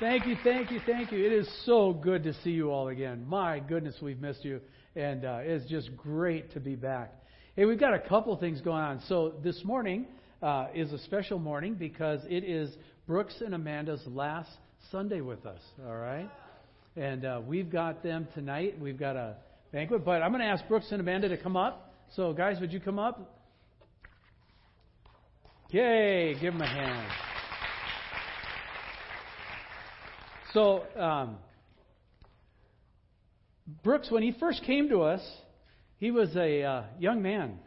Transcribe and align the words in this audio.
Thank 0.00 0.26
you, 0.26 0.34
thank 0.42 0.70
you, 0.70 0.80
thank 0.86 1.12
you. 1.12 1.26
It 1.26 1.30
is 1.30 1.46
so 1.66 1.92
good 1.92 2.22
to 2.22 2.32
see 2.42 2.52
you 2.52 2.70
all 2.70 2.88
again. 2.88 3.22
My 3.28 3.58
goodness, 3.58 3.96
we've 4.00 4.18
missed 4.18 4.46
you, 4.46 4.62
and 4.96 5.26
uh, 5.26 5.40
it's 5.42 5.68
just 5.68 5.94
great 5.94 6.50
to 6.54 6.60
be 6.60 6.74
back. 6.74 7.12
Hey, 7.54 7.66
we've 7.66 7.78
got 7.78 7.92
a 7.92 7.98
couple 7.98 8.34
things 8.38 8.62
going 8.62 8.80
on. 8.80 9.02
So 9.08 9.34
this 9.44 9.62
morning 9.62 10.06
uh, 10.42 10.68
is 10.74 10.90
a 10.94 10.98
special 11.00 11.38
morning 11.38 11.74
because 11.74 12.20
it 12.30 12.44
is 12.44 12.74
Brooks 13.06 13.42
and 13.44 13.54
Amanda's 13.54 14.00
last 14.06 14.48
Sunday 14.90 15.20
with 15.20 15.44
us. 15.44 15.60
All 15.86 15.96
right, 15.96 16.30
and 16.96 17.26
uh, 17.26 17.42
we've 17.46 17.70
got 17.70 18.02
them 18.02 18.26
tonight. 18.32 18.80
We've 18.80 18.98
got 18.98 19.16
a 19.16 19.36
banquet, 19.70 20.02
but 20.02 20.22
I'm 20.22 20.30
going 20.30 20.40
to 20.40 20.48
ask 20.48 20.66
Brooks 20.66 20.86
and 20.92 21.02
Amanda 21.02 21.28
to 21.28 21.36
come 21.36 21.58
up. 21.58 21.92
So 22.16 22.32
guys, 22.32 22.58
would 22.58 22.72
you 22.72 22.80
come 22.80 22.98
up? 22.98 23.38
Yay! 25.68 26.38
Give 26.40 26.54
them 26.54 26.62
a 26.62 26.66
hand. 26.66 27.29
So, 30.52 30.82
um, 30.98 31.36
Brooks, 33.84 34.10
when 34.10 34.22
he 34.22 34.32
first 34.32 34.64
came 34.64 34.88
to 34.88 35.02
us, 35.02 35.20
he 35.98 36.10
was 36.10 36.34
a 36.34 36.62
uh, 36.62 36.82
young 36.98 37.22
man. 37.22 37.58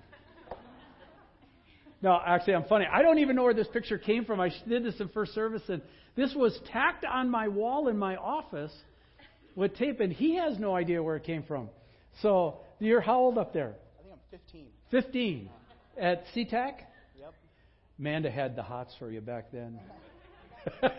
No, 2.02 2.20
actually, 2.26 2.56
I'm 2.56 2.66
funny. 2.66 2.86
I 2.92 3.02
don't 3.02 3.20
even 3.20 3.38
know 3.38 3.44
where 3.44 3.54
this 3.54 3.70
picture 3.70 3.98
came 3.98 4.26
from. 4.26 4.42
I 4.42 4.52
did 4.68 4.84
this 4.84 5.00
in 5.00 5.08
first 5.10 5.34
service, 5.34 5.62
and 5.70 5.82
this 6.18 6.34
was 6.36 6.60
tacked 6.74 7.06
on 7.06 7.30
my 7.30 7.48
wall 7.48 7.88
in 7.88 7.98
my 7.98 8.18
office 8.18 8.74
with 9.56 9.74
tape, 9.78 10.02
and 10.02 10.12
he 10.12 10.36
has 10.36 10.60
no 10.60 10.76
idea 10.76 11.02
where 11.02 11.16
it 11.16 11.24
came 11.24 11.44
from. 11.44 11.70
So, 12.22 12.58
you're 12.80 13.00
how 13.00 13.20
old 13.20 13.38
up 13.38 13.54
there? 13.54 13.76
I 13.98 14.04
think 14.04 14.14
I'm 14.14 14.20
15. 14.40 14.66
15. 14.92 15.50
At 15.98 16.26
SeaTac? 16.36 16.74
Yep. 17.18 17.34
Amanda 17.98 18.30
had 18.30 18.58
the 18.58 18.64
hots 18.64 18.94
for 19.00 19.10
you 19.10 19.22
back 19.22 19.52
then. 19.54 19.80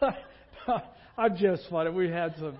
I'm 1.18 1.36
just 1.36 1.62
funny. 1.70 1.90
We 1.90 2.08
had 2.08 2.34
some. 2.38 2.58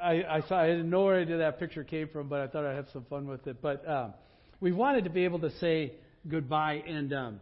I, 0.00 0.22
I 0.28 0.40
saw. 0.48 0.60
I 0.60 0.68
didn't 0.68 0.90
know 0.90 1.04
where 1.04 1.24
that 1.38 1.58
picture 1.58 1.84
came 1.84 2.08
from, 2.08 2.28
but 2.28 2.40
I 2.40 2.46
thought 2.48 2.64
I'd 2.64 2.76
have 2.76 2.88
some 2.92 3.04
fun 3.08 3.26
with 3.26 3.46
it. 3.46 3.60
But 3.60 3.88
um, 3.88 4.14
we 4.60 4.72
wanted 4.72 5.04
to 5.04 5.10
be 5.10 5.24
able 5.24 5.40
to 5.40 5.50
say 5.58 5.92
goodbye, 6.28 6.82
and 6.86 7.12
um, 7.12 7.40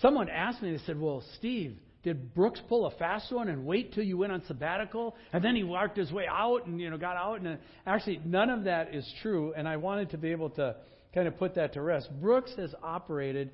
someone 0.00 0.28
asked 0.28 0.62
me. 0.62 0.72
They 0.72 0.82
said, 0.84 1.00
"Well, 1.00 1.22
Steve, 1.38 1.76
did 2.02 2.34
Brooks 2.34 2.60
pull 2.68 2.86
a 2.86 2.90
fast 2.92 3.32
one 3.32 3.48
and 3.48 3.64
wait 3.64 3.94
till 3.94 4.04
you 4.04 4.18
went 4.18 4.32
on 4.32 4.42
sabbatical, 4.46 5.14
and 5.32 5.42
then 5.44 5.56
he 5.56 5.64
worked 5.64 5.96
his 5.96 6.12
way 6.12 6.26
out 6.28 6.66
and 6.66 6.80
you 6.80 6.90
know 6.90 6.98
got 6.98 7.16
out?" 7.16 7.40
And 7.40 7.58
actually, 7.86 8.20
none 8.24 8.50
of 8.50 8.64
that 8.64 8.94
is 8.94 9.10
true. 9.22 9.52
And 9.56 9.68
I 9.68 9.76
wanted 9.76 10.10
to 10.10 10.18
be 10.18 10.30
able 10.30 10.50
to 10.50 10.76
kind 11.14 11.28
of 11.28 11.38
put 11.38 11.54
that 11.54 11.74
to 11.74 11.80
rest. 11.80 12.08
Brooks 12.20 12.52
has 12.56 12.74
operated 12.82 13.50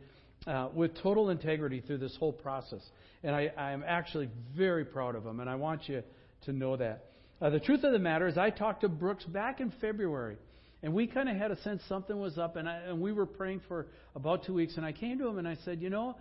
uh, 0.47 0.69
with 0.75 0.97
total 1.03 1.31
integrity 1.31 1.81
through 1.81 1.99
this 1.99 2.17
whole 2.17 2.33
process. 2.33 2.81
And 3.23 3.35
I, 3.35 3.49
I'm 3.57 3.85
actually 3.87 4.31
very 4.57 4.85
proud 4.85 5.15
of 5.15 5.25
him, 5.27 5.41
and 5.41 5.51
I 5.51 5.57
want 5.57 5.89
you 5.89 6.03
to 6.47 6.53
know 6.53 6.77
that. 6.77 7.07
Uh, 7.41 7.51
the 7.51 7.61
truth 7.61 7.85
of 7.85 7.93
the 7.93 7.99
matter 7.99 8.27
is, 8.27 8.37
I 8.37 8.51
talked 8.51 8.83
to 8.83 8.89
Brooks 8.89 9.25
back 9.25 9.61
in 9.61 9.73
February, 9.81 10.37
and 10.83 10.95
we 10.95 11.07
kind 11.07 11.29
of 11.29 11.37
had 11.37 11.51
a 11.51 11.61
sense 11.63 11.83
something 11.89 12.19
was 12.19 12.39
up, 12.39 12.57
and, 12.57 12.69
I, 12.69 12.77
and 12.87 13.01
we 13.01 13.13
were 13.13 13.27
praying 13.27 13.61
for 13.69 13.87
about 14.15 14.45
two 14.45 14.55
weeks. 14.55 14.77
And 14.77 14.85
I 14.85 14.93
came 14.93 15.19
to 15.19 15.27
him 15.27 15.39
and 15.39 15.47
I 15.47 15.57
said, 15.65 15.81
You 15.81 15.91
know, 15.91 16.17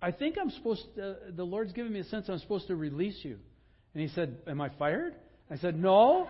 I 0.00 0.12
think 0.12 0.36
I'm 0.40 0.50
supposed 0.50 0.82
to, 0.96 1.10
uh, 1.10 1.14
the 1.34 1.44
Lord's 1.44 1.72
giving 1.72 1.92
me 1.92 2.00
a 2.00 2.04
sense 2.04 2.28
I'm 2.28 2.38
supposed 2.38 2.68
to 2.68 2.76
release 2.76 3.18
you. 3.22 3.38
And 3.94 4.02
he 4.02 4.08
said, 4.14 4.38
Am 4.46 4.60
I 4.60 4.70
fired? 4.78 5.14
I 5.50 5.56
said, 5.56 5.78
No. 5.78 6.28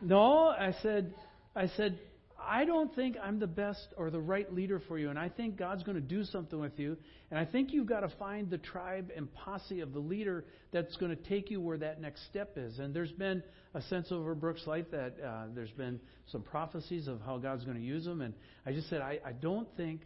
No. 0.00 0.48
I 0.48 0.74
said, 0.82 1.12
I 1.56 1.66
said, 1.76 1.98
I 2.48 2.64
don't 2.64 2.94
think 2.94 3.16
I'm 3.22 3.38
the 3.38 3.46
best 3.46 3.88
or 3.98 4.10
the 4.10 4.20
right 4.20 4.52
leader 4.52 4.80
for 4.88 4.98
you, 4.98 5.10
and 5.10 5.18
I 5.18 5.28
think 5.28 5.58
God's 5.58 5.82
going 5.82 5.96
to 5.96 6.00
do 6.00 6.24
something 6.24 6.58
with 6.58 6.78
you. 6.78 6.96
And 7.30 7.38
I 7.38 7.44
think 7.44 7.72
you've 7.72 7.86
got 7.86 8.00
to 8.00 8.08
find 8.18 8.48
the 8.48 8.56
tribe 8.56 9.10
and 9.14 9.32
posse 9.34 9.80
of 9.80 9.92
the 9.92 9.98
leader 9.98 10.46
that's 10.72 10.96
going 10.96 11.14
to 11.14 11.22
take 11.28 11.50
you 11.50 11.60
where 11.60 11.76
that 11.78 12.00
next 12.00 12.24
step 12.24 12.54
is. 12.56 12.78
And 12.78 12.94
there's 12.94 13.12
been 13.12 13.42
a 13.74 13.82
sense 13.82 14.10
over 14.10 14.34
Brooks' 14.34 14.66
life 14.66 14.86
that 14.92 15.16
uh, 15.22 15.44
there's 15.54 15.70
been 15.72 16.00
some 16.32 16.40
prophecies 16.40 17.06
of 17.06 17.20
how 17.20 17.36
God's 17.36 17.64
going 17.64 17.76
to 17.76 17.82
use 17.82 18.06
them. 18.06 18.22
And 18.22 18.32
I 18.64 18.72
just 18.72 18.88
said, 18.88 19.02
I, 19.02 19.18
I 19.24 19.32
don't 19.32 19.68
think 19.76 20.00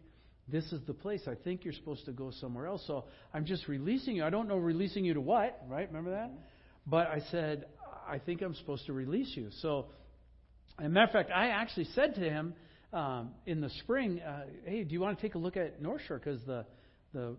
this 0.49 0.65
is 0.73 0.81
the 0.87 0.95
place. 0.95 1.23
I 1.29 1.37
think 1.37 1.65
you're 1.65 1.75
supposed 1.75 2.05
to 2.07 2.13
go 2.13 2.33
somewhere 2.41 2.67
else. 2.67 2.83
So 2.89 3.05
I'm 3.33 3.45
just 3.45 3.69
releasing 3.69 4.17
you. 4.17 4.25
I 4.25 4.31
don't 4.31 4.49
know 4.49 4.57
releasing 4.57 5.05
you 5.05 5.15
to 5.15 5.21
what, 5.21 5.65
right? 5.69 5.87
Remember 5.87 6.11
that? 6.11 6.33
But 6.89 7.07
I 7.07 7.21
said, 7.31 7.67
I 8.09 8.19
think 8.19 8.43
I'm 8.43 8.55
supposed 8.57 8.87
to 8.87 8.93
release 8.93 9.33
you. 9.37 9.49
So 9.61 9.87
as 10.79 10.87
a 10.87 10.89
matter 10.89 11.07
of 11.07 11.13
fact, 11.13 11.31
I 11.31 11.49
actually 11.49 11.87
said 11.95 12.15
to 12.15 12.21
him 12.21 12.55
um, 12.93 13.31
in 13.47 13.61
the 13.61 13.71
spring, 13.71 14.21
uh, 14.21 14.45
"Hey, 14.65 14.85
do 14.85 14.93
you 14.93 15.01
want 15.01 15.19
to 15.19 15.23
take 15.23 15.35
a 15.35 15.39
look 15.39 15.57
at 15.57 15.81
North 15.81 16.03
Shore? 16.07 16.19
Because 16.19 16.41
the 16.47 16.65
the 17.13 17.37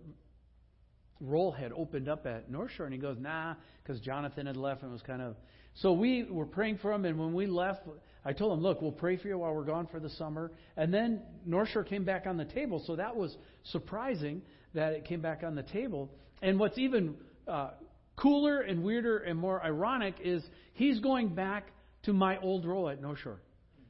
role 1.20 1.52
had 1.52 1.72
opened 1.72 2.10
up 2.10 2.26
at 2.26 2.50
North 2.50 2.72
Shore." 2.72 2.86
And 2.86 2.94
he 2.94 3.00
goes, 3.00 3.18
"Nah," 3.20 3.56
because 3.84 4.00
Jonathan 4.02 4.46
had 4.46 4.58
left 4.58 4.84
and 4.84 4.92
was 4.92 5.02
kind 5.02 5.22
of. 5.22 5.36
So 5.76 5.94
we 5.94 6.24
were 6.24 6.46
praying 6.46 6.78
for 6.78 6.92
him, 6.94 7.06
and 7.06 7.18
when 7.20 7.34
we 7.34 7.48
left, 7.48 7.82
I 8.24 8.34
told 8.34 8.58
him, 8.58 8.64
"Look, 8.64 8.82
we'll 8.82 8.92
pray 8.92 9.18
for 9.18 9.28
you 9.28 9.40
while 9.40 9.54
we're 9.54 9.64
gone 9.64 9.88
for 9.88 10.00
the 10.00 10.10
summer." 10.12 10.52
And 10.78 10.94
then 10.94 11.22
North 11.46 11.70
Shore 11.70 11.84
came 11.84 12.06
back 12.06 12.28
on 12.28 12.38
the 12.38 12.46
table, 12.46 12.84
so 12.86 12.96
that 12.96 13.16
was 13.16 13.36
surprising 13.64 14.42
that 14.74 14.94
it 14.94 15.06
came 15.06 15.22
back 15.22 15.44
on 15.44 15.56
the 15.56 15.64
table. 15.64 16.12
And 16.42 16.60
what's 16.60 16.78
even 16.78 17.16
uh, 17.48 17.72
cooler 18.16 18.62
and 18.62 18.84
weirder 18.84 19.20
and 19.20 19.40
more 19.40 19.64
ironic 19.64 20.16
is 20.24 20.44
he's 20.74 21.00
going 21.00 21.34
back 21.36 21.68
to 22.04 22.14
my 22.14 22.38
old 22.40 22.66
role 22.66 22.90
at 22.90 23.02
North 23.02 23.20
Shore. 23.20 23.40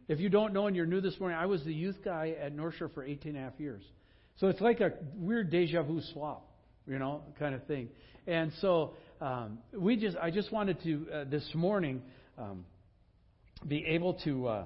If 0.08 0.20
you 0.20 0.30
don't 0.30 0.54
know 0.54 0.68
and 0.68 0.76
you're 0.76 0.86
new 0.86 1.02
this 1.02 1.20
morning, 1.20 1.38
I 1.38 1.46
was 1.46 1.64
the 1.64 1.74
youth 1.74 1.98
guy 2.04 2.36
at 2.40 2.54
North 2.54 2.76
Shore 2.76 2.90
for 2.90 3.04
18 3.04 3.36
and 3.36 3.38
a 3.38 3.50
half 3.50 3.60
years. 3.60 3.84
So 4.38 4.48
it's 4.48 4.62
like 4.62 4.82
a 4.82 4.94
weird 5.16 5.50
deja 5.50 5.84
vu 5.84 6.02
swap, 6.14 6.50
you 6.88 7.00
know, 7.00 7.22
kind 7.40 7.56
of 7.56 7.64
thing. 7.66 7.90
And 8.28 8.52
so 8.60 8.94
um, 9.22 9.60
we 9.78 9.96
just, 9.96 10.18
I 10.18 10.32
just 10.32 10.52
wanted 10.52 10.82
to 10.84 11.08
uh, 11.14 11.24
this 11.26 11.48
morning 11.54 12.02
um, 12.38 12.66
be 13.68 13.86
able 13.86 14.16
to 14.26 14.48
uh, 14.48 14.66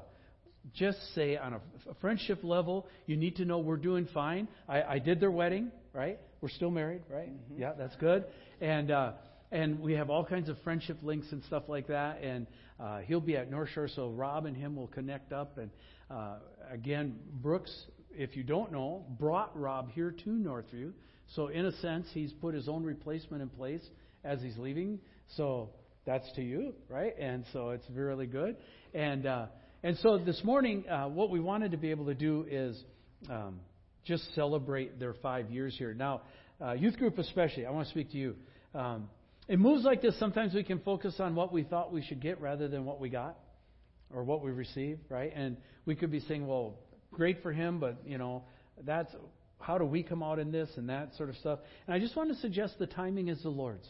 just 0.73 0.97
say 1.13 1.37
on 1.37 1.53
a, 1.53 1.61
a 1.89 1.93
friendship 2.01 2.43
level, 2.43 2.87
you 3.05 3.15
need 3.17 3.35
to 3.37 3.45
know 3.45 3.59
we're 3.59 3.77
doing 3.77 4.07
fine. 4.13 4.47
I, 4.67 4.81
I 4.83 4.99
did 4.99 5.19
their 5.19 5.31
wedding, 5.31 5.71
right? 5.93 6.19
We're 6.41 6.49
still 6.49 6.71
married, 6.71 7.01
right? 7.09 7.29
Mm-hmm. 7.29 7.61
Yeah, 7.61 7.73
that's 7.77 7.95
good. 7.97 8.25
And 8.61 8.91
uh, 8.91 9.13
and 9.51 9.79
we 9.79 9.93
have 9.93 10.09
all 10.09 10.25
kinds 10.25 10.49
of 10.49 10.57
friendship 10.63 10.97
links 11.01 11.27
and 11.31 11.43
stuff 11.45 11.63
like 11.67 11.87
that. 11.87 12.21
And 12.21 12.47
uh, 12.79 12.99
he'll 12.99 13.21
be 13.21 13.37
at 13.37 13.49
North 13.49 13.69
Shore, 13.73 13.87
so 13.87 14.09
Rob 14.09 14.45
and 14.45 14.55
him 14.55 14.75
will 14.75 14.87
connect 14.87 15.31
up. 15.31 15.57
And 15.57 15.71
uh, 16.11 16.35
again, 16.71 17.17
Brooks, 17.41 17.73
if 18.11 18.35
you 18.35 18.43
don't 18.43 18.71
know, 18.71 19.05
brought 19.19 19.57
Rob 19.59 19.89
here 19.91 20.11
to 20.11 20.29
Northview. 20.29 20.91
So 21.35 21.47
in 21.47 21.65
a 21.65 21.71
sense, 21.73 22.07
he's 22.13 22.31
put 22.33 22.53
his 22.53 22.67
own 22.67 22.83
replacement 22.83 23.41
in 23.41 23.49
place 23.49 23.83
as 24.23 24.41
he's 24.41 24.57
leaving. 24.57 24.99
So 25.35 25.69
that's 26.05 26.29
to 26.33 26.41
you, 26.41 26.73
right? 26.89 27.17
And 27.19 27.45
so 27.53 27.71
it's 27.71 27.85
really 27.89 28.27
good. 28.27 28.57
And 28.93 29.25
uh, 29.25 29.45
and 29.83 29.97
so 29.99 30.17
this 30.17 30.41
morning, 30.43 30.87
uh, 30.89 31.07
what 31.07 31.29
we 31.29 31.39
wanted 31.39 31.71
to 31.71 31.77
be 31.77 31.91
able 31.91 32.05
to 32.07 32.15
do 32.15 32.45
is 32.49 32.81
um, 33.29 33.59
just 34.05 34.23
celebrate 34.33 34.99
their 34.99 35.13
five 35.13 35.51
years 35.51 35.75
here. 35.77 35.93
Now, 35.93 36.21
uh, 36.59 36.73
youth 36.73 36.97
group 36.97 37.17
especially, 37.19 37.65
I 37.65 37.71
want 37.71 37.85
to 37.87 37.91
speak 37.91 38.11
to 38.11 38.17
you. 38.17 38.35
Um, 38.73 39.09
in 39.47 39.59
moves 39.59 39.83
like 39.83 40.01
this, 40.01 40.17
sometimes 40.19 40.53
we 40.53 40.63
can 40.63 40.79
focus 40.79 41.15
on 41.19 41.35
what 41.35 41.53
we 41.53 41.63
thought 41.63 41.93
we 41.93 42.01
should 42.01 42.21
get 42.21 42.41
rather 42.41 42.67
than 42.67 42.85
what 42.85 42.99
we 42.99 43.09
got 43.09 43.37
or 44.13 44.23
what 44.23 44.43
we 44.43 44.51
received, 44.51 45.01
right? 45.09 45.31
And 45.35 45.57
we 45.85 45.95
could 45.95 46.11
be 46.11 46.19
saying, 46.21 46.45
well, 46.45 46.79
great 47.11 47.41
for 47.41 47.51
him, 47.51 47.79
but, 47.79 48.01
you 48.05 48.17
know, 48.17 48.43
that's 48.85 49.13
how 49.59 49.77
do 49.77 49.85
we 49.85 50.03
come 50.03 50.21
out 50.21 50.39
in 50.39 50.51
this 50.51 50.69
and 50.75 50.89
that 50.89 51.15
sort 51.15 51.29
of 51.29 51.35
stuff. 51.37 51.59
And 51.87 51.93
I 51.93 51.99
just 51.99 52.15
want 52.15 52.29
to 52.29 52.35
suggest 52.35 52.77
the 52.79 52.87
timing 52.87 53.29
is 53.29 53.41
the 53.41 53.49
Lord's. 53.49 53.87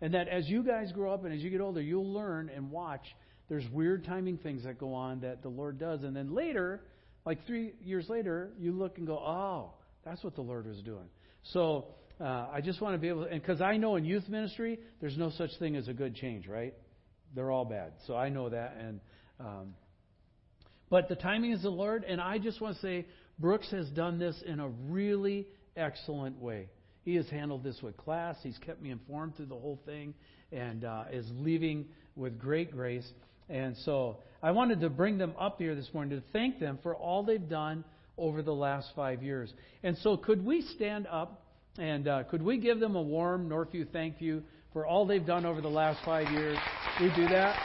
And 0.00 0.14
that 0.14 0.28
as 0.28 0.48
you 0.48 0.62
guys 0.62 0.92
grow 0.92 1.12
up 1.12 1.24
and 1.24 1.32
as 1.32 1.40
you 1.40 1.50
get 1.50 1.60
older, 1.60 1.80
you'll 1.80 2.12
learn 2.12 2.50
and 2.54 2.70
watch 2.70 3.04
there's 3.48 3.64
weird 3.70 4.04
timing 4.04 4.38
things 4.38 4.64
that 4.64 4.78
go 4.78 4.92
on 4.92 5.20
that 5.20 5.42
the 5.42 5.48
Lord 5.48 5.78
does. 5.78 6.02
And 6.02 6.16
then 6.16 6.34
later, 6.34 6.82
like 7.24 7.46
three 7.46 7.74
years 7.84 8.08
later, 8.08 8.50
you 8.58 8.72
look 8.72 8.98
and 8.98 9.06
go, 9.06 9.16
oh, 9.18 9.74
that's 10.04 10.22
what 10.24 10.34
the 10.34 10.42
Lord 10.42 10.66
was 10.66 10.82
doing. 10.82 11.08
So 11.52 11.86
uh, 12.20 12.46
I 12.52 12.60
just 12.62 12.80
want 12.80 12.94
to 12.94 12.98
be 12.98 13.08
able 13.08 13.24
to, 13.24 13.30
and 13.30 13.40
because 13.40 13.60
I 13.60 13.76
know 13.76 13.96
in 13.96 14.04
youth 14.04 14.28
ministry, 14.28 14.78
there's 15.00 15.18
no 15.18 15.30
such 15.30 15.50
thing 15.58 15.76
as 15.76 15.88
a 15.88 15.92
good 15.92 16.14
change, 16.14 16.46
right? 16.46 16.74
They're 17.34 17.50
all 17.50 17.64
bad. 17.64 17.92
So 18.06 18.16
I 18.16 18.30
know 18.30 18.48
that. 18.48 18.76
And, 18.80 19.00
um, 19.38 19.74
but 20.88 21.08
the 21.08 21.16
timing 21.16 21.52
is 21.52 21.62
the 21.62 21.70
Lord, 21.70 22.04
and 22.04 22.20
I 22.20 22.38
just 22.38 22.60
want 22.60 22.76
to 22.76 22.82
say 22.82 23.06
Brooks 23.38 23.70
has 23.70 23.88
done 23.90 24.18
this 24.18 24.40
in 24.46 24.60
a 24.60 24.68
really 24.68 25.46
excellent 25.76 26.40
way. 26.40 26.70
He 27.02 27.16
has 27.16 27.28
handled 27.28 27.62
this 27.62 27.80
with 27.82 27.96
class. 27.98 28.36
He's 28.42 28.58
kept 28.58 28.80
me 28.80 28.90
informed 28.90 29.36
through 29.36 29.46
the 29.46 29.54
whole 29.54 29.80
thing, 29.84 30.14
and 30.52 30.84
uh, 30.84 31.04
is 31.12 31.26
leaving 31.34 31.86
with 32.14 32.38
great 32.38 32.72
grace. 32.72 33.06
And 33.48 33.76
so 33.84 34.18
I 34.42 34.52
wanted 34.52 34.80
to 34.80 34.88
bring 34.90 35.18
them 35.18 35.34
up 35.38 35.58
here 35.58 35.74
this 35.74 35.88
morning 35.92 36.18
to 36.18 36.24
thank 36.32 36.58
them 36.58 36.78
for 36.82 36.96
all 36.96 37.22
they've 37.22 37.48
done 37.48 37.84
over 38.16 38.42
the 38.42 38.54
last 38.54 38.88
five 38.96 39.22
years. 39.22 39.52
And 39.82 39.96
so, 39.98 40.16
could 40.16 40.44
we 40.44 40.62
stand 40.62 41.06
up 41.06 41.45
and 41.78 42.08
uh, 42.08 42.24
could 42.24 42.42
we 42.42 42.58
give 42.58 42.80
them 42.80 42.96
a 42.96 43.02
warm 43.02 43.48
Northview 43.48 43.86
thank 43.92 44.20
you 44.20 44.42
for 44.72 44.86
all 44.86 45.06
they've 45.06 45.26
done 45.26 45.44
over 45.44 45.60
the 45.60 45.68
last 45.68 46.04
five 46.04 46.30
years? 46.30 46.58
We 47.00 47.08
do 47.14 47.28
that? 47.28 47.56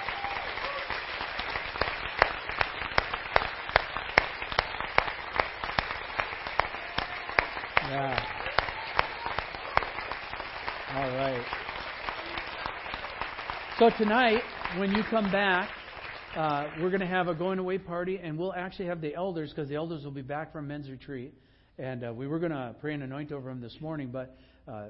Yeah. 7.90 8.26
All 10.96 11.16
right. 11.16 11.46
So 13.80 13.90
tonight, 13.98 14.42
when 14.78 14.92
you 14.92 15.04
come 15.10 15.32
back, 15.32 15.70
uh, 16.36 16.70
we're 16.80 16.90
going 16.90 17.02
to 17.02 17.08
have 17.08 17.28
a 17.28 17.34
going 17.34 17.60
away 17.60 17.78
party, 17.78 18.20
and 18.22 18.38
we'll 18.38 18.54
actually 18.54 18.86
have 18.86 19.02
the 19.02 19.16
elders 19.16 19.50
because 19.50 19.68
the 19.68 19.76
elders 19.76 20.04
will 20.04 20.12
be 20.12 20.22
back 20.22 20.54
from 20.54 20.68
men's 20.68 20.90
retreat. 20.90 21.34
And 21.78 22.04
uh, 22.04 22.14
we 22.14 22.28
were 22.28 22.40
going 22.40 22.52
to 22.52 22.76
pray 22.80 22.94
and 22.94 23.04
anoint 23.04 23.32
over 23.32 23.50
them 23.50 23.62
this 23.62 23.78
morning, 23.80 24.10
but 24.12 24.38
uh, 24.68 24.86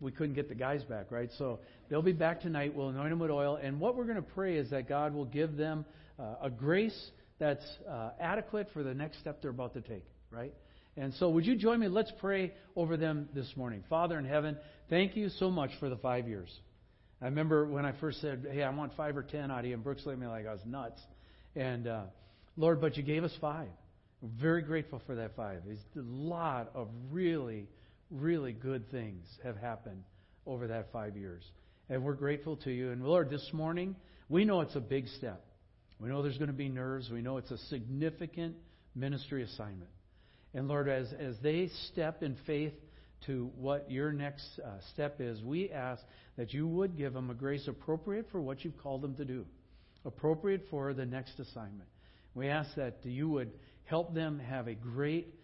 we 0.00 0.12
couldn't 0.12 0.34
get 0.34 0.48
the 0.48 0.54
guys 0.54 0.82
back, 0.84 1.10
right? 1.10 1.30
So 1.38 1.60
they'll 1.88 2.02
be 2.02 2.12
back 2.12 2.40
tonight. 2.40 2.74
We'll 2.74 2.90
anoint 2.90 3.10
them 3.10 3.18
with 3.18 3.30
oil. 3.30 3.58
And 3.60 3.80
what 3.80 3.96
we're 3.96 4.04
going 4.04 4.16
to 4.16 4.22
pray 4.22 4.56
is 4.56 4.70
that 4.70 4.88
God 4.88 5.14
will 5.14 5.24
give 5.24 5.56
them 5.56 5.84
uh, 6.18 6.34
a 6.42 6.50
grace 6.50 7.10
that's 7.38 7.64
uh, 7.88 8.10
adequate 8.20 8.68
for 8.72 8.82
the 8.82 8.94
next 8.94 9.18
step 9.20 9.40
they're 9.40 9.50
about 9.50 9.74
to 9.74 9.80
take, 9.80 10.04
right? 10.30 10.52
And 10.96 11.12
so, 11.14 11.28
would 11.30 11.44
you 11.44 11.56
join 11.56 11.80
me? 11.80 11.88
Let's 11.88 12.12
pray 12.20 12.52
over 12.76 12.96
them 12.96 13.28
this 13.34 13.50
morning. 13.56 13.82
Father 13.88 14.16
in 14.18 14.24
heaven, 14.24 14.56
thank 14.88 15.16
you 15.16 15.28
so 15.28 15.50
much 15.50 15.70
for 15.80 15.88
the 15.88 15.96
five 15.96 16.28
years. 16.28 16.48
I 17.20 17.24
remember 17.24 17.66
when 17.66 17.84
I 17.84 17.92
first 18.00 18.20
said, 18.20 18.46
"Hey, 18.52 18.62
I 18.62 18.70
want 18.70 18.94
five 18.96 19.16
or 19.16 19.24
ten 19.24 19.50
out 19.50 19.60
of 19.60 19.64
you," 19.66 19.74
and 19.74 19.82
Brooks 19.82 20.06
looked 20.06 20.18
at 20.18 20.20
me 20.20 20.28
like 20.28 20.46
I 20.46 20.52
was 20.52 20.60
nuts. 20.64 21.00
And 21.56 21.88
uh, 21.88 22.02
Lord, 22.56 22.80
but 22.80 22.96
you 22.96 23.02
gave 23.02 23.24
us 23.24 23.32
five. 23.40 23.68
Very 24.24 24.62
grateful 24.62 25.02
for 25.06 25.16
that 25.16 25.36
five. 25.36 25.60
There's 25.66 25.78
a 25.96 26.00
lot 26.00 26.70
of 26.74 26.88
really, 27.10 27.68
really 28.10 28.52
good 28.52 28.90
things 28.90 29.26
have 29.42 29.58
happened 29.58 30.02
over 30.46 30.66
that 30.68 30.90
five 30.92 31.14
years, 31.14 31.42
and 31.90 32.02
we're 32.02 32.14
grateful 32.14 32.56
to 32.58 32.70
you. 32.70 32.90
And 32.90 33.04
Lord, 33.04 33.28
this 33.28 33.46
morning 33.52 33.94
we 34.30 34.46
know 34.46 34.62
it's 34.62 34.76
a 34.76 34.80
big 34.80 35.08
step. 35.08 35.44
We 36.00 36.08
know 36.08 36.22
there's 36.22 36.38
going 36.38 36.48
to 36.48 36.54
be 36.54 36.70
nerves. 36.70 37.10
We 37.10 37.20
know 37.20 37.36
it's 37.36 37.50
a 37.50 37.58
significant 37.68 38.56
ministry 38.94 39.42
assignment. 39.42 39.90
And 40.54 40.68
Lord, 40.68 40.88
as, 40.88 41.12
as 41.18 41.36
they 41.42 41.68
step 41.92 42.22
in 42.22 42.36
faith 42.46 42.72
to 43.26 43.50
what 43.58 43.90
your 43.90 44.10
next 44.12 44.46
uh, 44.58 44.78
step 44.94 45.16
is, 45.20 45.42
we 45.42 45.70
ask 45.70 46.02
that 46.38 46.54
you 46.54 46.66
would 46.66 46.96
give 46.96 47.12
them 47.12 47.28
a 47.28 47.34
grace 47.34 47.68
appropriate 47.68 48.26
for 48.32 48.40
what 48.40 48.64
you've 48.64 48.78
called 48.78 49.02
them 49.02 49.16
to 49.16 49.24
do, 49.26 49.44
appropriate 50.06 50.62
for 50.70 50.94
the 50.94 51.04
next 51.04 51.38
assignment. 51.38 51.88
We 52.34 52.48
ask 52.48 52.74
that 52.76 52.96
you 53.04 53.28
would 53.28 53.52
help 53.84 54.14
them 54.14 54.38
have 54.38 54.68
a 54.68 54.74
great 54.74 55.34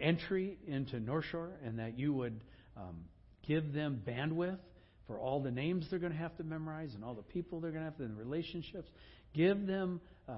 entry 0.00 0.58
into 0.66 1.00
North 1.00 1.24
Shore 1.30 1.50
and 1.64 1.78
that 1.78 1.98
you 1.98 2.12
would 2.12 2.40
um, 2.76 3.04
give 3.46 3.72
them 3.72 4.02
bandwidth 4.06 4.58
for 5.06 5.18
all 5.18 5.42
the 5.42 5.50
names 5.50 5.86
they're 5.90 5.98
going 5.98 6.12
to 6.12 6.18
have 6.18 6.36
to 6.36 6.44
memorize 6.44 6.94
and 6.94 7.04
all 7.04 7.14
the 7.14 7.22
people 7.22 7.60
they're 7.60 7.72
going 7.72 7.82
to 7.82 7.90
have 7.90 7.96
to, 7.98 8.04
and 8.04 8.16
relationships. 8.16 8.88
Give 9.34 9.66
them 9.66 10.00
uh, 10.28 10.32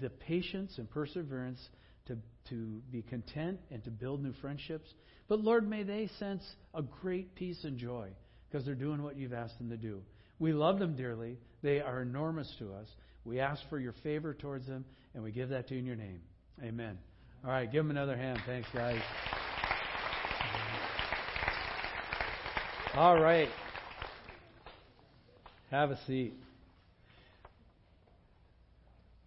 the 0.00 0.10
patience 0.10 0.74
and 0.78 0.90
perseverance 0.90 1.60
to, 2.06 2.16
to 2.48 2.82
be 2.90 3.02
content 3.02 3.60
and 3.70 3.82
to 3.84 3.90
build 3.90 4.22
new 4.22 4.32
friendships. 4.40 4.88
But 5.28 5.40
Lord, 5.40 5.68
may 5.68 5.84
they 5.84 6.08
sense 6.18 6.42
a 6.74 6.82
great 6.82 7.34
peace 7.36 7.62
and 7.62 7.78
joy 7.78 8.08
because 8.48 8.66
they're 8.66 8.74
doing 8.74 9.02
what 9.02 9.16
you've 9.16 9.32
asked 9.32 9.58
them 9.58 9.70
to 9.70 9.76
do. 9.76 10.02
We 10.38 10.52
love 10.52 10.78
them 10.78 10.96
dearly. 10.96 11.38
They 11.62 11.80
are 11.80 12.02
enormous 12.02 12.52
to 12.58 12.72
us. 12.74 12.88
We 13.24 13.38
ask 13.38 13.62
for 13.68 13.78
your 13.78 13.94
favor 14.02 14.34
towards 14.34 14.66
them, 14.66 14.84
and 15.14 15.22
we 15.22 15.30
give 15.30 15.50
that 15.50 15.68
to 15.68 15.74
you 15.74 15.80
in 15.80 15.86
your 15.86 15.96
name. 15.96 16.20
Amen. 16.62 16.98
All 17.42 17.50
right, 17.50 17.72
give 17.72 17.82
them 17.82 17.90
another 17.90 18.18
hand. 18.18 18.38
Thanks, 18.44 18.68
guys. 18.74 19.00
All 22.94 23.18
right. 23.18 23.48
Have 25.70 25.90
a 25.90 25.98
seat. 26.06 26.34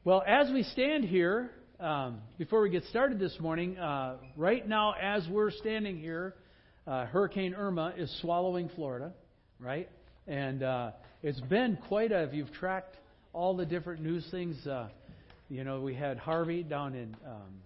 Well, 0.04 0.22
as 0.28 0.52
we 0.52 0.62
stand 0.62 1.06
here, 1.06 1.50
um, 1.80 2.20
before 2.38 2.62
we 2.62 2.70
get 2.70 2.84
started 2.86 3.18
this 3.18 3.36
morning, 3.40 3.80
uh, 3.80 4.18
right 4.38 4.68
now, 4.68 4.94
as 5.02 5.28
we're 5.28 5.50
standing 5.50 5.98
here, 5.98 6.36
uh, 6.86 7.08
Hurricane 7.08 7.56
Irma 7.56 7.96
is 7.98 8.16
swallowing 8.22 8.70
Florida, 8.76 9.12
right? 9.60 9.90
And 10.28 10.62
uh, 10.62 10.92
it's 11.24 11.42
been 11.42 11.80
quite 11.88 12.12
a, 12.12 12.26
if 12.26 12.34
you've 12.34 12.52
tracked 12.52 12.96
all 13.32 13.56
the 13.56 13.66
different 13.66 14.04
news 14.04 14.28
things, 14.30 14.68
uh, 14.68 14.90
you 15.50 15.64
know, 15.64 15.82
we 15.82 15.94
had 15.94 16.18
Harvey 16.18 16.64
down 16.64 16.96
in 16.96 17.16
um, 17.26 17.62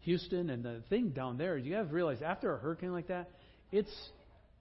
Houston, 0.00 0.50
and 0.50 0.64
the 0.64 0.82
thing 0.88 1.10
down 1.10 1.38
there, 1.38 1.56
you 1.56 1.74
have 1.74 1.88
to 1.88 1.94
realize 1.94 2.22
after 2.22 2.54
a 2.54 2.58
hurricane 2.58 2.92
like 2.92 3.08
that, 3.08 3.30
it's 3.70 4.10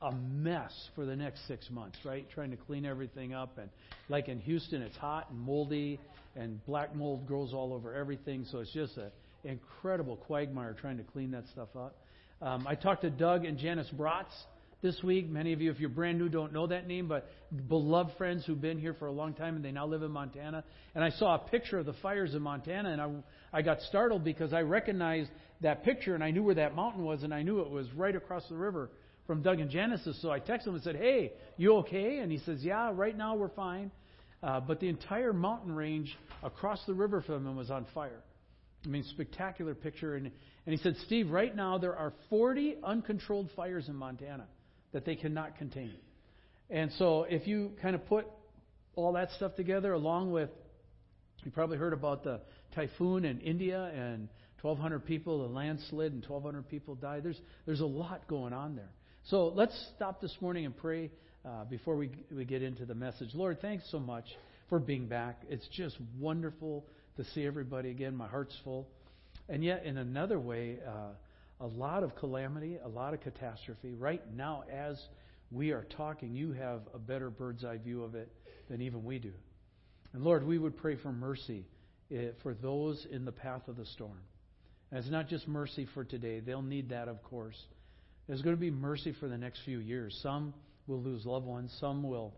a 0.01 0.11
mess 0.11 0.71
for 0.95 1.05
the 1.05 1.15
next 1.15 1.47
six 1.47 1.69
months, 1.69 1.97
right? 2.03 2.27
Trying 2.33 2.51
to 2.51 2.57
clean 2.57 2.85
everything 2.85 3.33
up. 3.33 3.57
And 3.57 3.69
like 4.09 4.29
in 4.29 4.39
Houston, 4.39 4.81
it's 4.81 4.97
hot 4.97 5.29
and 5.29 5.39
moldy 5.39 5.99
and 6.35 6.63
black 6.65 6.95
mold 6.95 7.27
grows 7.27 7.53
all 7.53 7.73
over 7.73 7.93
everything. 7.93 8.45
So 8.51 8.59
it's 8.59 8.71
just 8.71 8.97
an 8.97 9.11
incredible 9.43 10.15
quagmire 10.15 10.75
trying 10.79 10.97
to 10.97 11.03
clean 11.03 11.31
that 11.31 11.47
stuff 11.51 11.69
up. 11.75 11.95
Um, 12.41 12.65
I 12.67 12.73
talked 12.73 13.01
to 13.03 13.11
Doug 13.11 13.45
and 13.45 13.57
Janice 13.57 13.91
Bratz 13.95 14.31
this 14.81 15.01
week. 15.03 15.29
Many 15.29 15.53
of 15.53 15.61
you, 15.61 15.71
if 15.71 15.79
you're 15.79 15.89
brand 15.89 16.17
new, 16.17 16.29
don't 16.29 16.53
know 16.53 16.67
that 16.67 16.87
name, 16.87 17.07
but 17.07 17.29
beloved 17.67 18.17
friends 18.17 18.45
who've 18.45 18.59
been 18.59 18.79
here 18.79 18.93
for 18.93 19.07
a 19.07 19.11
long 19.11 19.33
time 19.33 19.55
and 19.55 19.63
they 19.63 19.71
now 19.71 19.85
live 19.85 20.03
in 20.03 20.11
Montana. 20.11 20.63
And 20.95 21.03
I 21.03 21.11
saw 21.11 21.35
a 21.35 21.39
picture 21.39 21.79
of 21.79 21.85
the 21.85 21.93
fires 22.01 22.33
in 22.33 22.41
Montana, 22.41 22.89
and 22.89 23.01
I, 23.01 23.59
I 23.59 23.61
got 23.61 23.81
startled 23.81 24.23
because 24.23 24.53
I 24.53 24.61
recognized 24.61 25.29
that 25.61 25.83
picture 25.83 26.15
and 26.15 26.23
I 26.23 26.31
knew 26.31 26.43
where 26.43 26.55
that 26.55 26.75
mountain 26.75 27.03
was, 27.03 27.23
and 27.23 27.33
I 27.33 27.43
knew 27.43 27.59
it 27.59 27.69
was 27.69 27.91
right 27.93 28.15
across 28.15 28.47
the 28.49 28.55
river 28.55 28.89
from 29.27 29.41
Doug 29.43 29.59
and 29.59 29.69
Janice. 29.69 30.07
So 30.21 30.31
I 30.31 30.39
texted 30.39 30.67
him 30.67 30.75
and 30.75 30.83
said, 30.83 30.95
"Hey, 30.95 31.33
you 31.57 31.75
okay?" 31.77 32.17
And 32.17 32.31
he 32.31 32.39
says, 32.39 32.63
"Yeah, 32.63 32.91
right 32.93 33.15
now 33.15 33.35
we're 33.35 33.49
fine." 33.49 33.91
Uh, 34.41 34.59
but 34.59 34.79
the 34.79 34.89
entire 34.89 35.33
mountain 35.33 35.75
range 35.75 36.17
across 36.41 36.83
the 36.87 36.93
river 36.95 37.21
from 37.21 37.45
him 37.45 37.55
was 37.55 37.69
on 37.69 37.85
fire. 37.93 38.23
I 38.83 38.87
mean, 38.87 39.03
spectacular 39.03 39.75
picture. 39.75 40.15
And, 40.15 40.25
and 40.25 40.75
he 40.75 40.77
said, 40.77 40.95
Steve, 41.05 41.29
right 41.29 41.55
now 41.55 41.77
there 41.77 41.95
are 41.95 42.13
40 42.31 42.77
uncontrolled 42.83 43.51
fires 43.55 43.87
in 43.87 43.95
Montana 43.95 44.47
that 44.93 45.05
they 45.05 45.15
cannot 45.15 45.57
contain. 45.57 45.93
And 46.69 46.91
so 46.93 47.23
if 47.29 47.47
you 47.47 47.71
kind 47.81 47.95
of 47.95 48.05
put 48.07 48.25
all 48.95 49.13
that 49.13 49.31
stuff 49.31 49.55
together, 49.55 49.93
along 49.93 50.31
with, 50.31 50.49
you 51.43 51.51
probably 51.51 51.77
heard 51.77 51.93
about 51.93 52.23
the 52.23 52.41
typhoon 52.75 53.25
in 53.25 53.39
India 53.41 53.91
and 53.95 54.29
1,200 54.61 55.05
people, 55.05 55.47
the 55.47 55.53
landslide, 55.53 56.11
and 56.11 56.23
1,200 56.25 56.69
people 56.69 56.95
died. 56.95 57.23
There's, 57.23 57.39
there's 57.65 57.79
a 57.79 57.85
lot 57.85 58.27
going 58.27 58.53
on 58.53 58.75
there. 58.75 58.91
So 59.25 59.47
let's 59.47 59.73
stop 59.95 60.21
this 60.21 60.35
morning 60.39 60.65
and 60.65 60.75
pray 60.75 61.11
uh, 61.45 61.65
before 61.65 61.95
we, 61.95 62.11
we 62.35 62.45
get 62.45 62.61
into 62.61 62.85
the 62.85 62.95
message. 62.95 63.29
Lord, 63.33 63.61
thanks 63.61 63.83
so 63.91 63.99
much 63.99 64.25
for 64.69 64.79
being 64.79 65.07
back. 65.07 65.41
It's 65.49 65.67
just 65.69 65.97
wonderful 66.19 66.85
to 67.17 67.23
see 67.33 67.45
everybody 67.45 67.89
again. 67.89 68.15
My 68.15 68.27
heart's 68.27 68.55
full. 68.63 68.87
And 69.49 69.63
yet, 69.63 69.83
in 69.85 69.97
another 69.97 70.39
way, 70.39 70.77
uh, 70.87 71.13
a 71.61 71.67
lot 71.67 72.03
of 72.03 72.15
calamity, 72.15 72.77
a 72.83 72.89
lot 72.89 73.13
of 73.13 73.21
catastrophe. 73.21 73.93
Right 73.93 74.21
now, 74.35 74.63
as 74.71 74.99
we 75.51 75.71
are 75.71 75.85
talking, 75.95 76.35
you 76.35 76.53
have 76.53 76.81
a 76.93 76.97
better 76.97 77.29
bird's 77.29 77.63
eye 77.63 77.77
view 77.77 78.03
of 78.03 78.15
it 78.15 78.31
than 78.69 78.81
even 78.81 79.03
we 79.03 79.19
do. 79.19 79.33
And 80.13 80.23
Lord, 80.23 80.45
we 80.45 80.57
would 80.57 80.75
pray 80.75 80.95
for 80.95 81.11
mercy 81.11 81.65
eh, 82.11 82.29
for 82.41 82.53
those 82.53 83.05
in 83.11 83.25
the 83.25 83.31
path 83.31 83.67
of 83.67 83.77
the 83.77 83.85
storm. 83.85 84.17
And 84.89 84.99
it's 84.99 85.09
not 85.09 85.29
just 85.29 85.47
mercy 85.47 85.87
for 85.93 86.03
today, 86.03 86.39
they'll 86.39 86.61
need 86.61 86.89
that, 86.89 87.07
of 87.07 87.23
course. 87.23 87.57
There's 88.27 88.41
going 88.41 88.55
to 88.55 88.59
be 88.59 88.71
mercy 88.71 89.13
for 89.19 89.27
the 89.27 89.37
next 89.37 89.61
few 89.63 89.79
years. 89.79 90.17
Some 90.23 90.53
will 90.87 91.01
lose 91.01 91.25
loved 91.25 91.45
ones, 91.45 91.75
some 91.79 92.03
will 92.03 92.33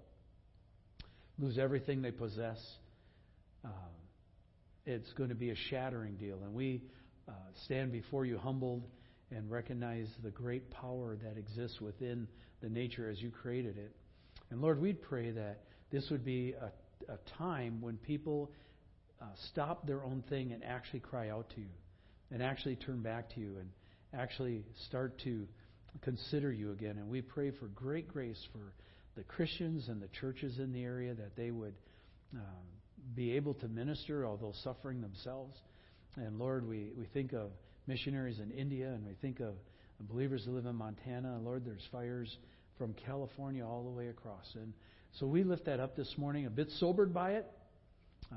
lose 1.40 1.58
everything 1.58 2.02
they 2.02 2.12
possess. 2.12 2.60
Uh, 3.64 3.70
it's 4.86 5.12
going 5.14 5.30
to 5.30 5.36
be 5.36 5.50
a 5.50 5.56
shattering 5.70 6.16
deal. 6.16 6.40
And 6.44 6.54
we 6.54 6.84
uh, 7.28 7.32
stand 7.66 7.92
before 7.92 8.26
you 8.26 8.38
humbled 8.38 8.84
and 9.36 9.50
recognize 9.50 10.08
the 10.24 10.30
great 10.30 10.70
power 10.70 11.18
that 11.24 11.38
exists 11.38 11.82
within 11.82 12.28
the 12.62 12.70
nature 12.70 13.10
as 13.10 13.22
you 13.22 13.30
created 13.30 13.78
it. 13.78 13.96
And 14.50 14.62
Lord, 14.62 14.80
we'd 14.80 15.02
pray 15.02 15.32
that 15.32 15.62
this 15.92 16.10
would 16.10 16.24
be 16.24 16.54
a, 16.54 17.12
a 17.12 17.18
time 17.38 17.82
when 17.82 17.98
people 17.98 18.52
uh, 19.22 19.26
stop 19.52 19.88
their 19.88 20.04
own 20.04 20.24
thing 20.30 20.52
and 20.52 20.64
actually 20.64 21.00
cry 21.00 21.30
out 21.30 21.50
to 21.52 21.62
you, 21.62 21.70
and 22.32 22.42
actually 22.44 22.76
turn 22.76 23.02
back 23.02 23.34
to 23.34 23.40
you, 23.40 23.58
and 23.60 23.70
actually 24.14 24.66
start 24.88 25.20
to 25.24 25.48
consider 26.02 26.52
you 26.52 26.72
again. 26.72 26.98
And 26.98 27.10
we 27.10 27.22
pray 27.22 27.52
for 27.52 27.68
great 27.68 28.08
grace 28.08 28.42
for 28.52 28.74
the 29.16 29.24
Christians 29.24 29.90
and 29.90 30.02
the 30.02 30.10
churches 30.20 30.60
in 30.60 30.72
the 30.72 30.84
area 30.84 31.14
that 31.14 31.36
they 31.36 31.52
would 31.52 31.76
um, 32.34 32.42
be 33.16 33.34
able 33.34 33.54
to 33.56 33.68
minister, 33.68 34.26
although 34.26 34.54
suffering 34.64 35.02
themselves. 35.02 35.58
And 36.16 36.40
Lord, 36.40 36.68
we, 36.68 36.92
we 36.98 37.06
think 37.14 37.34
of 37.34 37.52
missionaries 37.88 38.40
in 38.40 38.52
India 38.52 38.88
and 38.88 39.06
we 39.06 39.14
think 39.22 39.40
of 39.40 39.56
believers 40.10 40.44
who 40.46 40.52
live 40.52 40.66
in 40.66 40.76
Montana. 40.76 41.40
Lord, 41.42 41.66
there's 41.66 41.88
fires 41.92 42.38
from 42.78 42.94
California 43.06 43.66
all 43.66 43.84
the 43.84 43.90
way 43.90 44.08
across. 44.08 44.46
And 44.56 44.74
so 45.14 45.28
we 45.28 45.44
lift 45.44 45.66
that 45.66 45.80
up 45.80 45.96
this 45.96 46.14
morning, 46.18 46.46
a 46.46 46.50
bit 46.50 46.70
sobered 46.80 47.14
by 47.14 47.34
it, 47.34 47.46
uh, 48.32 48.36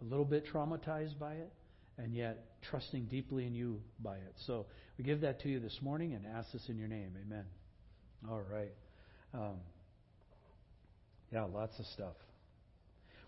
a 0.00 0.04
little 0.04 0.24
bit 0.24 0.44
traumatized 0.52 1.18
by 1.18 1.34
it, 1.34 1.52
and 1.96 2.14
yet 2.14 2.44
trusting 2.70 3.06
deeply 3.06 3.46
in 3.46 3.54
you 3.54 3.80
by 4.00 4.16
it. 4.16 4.34
So 4.46 4.66
we 4.96 5.04
give 5.04 5.20
that 5.22 5.40
to 5.42 5.48
you 5.48 5.60
this 5.60 5.78
morning 5.80 6.14
and 6.14 6.26
ask 6.26 6.52
this 6.52 6.68
in 6.68 6.76
your 6.76 6.88
name. 6.88 7.12
Amen. 7.24 7.44
All 8.28 8.42
right. 8.52 8.72
Um, 9.32 9.56
yeah, 11.32 11.44
lots 11.44 11.78
of 11.78 11.86
stuff. 11.86 12.14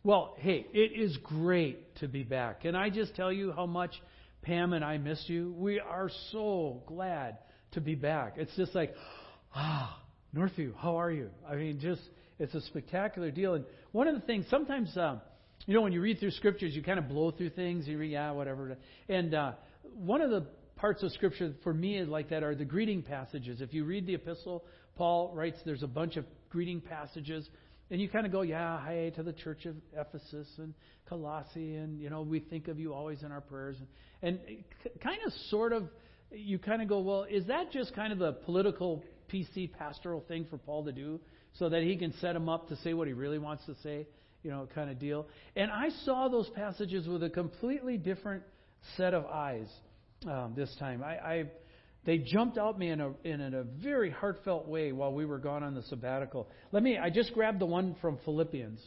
Well, 0.03 0.35
hey, 0.39 0.67
it 0.73 0.99
is 0.99 1.17
great 1.19 1.97
to 1.97 2.09
be 2.09 2.23
back. 2.23 2.63
Can 2.63 2.75
I 2.75 2.89
just 2.89 3.15
tell 3.15 3.31
you 3.31 3.53
how 3.53 3.67
much 3.67 3.93
Pam 4.43 4.73
and 4.73 4.85
I 4.85 4.99
miss 4.99 5.23
you? 5.27 5.55
We 5.57 5.81
are 5.81 6.11
so 6.33 6.83
glad 6.87 7.39
to 7.73 7.81
be 7.81 7.95
back. 7.95 8.35
It's 8.37 8.55
just 8.57 8.75
like, 8.75 8.95
ah, 9.55 10.01
Northview, 10.35 10.75
how 10.77 10.97
are 10.97 11.11
you? 11.11 11.31
I 11.49 11.57
mean, 11.57 11.79
just 11.81 12.03
it's 12.39 12.55
a 12.55 12.61
spectacular 12.63 13.31
deal. 13.31 13.55
And 13.55 13.65
one 13.93 14.09
of 14.09 14.15
the 14.15 14.23
things, 14.23 14.47
sometimes, 14.49 14.97
um, 14.97 15.21
you 15.67 15.75
know, 15.75 15.83
when 15.83 15.93
you 15.93 16.01
read 16.01 16.19
through 16.19 16.31
scriptures, 16.33 16.75
you 16.75 16.83
kind 16.83 16.99
of 16.99 17.09
blow 17.09 17.31
through 17.31 17.51
things. 17.51 17.87
You 17.87 17.99
read, 17.99 18.13
yeah, 18.13 18.31
whatever. 18.31 18.77
And 19.09 19.35
uh, 19.35 19.53
one 19.95 20.23
of 20.23 20.31
the 20.31 20.47
parts 20.77 21.03
of 21.03 21.13
scripture 21.13 21.53
for 21.63 21.75
me 21.75 22.03
like 22.05 22.31
that 22.31 22.43
are 22.43 22.55
the 22.55 22.65
greeting 22.65 23.03
passages. 23.03 23.61
If 23.61 23.75
you 23.75 23.85
read 23.85 24.07
the 24.07 24.15
epistle, 24.15 24.65
Paul 24.97 25.33
writes 25.35 25.59
there's 25.67 25.83
a 25.83 25.89
bunch 25.89 26.17
of 26.17 26.25
greeting 26.49 26.81
passages. 26.81 27.49
And 27.91 28.01
you 28.01 28.09
kind 28.09 28.25
of 28.25 28.31
go, 28.31 28.43
yeah, 28.43 28.85
hey, 28.87 29.11
to 29.17 29.23
the 29.23 29.33
church 29.33 29.67
of 29.67 29.75
Ephesus 29.93 30.49
and 30.59 30.75
Colossae, 31.09 31.75
and, 31.75 32.01
you 32.01 32.09
know, 32.09 32.23
we 32.23 32.39
think 32.39 32.69
of 32.69 32.79
you 32.79 32.95
always 32.95 33.23
in 33.23 33.33
our 33.33 33.41
prayers. 33.41 33.77
And, 34.23 34.39
and 34.47 34.65
kind 35.03 35.19
of 35.27 35.33
sort 35.49 35.73
of, 35.73 35.89
you 36.31 36.59
kind 36.59 36.83
of 36.83 36.89
go, 36.89 37.01
well, 37.01 37.25
is 37.25 37.47
that 37.47 37.73
just 37.73 37.95
kind 37.95 38.13
of 38.13 38.21
the 38.21 38.33
political 38.33 39.03
PC 39.33 39.73
pastoral 39.73 40.21
thing 40.29 40.47
for 40.49 40.57
Paul 40.57 40.85
to 40.85 40.93
do 40.93 41.21
so 41.55 41.69
that 41.69 41.83
he 41.83 41.97
can 41.97 42.13
set 42.21 42.37
him 42.37 42.49
up 42.49 42.69
to 42.69 42.77
say 42.77 42.95
what 42.95 43.09
he 43.09 43.13
really 43.13 43.39
wants 43.39 43.65
to 43.67 43.75
say, 43.83 44.07
you 44.45 44.51
know, 44.51 44.69
kind 44.73 44.89
of 44.89 45.01
deal. 45.01 45.27
And 45.57 45.71
I 45.71 45.89
saw 46.05 46.29
those 46.29 46.49
passages 46.51 47.09
with 47.09 47.25
a 47.25 47.31
completely 47.31 47.97
different 47.97 48.45
set 48.97 49.15
of 49.15 49.27
eyes 49.27 49.67
um, 50.29 50.55
this 50.57 50.75
time. 50.79 51.03
I, 51.03 51.17
I 51.17 51.45
they 52.05 52.19
jumped 52.19 52.57
out 52.57 52.79
me 52.79 52.91
in 52.91 53.01
a 53.01 53.13
in 53.25 53.41
a 53.41 53.63
very 53.63 54.11
heartfelt 54.11 54.67
way 54.67 54.93
while 54.93 55.13
we 55.13 55.27
were 55.27 55.39
gone 55.39 55.63
on 55.63 55.75
the 55.75 55.83
sabbatical. 55.83 56.49
Let 56.73 56.83
me. 56.83 56.99
I 56.99 57.11
just 57.11 57.35
grabbed 57.35 57.61
the 57.61 57.67
one 57.67 57.97
from 58.01 58.19
Philippians. 58.25 58.81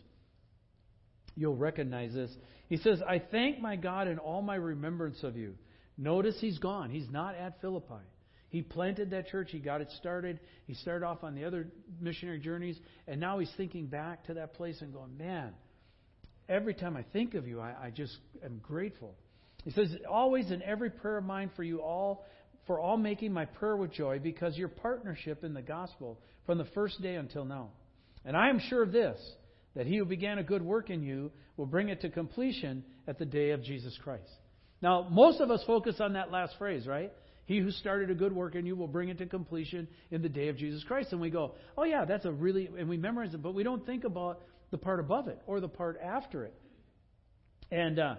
You'll 1.35 1.55
recognize 1.55 2.13
this. 2.13 2.31
He 2.69 2.77
says, 2.77 3.01
"I 3.07 3.19
thank 3.19 3.59
my 3.59 3.75
God 3.75 4.07
in 4.07 4.17
all 4.19 4.41
my 4.41 4.55
remembrance 4.55 5.23
of 5.23 5.37
you." 5.37 5.55
Notice 5.97 6.35
he's 6.39 6.57
gone. 6.57 6.89
He's 6.89 7.09
not 7.11 7.35
at 7.35 7.61
Philippi. 7.61 8.01
He 8.49 8.61
planted 8.61 9.09
that 9.11 9.29
church. 9.29 9.49
He 9.51 9.57
got 9.57 9.81
it 9.81 9.89
started. 9.97 10.39
He 10.67 10.75
started 10.75 11.05
off 11.05 11.23
on 11.23 11.33
the 11.33 11.45
other 11.45 11.67
missionary 11.99 12.39
journeys. 12.39 12.79
And 13.07 13.19
now 13.19 13.39
he's 13.39 13.51
thinking 13.57 13.87
back 13.87 14.25
to 14.25 14.35
that 14.35 14.53
place 14.53 14.79
and 14.81 14.93
going, 14.93 15.17
man, 15.17 15.53
every 16.47 16.75
time 16.75 16.95
I 16.95 17.03
think 17.13 17.33
of 17.33 17.47
you, 17.47 17.59
I, 17.59 17.73
I 17.85 17.89
just 17.89 18.15
am 18.45 18.59
grateful. 18.61 19.15
He 19.63 19.71
says, 19.71 19.89
always 20.07 20.51
in 20.51 20.61
every 20.61 20.91
prayer 20.91 21.17
of 21.17 21.23
mine 21.23 21.49
for 21.55 21.63
you 21.63 21.81
all, 21.81 22.25
for 22.67 22.79
all 22.79 22.97
making 22.97 23.33
my 23.33 23.45
prayer 23.45 23.75
with 23.75 23.91
joy, 23.91 24.19
because 24.19 24.57
your 24.57 24.69
partnership 24.69 25.43
in 25.43 25.53
the 25.53 25.61
gospel 25.61 26.19
from 26.45 26.57
the 26.57 26.65
first 26.73 27.01
day 27.01 27.15
until 27.15 27.45
now. 27.45 27.69
And 28.25 28.37
I 28.37 28.49
am 28.49 28.59
sure 28.59 28.83
of 28.83 28.91
this, 28.91 29.19
that 29.75 29.85
he 29.85 29.97
who 29.97 30.05
began 30.05 30.37
a 30.37 30.43
good 30.43 30.61
work 30.61 30.89
in 30.89 31.03
you 31.03 31.31
will 31.57 31.65
bring 31.65 31.89
it 31.89 32.01
to 32.01 32.09
completion 32.09 32.83
at 33.07 33.19
the 33.19 33.25
day 33.25 33.51
of 33.51 33.63
Jesus 33.63 33.97
Christ. 34.03 34.29
Now, 34.81 35.07
most 35.09 35.39
of 35.39 35.51
us 35.51 35.63
focus 35.65 35.97
on 35.99 36.13
that 36.13 36.31
last 36.31 36.55
phrase, 36.57 36.87
right? 36.87 37.11
He 37.45 37.59
who 37.59 37.71
started 37.71 38.09
a 38.09 38.15
good 38.15 38.33
work 38.33 38.55
in 38.55 38.65
you 38.65 38.75
will 38.75 38.87
bring 38.87 39.09
it 39.09 39.17
to 39.17 39.25
completion 39.25 39.87
in 40.11 40.21
the 40.21 40.29
day 40.29 40.47
of 40.47 40.57
Jesus 40.57 40.83
Christ. 40.85 41.11
And 41.11 41.19
we 41.19 41.29
go, 41.29 41.55
oh, 41.77 41.83
yeah, 41.83 42.05
that's 42.05 42.25
a 42.25 42.31
really, 42.31 42.69
and 42.77 42.87
we 42.87 42.97
memorize 42.97 43.33
it, 43.33 43.41
but 43.41 43.53
we 43.53 43.63
don't 43.63 43.85
think 43.85 44.05
about 44.05 44.41
the 44.71 44.77
part 44.77 44.99
above 44.99 45.27
it 45.27 45.41
or 45.45 45.59
the 45.59 45.67
part 45.67 45.99
after 46.01 46.45
it. 46.45 46.53
And, 47.69 47.99
uh, 47.99 48.15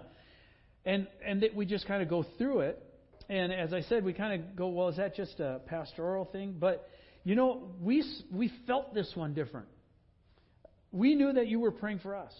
and, 0.85 1.07
and 1.25 1.41
that 1.41 1.55
we 1.55 1.65
just 1.65 1.87
kind 1.87 2.03
of 2.03 2.09
go 2.09 2.23
through 2.37 2.61
it. 2.61 2.84
And 3.29 3.51
as 3.51 3.73
I 3.73 3.81
said, 3.81 4.03
we 4.03 4.13
kind 4.13 4.41
of 4.41 4.55
go, 4.55 4.67
well, 4.67 4.89
is 4.89 4.97
that 4.97 5.15
just 5.15 5.39
a 5.39 5.61
pastoral 5.65 6.25
thing? 6.25 6.55
But, 6.59 6.87
you 7.23 7.35
know, 7.35 7.71
we, 7.81 8.03
we 8.31 8.51
felt 8.67 8.93
this 8.93 9.11
one 9.15 9.33
different. 9.33 9.67
We 10.91 11.15
knew 11.15 11.33
that 11.33 11.47
you 11.47 11.59
were 11.59 11.71
praying 11.71 11.99
for 11.99 12.15
us. 12.15 12.33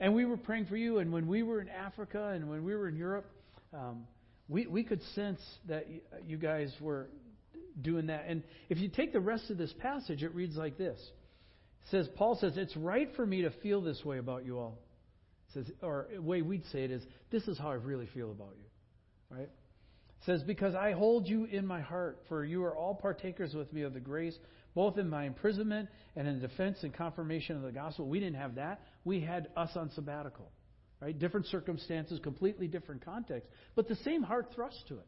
And 0.00 0.14
we 0.14 0.24
were 0.24 0.36
praying 0.36 0.66
for 0.66 0.76
you. 0.76 0.98
And 0.98 1.12
when 1.12 1.26
we 1.26 1.42
were 1.42 1.60
in 1.60 1.68
Africa 1.68 2.32
and 2.34 2.48
when 2.48 2.64
we 2.64 2.74
were 2.74 2.88
in 2.88 2.96
Europe, 2.96 3.26
um, 3.72 4.04
we, 4.48 4.66
we 4.66 4.84
could 4.84 5.02
sense 5.14 5.40
that 5.68 5.86
you 6.26 6.36
guys 6.36 6.72
were 6.80 7.08
doing 7.80 8.06
that. 8.06 8.24
And 8.28 8.42
if 8.68 8.78
you 8.78 8.88
take 8.88 9.12
the 9.12 9.20
rest 9.20 9.50
of 9.50 9.58
this 9.58 9.72
passage, 9.78 10.22
it 10.22 10.34
reads 10.34 10.56
like 10.56 10.76
this. 10.76 10.98
It 10.98 11.90
says, 11.90 12.08
Paul 12.16 12.36
says, 12.36 12.56
It's 12.56 12.76
right 12.76 13.08
for 13.16 13.24
me 13.24 13.42
to 13.42 13.50
feel 13.62 13.80
this 13.80 14.04
way 14.04 14.18
about 14.18 14.44
you 14.44 14.58
all. 14.58 14.78
It 15.48 15.54
says, 15.54 15.74
or 15.82 16.08
the 16.14 16.22
way 16.22 16.42
we'd 16.42 16.66
say 16.66 16.84
it 16.84 16.90
is, 16.90 17.02
This 17.30 17.48
is 17.48 17.58
how 17.58 17.70
I 17.70 17.74
really 17.74 18.08
feel 18.12 18.30
about 18.30 18.54
you. 18.58 19.36
Right? 19.36 19.48
Says, 20.26 20.42
Because 20.42 20.74
I 20.74 20.92
hold 20.92 21.26
you 21.26 21.44
in 21.44 21.66
my 21.66 21.80
heart, 21.80 22.20
for 22.28 22.44
you 22.44 22.64
are 22.64 22.76
all 22.76 22.94
partakers 22.94 23.54
with 23.54 23.72
me 23.72 23.82
of 23.82 23.94
the 23.94 24.00
grace, 24.00 24.36
both 24.74 24.96
in 24.98 25.08
my 25.08 25.24
imprisonment 25.24 25.88
and 26.16 26.28
in 26.28 26.40
defense 26.40 26.78
and 26.82 26.94
confirmation 26.94 27.56
of 27.56 27.62
the 27.62 27.72
gospel. 27.72 28.06
We 28.08 28.20
didn't 28.20 28.36
have 28.36 28.54
that. 28.54 28.80
We 29.04 29.20
had 29.20 29.48
us 29.56 29.70
on 29.74 29.90
sabbatical. 29.90 30.50
Right? 31.00 31.18
Different 31.18 31.46
circumstances, 31.46 32.20
completely 32.22 32.68
different 32.68 33.04
context, 33.04 33.48
but 33.74 33.88
the 33.88 33.96
same 33.96 34.22
heart 34.22 34.52
thrust 34.54 34.78
to 34.88 34.94
it. 34.94 35.06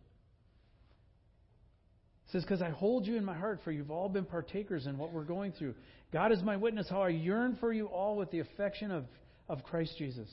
It 2.27 2.33
says, 2.33 2.43
Because 2.43 2.63
I 2.63 2.71
hold 2.71 3.07
you 3.07 3.17
in 3.17 3.25
my 3.25 3.37
heart, 3.37 3.61
for 3.63 3.71
you've 3.71 3.93
all 3.93 4.09
been 4.09 4.25
partakers 4.25 4.87
in 4.87 4.99
what 4.99 5.13
we're 5.13 5.23
going 5.23 5.53
through. 5.53 5.75
God 6.13 6.33
is 6.33 6.43
my 6.43 6.57
witness, 6.57 6.89
how 6.91 7.03
I 7.03 7.11
yearn 7.11 7.57
for 7.61 7.73
you 7.73 7.87
all 7.87 8.17
with 8.17 8.33
the 8.33 8.41
affection 8.41 8.91
of, 8.91 9.05
of 9.49 9.63
Christ 9.63 9.95
Jesus. 9.97 10.29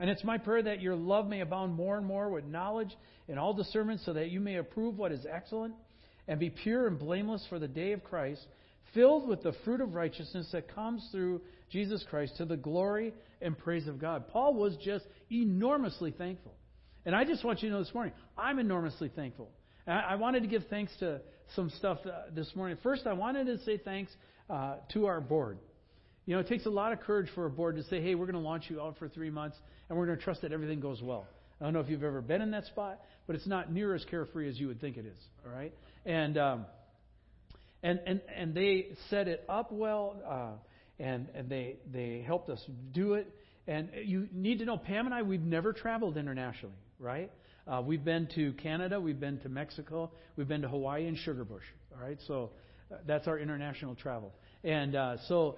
And 0.00 0.08
it's 0.08 0.24
my 0.24 0.38
prayer 0.38 0.62
that 0.62 0.80
your 0.80 0.94
love 0.94 1.26
may 1.26 1.40
abound 1.40 1.74
more 1.74 1.96
and 1.96 2.06
more 2.06 2.30
with 2.30 2.44
knowledge 2.44 2.96
and 3.28 3.38
all 3.38 3.52
discernment, 3.52 4.00
so 4.04 4.12
that 4.12 4.30
you 4.30 4.40
may 4.40 4.56
approve 4.56 4.96
what 4.96 5.12
is 5.12 5.26
excellent 5.30 5.74
and 6.28 6.38
be 6.38 6.50
pure 6.50 6.86
and 6.86 6.98
blameless 6.98 7.44
for 7.48 7.58
the 7.58 7.68
day 7.68 7.92
of 7.92 8.04
Christ, 8.04 8.46
filled 8.94 9.28
with 9.28 9.42
the 9.42 9.54
fruit 9.64 9.80
of 9.80 9.94
righteousness 9.94 10.48
that 10.52 10.74
comes 10.74 11.06
through 11.10 11.40
Jesus 11.70 12.04
Christ 12.08 12.36
to 12.36 12.44
the 12.44 12.56
glory 12.56 13.12
and 13.42 13.58
praise 13.58 13.86
of 13.86 13.98
God. 13.98 14.28
Paul 14.28 14.54
was 14.54 14.76
just 14.84 15.04
enormously 15.30 16.10
thankful. 16.10 16.54
And 17.04 17.14
I 17.14 17.24
just 17.24 17.44
want 17.44 17.62
you 17.62 17.68
to 17.70 17.74
know 17.74 17.82
this 17.82 17.94
morning, 17.94 18.12
I'm 18.36 18.58
enormously 18.58 19.10
thankful. 19.14 19.50
I 19.86 20.16
wanted 20.16 20.42
to 20.42 20.48
give 20.48 20.64
thanks 20.68 20.92
to 21.00 21.22
some 21.56 21.70
stuff 21.70 21.98
uh, 22.04 22.30
this 22.34 22.54
morning. 22.54 22.76
First, 22.82 23.06
I 23.06 23.14
wanted 23.14 23.46
to 23.46 23.58
say 23.64 23.78
thanks 23.78 24.12
uh, 24.50 24.76
to 24.92 25.06
our 25.06 25.20
board. 25.20 25.58
You 26.28 26.34
know, 26.34 26.40
it 26.40 26.46
takes 26.46 26.66
a 26.66 26.70
lot 26.70 26.92
of 26.92 27.00
courage 27.00 27.28
for 27.34 27.46
a 27.46 27.50
board 27.50 27.76
to 27.76 27.82
say, 27.84 28.02
hey, 28.02 28.14
we're 28.14 28.26
going 28.26 28.34
to 28.34 28.46
launch 28.46 28.64
you 28.68 28.82
out 28.82 28.98
for 28.98 29.08
three 29.08 29.30
months, 29.30 29.56
and 29.88 29.96
we're 29.96 30.04
going 30.04 30.18
to 30.18 30.22
trust 30.22 30.42
that 30.42 30.52
everything 30.52 30.78
goes 30.78 31.00
well. 31.00 31.26
I 31.58 31.64
don't 31.64 31.72
know 31.72 31.80
if 31.80 31.88
you've 31.88 32.04
ever 32.04 32.20
been 32.20 32.42
in 32.42 32.50
that 32.50 32.66
spot, 32.66 33.00
but 33.26 33.34
it's 33.34 33.46
not 33.46 33.72
near 33.72 33.94
as 33.94 34.04
carefree 34.04 34.46
as 34.46 34.60
you 34.60 34.66
would 34.66 34.78
think 34.78 34.98
it 34.98 35.06
is. 35.06 35.22
All 35.46 35.52
right, 35.52 35.72
and 36.04 36.36
um, 36.36 36.66
and 37.82 37.98
and 38.06 38.20
and 38.36 38.54
they 38.54 38.88
set 39.08 39.26
it 39.26 39.42
up 39.48 39.72
well. 39.72 40.16
Uh, 40.28 40.64
and, 41.00 41.28
and 41.34 41.48
they, 41.48 41.76
they 41.92 42.24
helped 42.26 42.50
us 42.50 42.60
do 42.92 43.14
it. 43.14 43.32
And 43.66 43.90
you 44.04 44.28
need 44.32 44.58
to 44.58 44.64
know, 44.64 44.76
Pam 44.76 45.06
and 45.06 45.14
I, 45.14 45.22
we've 45.22 45.42
never 45.42 45.72
traveled 45.72 46.16
internationally, 46.16 46.74
right? 46.98 47.30
Uh, 47.66 47.82
we've 47.84 48.04
been 48.04 48.28
to 48.34 48.52
Canada, 48.54 49.00
we've 49.00 49.20
been 49.20 49.38
to 49.40 49.48
Mexico, 49.48 50.10
we've 50.36 50.48
been 50.48 50.62
to 50.62 50.68
Hawaii 50.68 51.06
and 51.06 51.16
Sugarbush, 51.18 51.60
all 51.94 52.02
right? 52.02 52.18
So 52.26 52.50
uh, 52.90 52.96
that's 53.06 53.28
our 53.28 53.38
international 53.38 53.94
travel. 53.94 54.32
And 54.64 54.96
uh, 54.96 55.16
so, 55.28 55.56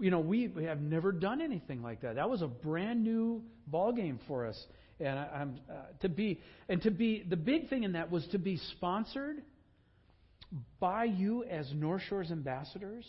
you 0.00 0.10
know, 0.10 0.20
we, 0.20 0.48
we 0.48 0.64
have 0.64 0.80
never 0.80 1.12
done 1.12 1.40
anything 1.40 1.82
like 1.82 2.02
that. 2.02 2.16
That 2.16 2.28
was 2.28 2.42
a 2.42 2.48
brand 2.48 3.04
new 3.04 3.42
ball 3.66 3.92
game 3.92 4.18
for 4.26 4.46
us. 4.46 4.58
And 4.98 5.18
I, 5.18 5.28
I'm 5.34 5.60
uh, 5.70 5.74
to 6.02 6.08
be 6.08 6.40
and 6.68 6.82
to 6.82 6.90
be 6.90 7.24
the 7.28 7.36
big 7.36 7.68
thing 7.70 7.84
in 7.84 7.92
that 7.92 8.10
was 8.10 8.26
to 8.32 8.38
be 8.38 8.58
sponsored 8.72 9.42
by 10.78 11.04
you 11.04 11.44
as 11.44 11.70
North 11.74 12.02
Shore's 12.08 12.30
ambassadors 12.30 13.06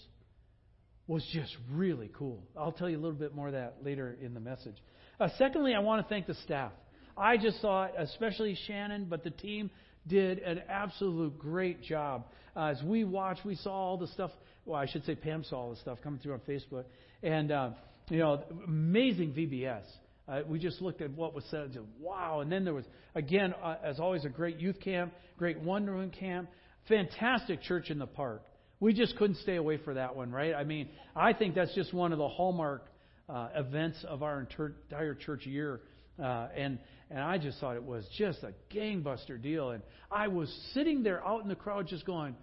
was 1.08 1.26
just 1.34 1.56
really 1.72 2.10
cool. 2.18 2.44
I'll 2.56 2.72
tell 2.72 2.90
you 2.90 2.98
a 2.98 3.02
little 3.02 3.18
bit 3.18 3.36
more 3.36 3.48
of 3.48 3.54
that 3.54 3.78
later 3.84 4.16
in 4.22 4.34
the 4.34 4.40
message. 4.40 4.76
Uh, 5.20 5.28
secondly, 5.38 5.74
I 5.74 5.80
want 5.80 6.06
to 6.06 6.10
thank 6.10 6.28
the 6.28 6.36
staff. 6.36 6.72
I 7.18 7.38
just 7.38 7.60
thought, 7.60 7.92
especially 7.98 8.58
Shannon, 8.68 9.08
but 9.10 9.24
the 9.24 9.32
team 9.32 9.70
did 10.08 10.40
an 10.40 10.62
absolute 10.70 11.38
great 11.38 11.82
job. 11.84 12.26
Uh, 12.56 12.66
as 12.66 12.82
we 12.84 13.04
watched, 13.04 13.46
we 13.46 13.56
saw 13.56 13.72
all 13.72 13.98
the 13.98 14.08
stuff. 14.08 14.32
Well, 14.66 14.80
I 14.80 14.86
should 14.86 15.06
say 15.06 15.16
Pam 15.16 15.44
saw 15.44 15.58
all 15.58 15.70
the 15.72 15.78
stuff 15.78 16.00
coming 16.04 16.20
through 16.20 16.34
on 16.34 16.42
Facebook, 16.48 16.86
and 17.24 17.52
uh, 17.52 17.70
you 18.10 18.20
know, 18.20 18.44
amazing 18.68 19.34
VBS. 19.34 19.84
Uh, 20.28 20.42
we 20.48 20.60
just 20.60 20.82
looked 20.82 21.02
at 21.02 21.12
what 21.12 21.34
was 21.34 21.44
said 21.50 21.62
and 21.62 21.74
said, 21.74 21.84
wow. 22.00 22.42
And 22.42 22.52
then 22.52 22.64
there 22.64 22.74
was, 22.74 22.86
again, 23.16 23.54
uh, 23.62 23.76
as 23.84 24.00
always, 24.00 24.24
a 24.26 24.30
great 24.30 24.60
youth 24.60 24.80
camp, 24.80 25.14
great 25.38 25.58
room 25.62 26.12
camp, 26.12 26.50
fantastic 26.88 27.62
church 27.64 27.90
in 27.90 28.00
the 28.00 28.08
park. 28.08 28.44
We 28.80 28.94
just 28.94 29.16
couldn't 29.18 29.38
stay 29.38 29.58
away 29.58 29.78
for 29.78 29.94
that 29.94 30.16
one, 30.16 30.32
right? 30.32 30.54
I 30.54 30.64
mean, 30.64 30.90
I 31.16 31.34
think 31.34 31.56
that's 31.56 31.74
just 31.76 31.94
one 31.94 32.12
of 32.12 32.18
the 32.18 32.28
hallmark 32.28 32.86
uh, 33.30 33.50
events 33.56 34.04
of 34.08 34.24
our 34.24 34.40
entire 34.40 35.16
church 35.16 35.46
year. 35.46 35.82
Uh, 36.22 36.48
and 36.56 36.80
and 37.12 37.20
I 37.20 37.38
just 37.38 37.60
thought 37.60 37.76
it 37.76 37.84
was 37.84 38.06
just 38.18 38.40
a 38.44 38.54
gangbuster 38.74 39.42
deal. 39.42 39.72
And 39.72 39.84
I 40.10 40.30
was 40.30 40.50
sitting 40.74 41.04
there 41.04 41.26
out 41.28 41.44
in 41.44 41.50
the 41.50 41.56
crowd 41.56 41.88
just 41.88 42.06
going, 42.06 42.36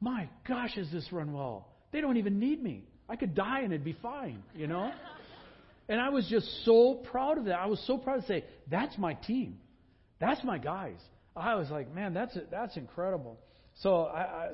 my 0.00 0.28
gosh, 0.46 0.74
has 0.74 0.90
this 0.92 1.10
run 1.10 1.32
well? 1.32 1.68
They 1.90 2.02
don't 2.02 2.18
even 2.18 2.38
need 2.38 2.62
me. 2.62 2.84
I 3.08 3.16
could 3.16 3.34
die 3.34 3.60
and 3.60 3.72
it'd 3.72 3.84
be 3.84 3.96
fine, 4.02 4.42
you 4.54 4.66
know? 4.66 4.92
and 5.88 6.00
I 6.00 6.10
was 6.10 6.26
just 6.28 6.46
so 6.64 7.02
proud 7.10 7.38
of 7.38 7.46
that. 7.46 7.58
I 7.58 7.66
was 7.66 7.82
so 7.86 7.96
proud 7.96 8.20
to 8.20 8.26
say, 8.26 8.44
that's 8.70 8.96
my 8.98 9.14
team. 9.14 9.58
That's 10.20 10.42
my 10.44 10.58
guys. 10.58 10.98
I 11.34 11.54
was 11.54 11.70
like, 11.70 11.92
man, 11.92 12.14
that's 12.14 12.36
that's 12.50 12.76
incredible. 12.76 13.38
So, 13.80 14.04
I, 14.04 14.20
I, 14.20 14.48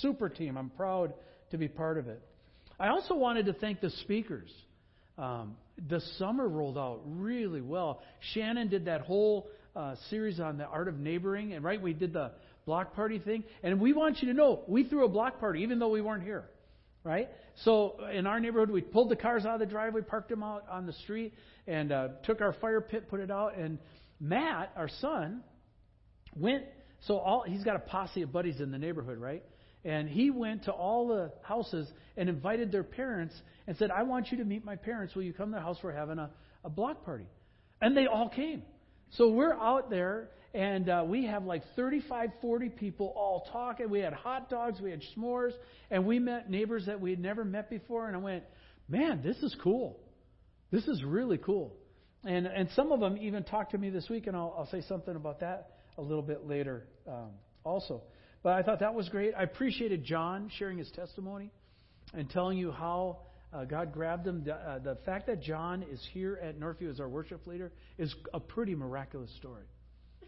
super 0.00 0.30
team. 0.30 0.56
I'm 0.56 0.70
proud 0.70 1.12
to 1.50 1.58
be 1.58 1.68
part 1.68 1.98
of 1.98 2.08
it. 2.08 2.22
I 2.80 2.88
also 2.88 3.14
wanted 3.14 3.46
to 3.46 3.52
thank 3.52 3.80
the 3.82 3.90
speakers. 3.90 4.50
Um, 5.18 5.56
the 5.88 6.00
summer 6.18 6.48
rolled 6.48 6.78
out 6.78 7.00
really 7.04 7.60
well. 7.60 8.00
Shannon 8.32 8.68
did 8.68 8.84
that 8.84 9.02
whole 9.02 9.48
uh, 9.74 9.96
series 10.10 10.40
on 10.40 10.56
the 10.56 10.64
art 10.64 10.88
of 10.88 10.98
neighboring, 10.98 11.52
and 11.52 11.64
right, 11.64 11.80
we 11.80 11.92
did 11.92 12.12
the 12.12 12.30
block 12.64 12.94
party 12.94 13.18
thing. 13.18 13.44
And 13.62 13.80
we 13.80 13.92
want 13.92 14.22
you 14.22 14.28
to 14.28 14.34
know, 14.34 14.62
we 14.68 14.84
threw 14.84 15.04
a 15.04 15.08
block 15.08 15.40
party, 15.40 15.60
even 15.60 15.78
though 15.78 15.90
we 15.90 16.00
weren't 16.00 16.22
here. 16.22 16.44
right? 17.04 17.28
So 17.64 17.96
in 18.12 18.26
our 18.26 18.40
neighborhood, 18.40 18.70
we 18.70 18.80
pulled 18.80 19.10
the 19.10 19.16
cars 19.16 19.44
out 19.44 19.54
of 19.54 19.60
the 19.60 19.66
driveway, 19.66 20.00
parked 20.00 20.30
them 20.30 20.42
out 20.42 20.64
on 20.70 20.86
the 20.86 20.92
street, 20.92 21.34
and 21.66 21.92
uh, 21.92 22.08
took 22.24 22.40
our 22.40 22.54
fire 22.54 22.80
pit, 22.80 23.08
put 23.08 23.20
it 23.20 23.30
out. 23.30 23.56
And 23.56 23.78
Matt, 24.18 24.72
our 24.76 24.88
son, 25.00 25.42
went. 26.34 26.64
So 27.06 27.18
all 27.18 27.44
he's 27.46 27.62
got 27.62 27.76
a 27.76 27.80
posse 27.80 28.22
of 28.22 28.32
buddies 28.32 28.60
in 28.60 28.70
the 28.70 28.78
neighborhood, 28.78 29.18
right? 29.18 29.44
And 29.84 30.08
he 30.08 30.30
went 30.30 30.64
to 30.64 30.72
all 30.72 31.08
the 31.08 31.32
houses 31.42 31.90
and 32.16 32.28
invited 32.28 32.72
their 32.72 32.84
parents 32.84 33.34
and 33.66 33.76
said, 33.76 33.90
"I 33.90 34.04
want 34.04 34.32
you 34.32 34.38
to 34.38 34.44
meet 34.44 34.64
my 34.64 34.76
parents. 34.76 35.14
Will 35.14 35.24
you 35.24 35.32
come 35.32 35.50
to 35.50 35.56
the 35.56 35.62
house? 35.62 35.78
We're 35.82 35.92
having 35.92 36.18
a, 36.18 36.30
a 36.64 36.70
block 36.70 37.04
party." 37.04 37.26
And 37.80 37.96
they 37.96 38.06
all 38.06 38.28
came. 38.28 38.62
So 39.10 39.28
we're 39.30 39.52
out 39.52 39.90
there, 39.90 40.30
and 40.54 40.88
uh, 40.88 41.04
we 41.06 41.26
have 41.26 41.44
like 41.44 41.62
35, 41.76 42.30
40 42.40 42.68
people 42.70 43.12
all 43.14 43.48
talking. 43.52 43.90
We 43.90 44.00
had 44.00 44.12
hot 44.12 44.48
dogs, 44.48 44.80
we 44.80 44.90
had 44.90 45.02
s'mores, 45.16 45.52
and 45.90 46.06
we 46.06 46.18
met 46.18 46.50
neighbors 46.50 46.86
that 46.86 47.00
we 47.00 47.10
had 47.10 47.20
never 47.20 47.44
met 47.44 47.68
before. 47.68 48.06
And 48.06 48.16
I 48.16 48.20
went, 48.20 48.44
man, 48.88 49.20
this 49.22 49.36
is 49.38 49.54
cool. 49.62 50.00
This 50.70 50.88
is 50.88 51.04
really 51.04 51.38
cool. 51.38 51.76
And 52.24 52.46
and 52.46 52.70
some 52.74 52.90
of 52.90 53.00
them 53.00 53.18
even 53.18 53.44
talked 53.44 53.72
to 53.72 53.78
me 53.78 53.90
this 53.90 54.08
week, 54.08 54.26
and 54.26 54.36
I'll, 54.36 54.54
I'll 54.58 54.70
say 54.70 54.82
something 54.88 55.14
about 55.14 55.40
that 55.40 55.72
a 55.98 56.02
little 56.02 56.22
bit 56.22 56.46
later 56.46 56.86
um, 57.06 57.30
also. 57.64 58.02
But 58.44 58.52
I 58.52 58.62
thought 58.62 58.80
that 58.80 58.94
was 58.94 59.08
great. 59.08 59.32
I 59.36 59.42
appreciated 59.42 60.04
John 60.04 60.50
sharing 60.58 60.76
his 60.76 60.90
testimony 60.92 61.50
and 62.12 62.28
telling 62.28 62.58
you 62.58 62.70
how 62.70 63.20
uh, 63.54 63.64
God 63.64 63.90
grabbed 63.92 64.26
him. 64.26 64.44
The, 64.44 64.54
uh, 64.54 64.78
the 64.80 64.98
fact 65.06 65.26
that 65.28 65.42
John 65.42 65.82
is 65.90 66.06
here 66.12 66.38
at 66.42 66.60
Northview 66.60 66.90
as 66.90 67.00
our 67.00 67.08
worship 67.08 67.46
leader 67.46 67.72
is 67.96 68.14
a 68.34 68.38
pretty 68.38 68.74
miraculous 68.74 69.30
story. 69.38 69.64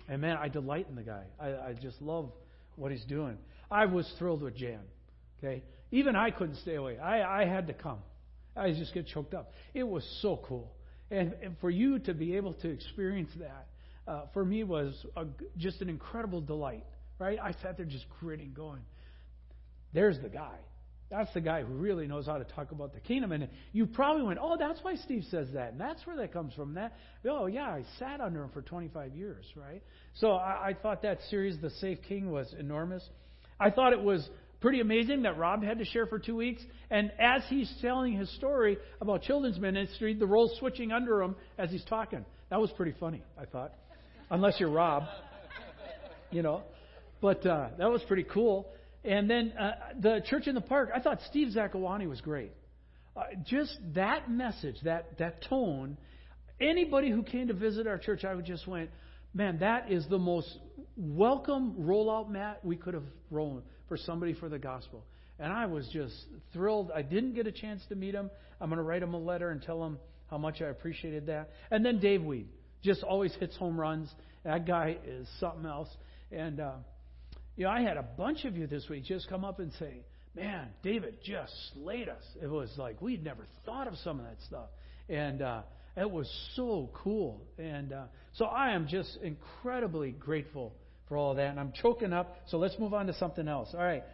And 0.09 0.23
man, 0.23 0.39
I 0.41 0.49
delight 0.49 0.87
in 0.89 0.97
the 0.97 1.03
guy. 1.03 1.25
I, 1.39 1.49
I 1.49 1.75
just 1.81 2.01
love 2.01 2.33
what 2.77 2.91
he's 2.91 3.05
doing. 3.05 3.37
I 3.71 3.85
was 3.85 4.11
thrilled 4.19 4.43
with 4.43 4.57
Jan. 4.57 4.81
Okay, 5.39 5.63
even 5.91 6.17
I 6.17 6.31
couldn't 6.31 6.57
stay 6.57 6.77
away. 6.77 6.99
I, 6.99 7.43
I 7.43 7.45
had 7.45 7.67
to 7.67 7.75
come. 7.75 7.99
I 8.57 8.71
just 8.73 8.95
get 8.95 9.07
choked 9.09 9.35
up. 9.35 9.53
It 9.75 9.83
was 9.87 10.03
so 10.23 10.41
cool, 10.43 10.73
and, 11.11 11.35
and 11.43 11.59
for 11.61 11.69
you 11.69 11.99
to 11.99 12.15
be 12.15 12.37
able 12.37 12.55
to 12.55 12.71
experience 12.71 13.31
that, 13.39 13.67
uh, 14.09 14.23
for 14.33 14.43
me 14.43 14.65
was 14.65 15.05
a, 15.17 15.27
just 15.59 15.83
an 15.83 15.91
incredible 15.91 16.41
delight. 16.41 16.87
Right? 17.19 17.39
I 17.43 17.53
sat 17.63 17.77
there 17.77 17.87
just 17.87 18.07
grinning, 18.21 18.53
going, 18.55 18.83
"There's 19.93 20.19
the 20.21 20.29
guy." 20.29 20.59
That's 21.09 21.33
the 21.35 21.41
guy 21.41 21.63
who 21.63 21.73
really 21.73 22.09
knows 22.09 22.27
how 22.27 22.39
to 22.39 22.45
talk 22.45 22.73
about 22.73 22.93
the 22.93 22.99
kingdom. 22.99 23.31
And 23.31 23.49
you 23.73 23.87
probably 23.87 24.25
went, 24.25 24.41
oh, 24.43 24.57
that's 24.59 24.81
why 24.83 24.97
Steve 24.97 25.25
says 25.31 25.49
that. 25.55 25.71
And 25.73 25.81
that's 25.81 26.05
where 26.05 26.17
that 26.17 26.33
comes 26.33 26.53
from. 26.55 26.75
That, 26.75 26.97
oh, 27.29 27.47
yeah, 27.47 27.67
I 27.67 27.85
sat 28.01 28.21
under 28.21 28.43
him 28.43 28.51
for 28.51 28.61
25 28.61 29.15
years, 29.15 29.45
right? 29.55 29.83
So 30.15 30.33
I, 30.33 30.71
I 30.71 30.75
thought 30.75 31.03
that 31.03 31.21
series, 31.31 31.61
The 31.61 31.71
Safe 31.71 31.99
King, 32.09 32.33
was 32.33 32.53
enormous. 32.59 33.09
I 33.61 33.71
thought 33.71 33.93
it 33.93 34.03
was 34.03 34.29
pretty 34.61 34.81
amazing 34.81 35.23
that 35.23 35.39
Rob 35.39 35.63
had 35.63 35.79
to 35.79 35.85
share 35.85 36.07
for 36.07 36.19
two 36.19 36.35
weeks. 36.35 36.61
And 36.91 37.13
as 37.21 37.43
he's 37.49 37.73
telling 37.81 38.15
his 38.15 38.29
story 38.35 38.77
about 39.01 39.23
children's 39.23 39.61
ministry, 39.61 40.15
the 40.15 40.27
role's 40.27 40.59
switching 40.59 40.91
under 40.91 41.23
him 41.23 41.37
as 41.57 41.71
he's 41.71 41.85
talking. 41.85 42.25
That 42.51 42.61
was 42.61 42.73
pretty 42.73 42.95
funny, 42.99 43.23
I 43.41 43.45
thought. 43.45 43.75
Unless 44.29 44.59
you're 44.59 44.71
Rob, 44.71 45.05
you 46.33 46.43
know. 46.43 46.65
But 47.21 47.45
uh, 47.47 47.69
that 47.79 47.91
was 47.91 48.03
pretty 48.03 48.25
cool. 48.25 48.69
And 49.05 49.31
then 49.31 49.53
uh, 49.53 49.73
the 50.01 50.23
church 50.27 50.47
in 50.47 50.55
the 50.55 50.61
park, 50.61 50.91
I 50.95 51.01
thought 51.01 51.21
Steve 51.29 51.49
Zakawani 51.55 52.09
was 52.09 52.21
great. 52.21 52.53
Uh, 53.17 53.23
just 53.45 53.79
that 53.95 54.31
message, 54.31 54.77
that, 54.85 55.19
that 55.19 55.43
tone, 55.49 55.97
anybody 56.61 57.11
who 57.11 57.23
came 57.23 57.49
to 57.49 57.55
visit 57.55 57.87
our 57.87 57.99
church, 57.99 58.25
I 58.25 58.35
would 58.35 58.45
just 58.45 58.67
went, 58.67 58.91
man, 59.33 59.59
that 59.61 59.91
is 59.91 60.07
the 60.09 60.19
most 60.19 60.59
welcome 60.97 61.75
rollout 61.81 62.29
mat 62.29 62.61
we 62.63 62.77
could 62.77 62.95
have 62.95 63.07
rolled 63.31 63.63
for 63.89 63.97
somebody 63.97 64.35
for 64.35 64.49
the 64.49 64.59
gospel. 64.59 65.05
And 65.39 65.53
I 65.53 65.67
was 65.67 65.89
just 65.93 66.15
thrilled. 66.53 66.91
I 66.95 67.03
didn't 67.03 67.35
get 67.35 67.47
a 67.47 67.53
chance 67.53 67.83
to 67.91 67.95
meet 67.95 68.15
him. 68.15 68.31
I'm 68.61 68.71
going 68.71 68.79
to 68.79 68.83
write 68.83 69.03
him 69.03 69.15
a 69.15 69.19
letter 69.19 69.51
and 69.51 69.63
tell 69.63 69.85
him 69.85 69.99
how 70.31 70.39
much 70.39 70.61
I 70.61 70.67
appreciated 70.67 71.27
that. 71.27 71.51
And 71.71 71.85
then 71.85 72.01
Dave 72.01 72.23
Weed 72.23 72.49
just 72.83 73.03
always 73.03 73.35
hits 73.35 73.57
home 73.57 73.79
runs. 73.79 74.13
That 74.45 74.67
guy 74.67 74.97
is 75.07 75.29
something 75.39 75.67
else. 75.67 75.89
And 76.33 76.61
uh, 76.61 76.73
you 77.57 77.65
know, 77.65 77.71
I 77.71 77.81
had 77.81 77.97
a 77.97 78.03
bunch 78.03 78.45
of 78.45 78.57
you 78.57 78.67
this 78.67 78.87
week 78.89 79.05
just 79.05 79.29
come 79.29 79.45
up 79.45 79.59
and 79.59 79.73
say, 79.79 80.05
man, 80.35 80.69
David 80.83 81.19
just 81.25 81.53
slayed 81.73 82.09
us. 82.09 82.23
It 82.41 82.49
was 82.49 82.71
like 82.77 83.01
we'd 83.01 83.25
never 83.25 83.47
thought 83.65 83.89
of 83.89 83.95
some 84.05 84.21
of 84.21 84.27
that 84.27 84.37
stuff. 84.47 84.69
And 85.09 85.41
uh, 85.41 85.63
it 85.97 86.11
was 86.11 86.31
so 86.55 86.91
cool. 86.93 87.43
And 87.59 87.93
uh, 87.93 88.05
so 88.35 88.45
I 88.45 88.75
am 88.75 88.87
just 88.87 89.19
incredibly 89.23 90.13
grateful 90.13 90.75
for 91.09 91.17
all 91.17 91.35
that. 91.35 91.51
And 91.51 91.59
I'm 91.59 91.73
choking 91.81 92.13
up, 92.13 92.37
so 92.49 92.59
let's 92.59 92.79
move 92.79 92.93
on 92.93 93.07
to 93.07 93.15
something 93.15 93.49
else. 93.49 93.71
All 93.73 93.83
right. 93.83 94.05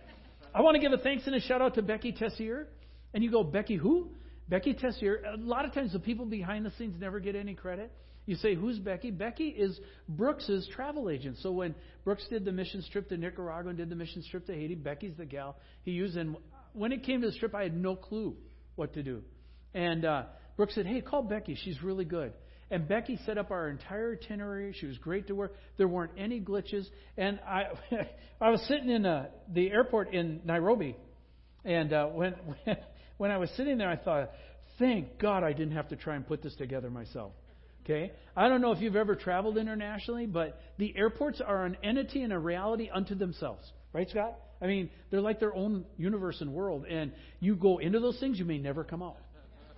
I 0.55 0.61
want 0.61 0.77
to 0.77 0.81
give 0.81 0.93
a 0.93 0.99
thanks 0.99 1.27
and 1.27 1.35
a 1.35 1.41
shout 1.41 1.61
out 1.61 1.75
to 1.75 1.83
Becky 1.83 2.13
Tessier. 2.13 2.69
And 3.15 3.25
you 3.25 3.31
go, 3.31 3.43
Becky 3.43 3.77
who? 3.77 4.09
Becky 4.49 4.75
Tessier. 4.75 5.23
A 5.35 5.37
lot 5.37 5.65
of 5.65 5.73
times 5.73 5.93
the 5.93 5.99
people 5.99 6.27
behind 6.27 6.65
the 6.65 6.73
scenes 6.79 6.95
never 7.01 7.19
get 7.19 7.35
any 7.35 7.55
credit. 7.55 7.91
You 8.27 8.37
say, 8.37 8.55
who's 8.55 8.79
Becky? 8.79 9.11
Becky 9.11 9.49
is 9.49 9.79
Brooks's 10.09 10.69
travel 10.75 11.11
agent. 11.11 11.39
So 11.41 11.51
when 11.51 11.75
Brooks 12.05 12.25
did 12.31 12.45
the 12.45 12.53
mission 12.53 12.83
trip 12.93 13.09
to 13.09 13.17
Nicaragua 13.17 13.71
and 13.71 13.79
did 13.79 13.89
the 13.89 13.97
mission 13.97 14.23
trip 14.31 14.47
to 14.47 14.55
Haiti, 14.55 14.75
Becky's 14.75 15.17
the 15.17 15.27
gal 15.27 15.57
he 15.83 15.93
used. 15.93 16.17
And 16.17 16.37
when 16.73 16.93
it 16.93 17.03
came 17.03 17.23
to 17.23 17.31
the 17.31 17.39
trip, 17.39 17.55
I 17.55 17.65
had 17.65 17.77
no 17.77 17.97
clue 17.97 18.37
what 18.77 18.95
to 18.95 19.03
do. 19.03 19.23
And 19.75 20.05
uh, 20.05 20.25
Brooks 20.57 20.75
said, 20.75 20.87
hey, 20.87 21.01
call 21.01 21.23
Becky. 21.23 21.59
She's 21.65 21.83
really 21.83 22.05
good. 22.05 22.33
And 22.71 22.89
Becky 22.89 23.19
set 23.27 23.39
up 23.39 23.51
our 23.51 23.69
entire 23.69 24.19
itinerary. 24.23 24.75
She 24.79 24.87
was 24.87 24.97
great 24.99 25.27
to 25.27 25.35
work. 25.35 25.55
There 25.77 25.89
weren't 25.89 26.13
any 26.17 26.41
glitches. 26.41 26.87
And 27.17 27.41
I, 27.47 27.65
I 28.41 28.51
was 28.51 28.63
sitting 28.69 28.89
in 28.89 29.05
uh, 29.05 29.27
the 29.53 29.71
airport 29.71 30.15
in 30.15 30.41
Nairobi, 30.45 30.97
and 31.65 31.93
uh, 31.93 32.07
when, 32.07 32.33
when 32.33 32.77
when 33.23 33.31
I 33.31 33.37
was 33.37 33.51
sitting 33.57 33.79
there, 33.79 33.89
I 33.89 33.95
thought, 33.95 34.33
thank 34.81 35.19
God 35.19 35.45
I 35.45 35.53
didn't 35.53 35.75
have 35.75 35.89
to 35.91 35.97
try 35.97 36.17
and 36.17 36.27
put 36.27 36.43
this 36.43 36.57
together 36.57 36.91
myself. 36.91 37.33
Okay? 37.85 38.13
I 38.37 38.49
don't 38.49 38.61
know 38.61 38.73
if 38.73 38.81
you've 38.81 38.97
ever 38.97 39.17
traveled 39.17 39.59
internationally, 39.59 40.27
but 40.27 40.61
the 40.79 40.97
airports 40.97 41.41
are 41.45 41.65
an 41.65 41.77
entity 41.83 42.23
and 42.23 42.33
a 42.33 42.39
reality 42.39 42.89
unto 42.93 43.15
themselves. 43.15 43.71
Right, 43.93 44.09
Scott? 44.09 44.39
I 44.61 44.67
mean, 44.67 44.91
they're 45.11 45.21
like 45.21 45.41
their 45.41 45.55
own 45.55 45.85
universe 45.99 46.41
and 46.41 46.53
world. 46.53 46.87
And 46.89 47.13
you 47.41 47.57
go 47.57 47.79
into 47.79 47.99
those 47.99 48.19
things, 48.21 48.39
you 48.39 48.45
may 48.45 48.59
never 48.59 48.85
come 48.85 49.03
out. 49.03 49.17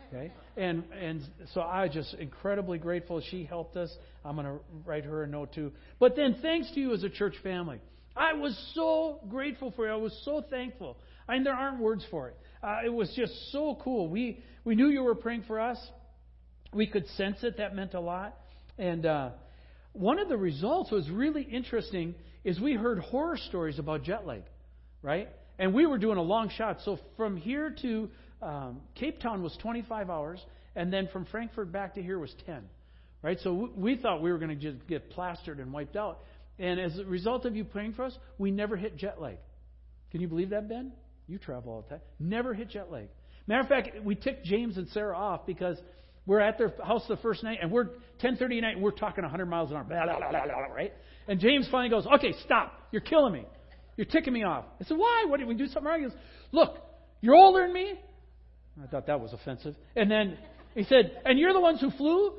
Okay? 0.08 0.32
And 0.56 0.84
and 0.92 1.22
so 1.54 1.62
I 1.62 1.88
just 1.88 2.14
incredibly 2.14 2.78
grateful 2.78 3.20
she 3.30 3.44
helped 3.44 3.76
us. 3.76 3.90
I'm 4.24 4.36
going 4.36 4.46
to 4.46 4.58
write 4.84 5.04
her 5.04 5.24
a 5.24 5.26
note 5.26 5.54
too. 5.54 5.72
But 5.98 6.14
then 6.14 6.36
thanks 6.42 6.70
to 6.72 6.80
you 6.80 6.92
as 6.92 7.02
a 7.02 7.08
church 7.08 7.34
family. 7.42 7.80
I 8.16 8.34
was 8.34 8.56
so 8.74 9.20
grateful 9.28 9.72
for 9.72 9.86
you. 9.86 9.92
I 9.92 9.96
was 9.96 10.16
so 10.24 10.44
thankful. 10.48 10.96
I 11.28 11.34
mean, 11.34 11.44
there 11.44 11.54
aren't 11.54 11.80
words 11.80 12.04
for 12.10 12.28
it. 12.28 12.36
Uh, 12.62 12.80
it 12.84 12.92
was 12.92 13.12
just 13.16 13.32
so 13.50 13.76
cool. 13.82 14.08
We 14.08 14.44
we 14.64 14.74
knew 14.76 14.88
you 14.88 15.02
were 15.02 15.16
praying 15.16 15.44
for 15.48 15.58
us. 15.58 15.78
We 16.74 16.86
could 16.86 17.06
sense 17.16 17.38
it. 17.42 17.58
That 17.58 17.74
meant 17.74 17.94
a 17.94 18.00
lot. 18.00 18.36
And 18.78 19.06
uh, 19.06 19.30
one 19.92 20.18
of 20.18 20.28
the 20.28 20.36
results 20.36 20.90
was 20.90 21.08
really 21.08 21.42
interesting. 21.42 22.14
Is 22.42 22.60
we 22.60 22.74
heard 22.74 22.98
horror 22.98 23.36
stories 23.36 23.78
about 23.78 24.02
jet 24.02 24.26
lag, 24.26 24.42
right? 25.02 25.28
And 25.58 25.72
we 25.72 25.86
were 25.86 25.98
doing 25.98 26.18
a 26.18 26.22
long 26.22 26.50
shot. 26.50 26.78
So 26.84 26.98
from 27.16 27.36
here 27.36 27.74
to 27.82 28.10
um, 28.42 28.80
Cape 28.96 29.20
Town 29.20 29.42
was 29.42 29.56
25 29.62 30.10
hours, 30.10 30.44
and 30.76 30.92
then 30.92 31.08
from 31.12 31.24
Frankfurt 31.26 31.72
back 31.72 31.94
to 31.94 32.02
here 32.02 32.18
was 32.18 32.34
10. 32.46 32.62
Right? 33.22 33.38
So 33.40 33.70
we 33.74 33.96
thought 33.96 34.20
we 34.20 34.30
were 34.30 34.38
going 34.38 34.50
to 34.50 34.72
just 34.72 34.86
get 34.86 35.10
plastered 35.10 35.58
and 35.58 35.72
wiped 35.72 35.96
out. 35.96 36.20
And 36.58 36.78
as 36.78 36.98
a 36.98 37.04
result 37.04 37.46
of 37.46 37.56
you 37.56 37.64
praying 37.64 37.94
for 37.94 38.04
us, 38.04 38.16
we 38.36 38.50
never 38.50 38.76
hit 38.76 38.96
jet 38.96 39.20
lag. 39.20 39.38
Can 40.10 40.20
you 40.20 40.28
believe 40.28 40.50
that, 40.50 40.68
Ben? 40.68 40.92
You 41.26 41.38
travel 41.38 41.72
all 41.72 41.82
the 41.82 41.88
time. 41.88 42.00
Never 42.20 42.52
hit 42.52 42.70
jet 42.70 42.90
lag. 42.90 43.08
Matter 43.46 43.62
of 43.62 43.68
fact, 43.68 43.90
we 44.04 44.14
ticked 44.14 44.44
James 44.44 44.76
and 44.76 44.88
Sarah 44.88 45.16
off 45.16 45.46
because 45.46 45.78
we're 46.26 46.40
at 46.40 46.58
their 46.58 46.72
house 46.82 47.04
the 47.08 47.16
first 47.18 47.42
night, 47.42 47.58
and 47.60 47.70
we're 47.70 47.88
10:30 48.20 48.58
at 48.58 48.62
night, 48.62 48.74
and 48.74 48.82
we're 48.82 48.90
talking 48.92 49.22
100 49.22 49.46
miles 49.46 49.70
an 49.70 49.76
hour, 49.76 49.84
blah, 49.84 50.04
blah, 50.04 50.30
blah, 50.30 50.74
right? 50.74 50.92
And 51.28 51.40
James 51.40 51.68
finally 51.70 51.90
goes, 51.90 52.06
"Okay, 52.06 52.32
stop! 52.44 52.72
You're 52.90 53.02
killing 53.02 53.32
me. 53.32 53.46
You're 53.96 54.06
ticking 54.06 54.32
me 54.32 54.44
off." 54.44 54.64
I 54.80 54.84
said, 54.84 54.96
"Why? 54.96 55.26
What 55.28 55.38
did 55.38 55.48
we 55.48 55.54
do 55.54 55.66
something 55.66 55.84
wrong?" 55.84 56.02
He 56.02 56.08
goes, 56.08 56.16
"Look, 56.52 56.78
you're 57.20 57.34
older 57.34 57.62
than 57.62 57.72
me." 57.72 57.98
I 58.82 58.86
thought 58.86 59.06
that 59.06 59.20
was 59.20 59.32
offensive. 59.32 59.76
And 59.96 60.10
then 60.10 60.38
he 60.74 60.84
said, 60.84 61.20
"And 61.24 61.38
you're 61.38 61.52
the 61.52 61.60
ones 61.60 61.80
who 61.80 61.90
flew, 61.90 62.32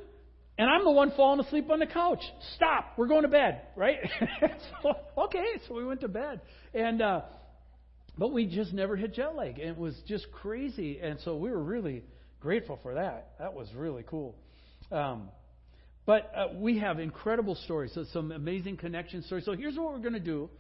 and 0.58 0.70
I'm 0.70 0.84
the 0.84 0.92
one 0.92 1.12
falling 1.12 1.40
asleep 1.40 1.70
on 1.70 1.80
the 1.80 1.86
couch. 1.86 2.24
Stop! 2.56 2.94
We're 2.98 3.08
going 3.08 3.24
to 3.24 3.28
bed, 3.28 3.62
right?" 3.76 4.00
so, 4.82 4.94
okay, 5.26 5.60
so 5.68 5.76
we 5.76 5.86
went 5.86 6.02
to 6.02 6.08
bed, 6.08 6.42
and 6.74 7.02
uh, 7.02 7.22
but 8.18 8.32
we 8.32 8.48
just 8.48 8.74
never 8.74 8.96
hit 8.96 9.14
jet 9.14 9.36
lag. 9.36 9.60
It 9.60 9.78
was 9.78 9.96
just 10.08 10.32
crazy, 10.32 11.00
and 11.00 11.20
so 11.22 11.38
we 11.38 11.52
were 11.52 11.64
really 11.64 12.04
grateful 12.46 12.80
for 12.84 12.94
that. 12.94 13.32
That 13.40 13.56
was 13.56 13.68
really 13.76 14.04
cool. 14.08 14.36
Um, 14.92 15.30
but 16.06 16.32
uh, 16.38 16.48
we 16.54 16.78
have 16.78 17.00
incredible 17.00 17.56
stories, 17.56 17.92
so 17.96 18.06
some 18.14 18.32
amazing 18.32 18.78
connection 18.78 19.24
stories. 19.24 19.46
So 19.46 19.54
here's 19.54 19.76
what 19.76 19.92
we're 19.92 19.98
going 19.98 20.14
to 20.14 20.20
do: 20.20 20.52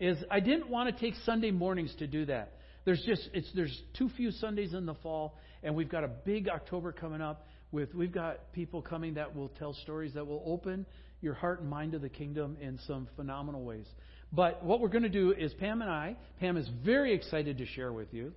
is 0.00 0.18
I 0.28 0.40
didn't 0.40 0.68
want 0.68 0.92
to 0.92 1.00
take 1.00 1.14
Sunday 1.24 1.52
mornings 1.52 1.94
to 2.00 2.08
do 2.08 2.26
that. 2.26 2.54
There's 2.84 3.00
just 3.06 3.30
it's 3.32 3.48
there's 3.54 3.80
too 3.96 4.10
few 4.16 4.32
Sundays 4.32 4.74
in 4.74 4.86
the 4.86 4.96
fall, 4.96 5.38
and 5.62 5.76
we've 5.76 5.88
got 5.88 6.02
a 6.02 6.08
big 6.08 6.48
October 6.48 6.90
coming 6.90 7.20
up. 7.20 7.46
With 7.70 7.94
we've 7.94 8.10
got 8.10 8.52
people 8.52 8.82
coming 8.82 9.14
that 9.14 9.36
will 9.36 9.50
tell 9.50 9.72
stories 9.72 10.14
that 10.14 10.26
will 10.26 10.42
open 10.44 10.84
your 11.20 11.34
heart 11.34 11.60
and 11.60 11.70
mind 11.70 11.92
to 11.92 12.00
the 12.00 12.08
kingdom 12.08 12.56
in 12.60 12.80
some 12.88 13.06
phenomenal 13.14 13.62
ways. 13.62 13.86
But 14.32 14.64
what 14.64 14.80
we're 14.80 14.88
going 14.88 15.04
to 15.04 15.08
do 15.08 15.32
is 15.32 15.54
Pam 15.54 15.80
and 15.80 15.90
I. 15.90 16.16
Pam 16.40 16.56
is 16.56 16.68
very 16.84 17.14
excited 17.14 17.58
to 17.58 17.66
share 17.66 17.92
with 17.92 18.12
you 18.12 18.32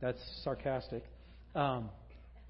That's 0.00 0.20
sarcastic. 0.44 1.02
Um, 1.56 1.88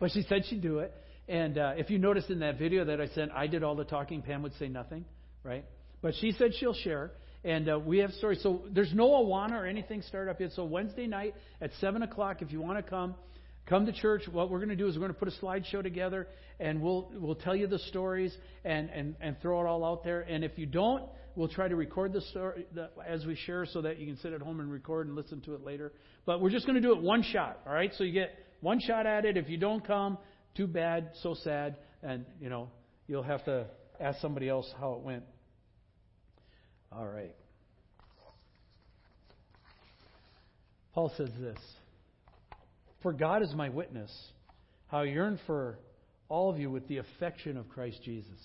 but 0.00 0.10
she 0.10 0.22
said 0.28 0.42
she'd 0.50 0.60
do 0.60 0.80
it. 0.80 0.92
And 1.28 1.56
uh, 1.56 1.72
if 1.76 1.90
you 1.90 1.98
notice 1.98 2.24
in 2.28 2.40
that 2.40 2.58
video 2.58 2.84
that 2.84 3.00
I 3.00 3.06
sent, 3.08 3.32
I 3.32 3.46
did 3.46 3.62
all 3.62 3.74
the 3.74 3.84
talking. 3.84 4.20
Pam 4.20 4.42
would 4.42 4.54
say 4.58 4.68
nothing, 4.68 5.04
right? 5.42 5.64
But 6.02 6.14
she 6.20 6.32
said 6.32 6.52
she'll 6.58 6.74
share. 6.74 7.12
And 7.44 7.68
uh, 7.68 7.78
we 7.78 7.98
have 7.98 8.10
stories. 8.12 8.40
So 8.42 8.62
there's 8.72 8.92
no 8.92 9.08
Awana 9.08 9.52
or 9.52 9.66
anything 9.66 10.02
started 10.02 10.30
up 10.30 10.40
yet. 10.40 10.50
So 10.54 10.64
Wednesday 10.64 11.06
night 11.06 11.34
at 11.60 11.70
7 11.80 12.02
o'clock, 12.02 12.42
if 12.42 12.50
you 12.50 12.60
want 12.60 12.84
to 12.84 12.90
come, 12.90 13.14
come 13.68 13.86
to 13.86 13.92
church. 13.92 14.22
What 14.30 14.50
we're 14.50 14.58
going 14.58 14.70
to 14.70 14.76
do 14.76 14.88
is 14.88 14.96
we're 14.96 15.02
going 15.02 15.14
to 15.14 15.18
put 15.18 15.28
a 15.28 15.44
slideshow 15.44 15.82
together, 15.82 16.26
and 16.58 16.82
we'll 16.82 17.08
we'll 17.14 17.36
tell 17.36 17.54
you 17.54 17.68
the 17.68 17.78
stories 17.78 18.36
and, 18.64 18.90
and, 18.90 19.14
and 19.20 19.40
throw 19.40 19.60
it 19.60 19.68
all 19.68 19.84
out 19.84 20.02
there. 20.02 20.22
And 20.22 20.42
if 20.42 20.58
you 20.58 20.66
don't, 20.66 21.04
we'll 21.36 21.48
try 21.48 21.68
to 21.68 21.76
record 21.76 22.12
the 22.12 22.20
story 22.22 22.66
the, 22.74 22.88
as 23.06 23.24
we 23.24 23.36
share 23.36 23.64
so 23.66 23.82
that 23.82 23.98
you 23.98 24.06
can 24.06 24.16
sit 24.16 24.32
at 24.32 24.40
home 24.40 24.58
and 24.58 24.70
record 24.70 25.06
and 25.06 25.14
listen 25.14 25.40
to 25.42 25.54
it 25.54 25.64
later. 25.64 25.92
But 26.24 26.40
we're 26.40 26.50
just 26.50 26.66
going 26.66 26.80
to 26.80 26.82
do 26.82 26.94
it 26.94 27.02
one 27.02 27.22
shot, 27.22 27.60
all 27.64 27.72
right? 27.72 27.92
So 27.96 28.02
you 28.02 28.12
get 28.12 28.30
one 28.60 28.80
shot 28.80 29.06
at 29.06 29.24
it. 29.24 29.36
If 29.36 29.48
you 29.48 29.58
don't 29.58 29.86
come, 29.86 30.18
too 30.56 30.66
bad, 30.66 31.10
so 31.22 31.34
sad, 31.34 31.76
and 32.02 32.24
you 32.40 32.48
know 32.48 32.70
you'll 33.06 33.22
have 33.22 33.44
to 33.44 33.66
ask 34.00 34.20
somebody 34.20 34.48
else 34.48 34.70
how 34.80 34.94
it 34.94 35.00
went. 35.00 35.24
All 36.92 37.06
right. 37.06 37.34
Paul 40.94 41.12
says 41.16 41.30
this 41.38 41.58
For 43.02 43.12
God 43.12 43.42
is 43.42 43.52
my 43.54 43.68
witness, 43.68 44.10
how 44.88 45.00
I 45.00 45.04
yearn 45.04 45.38
for 45.46 45.78
all 46.28 46.50
of 46.50 46.58
you 46.58 46.70
with 46.70 46.88
the 46.88 46.98
affection 46.98 47.56
of 47.56 47.68
Christ 47.68 48.00
Jesus. 48.02 48.40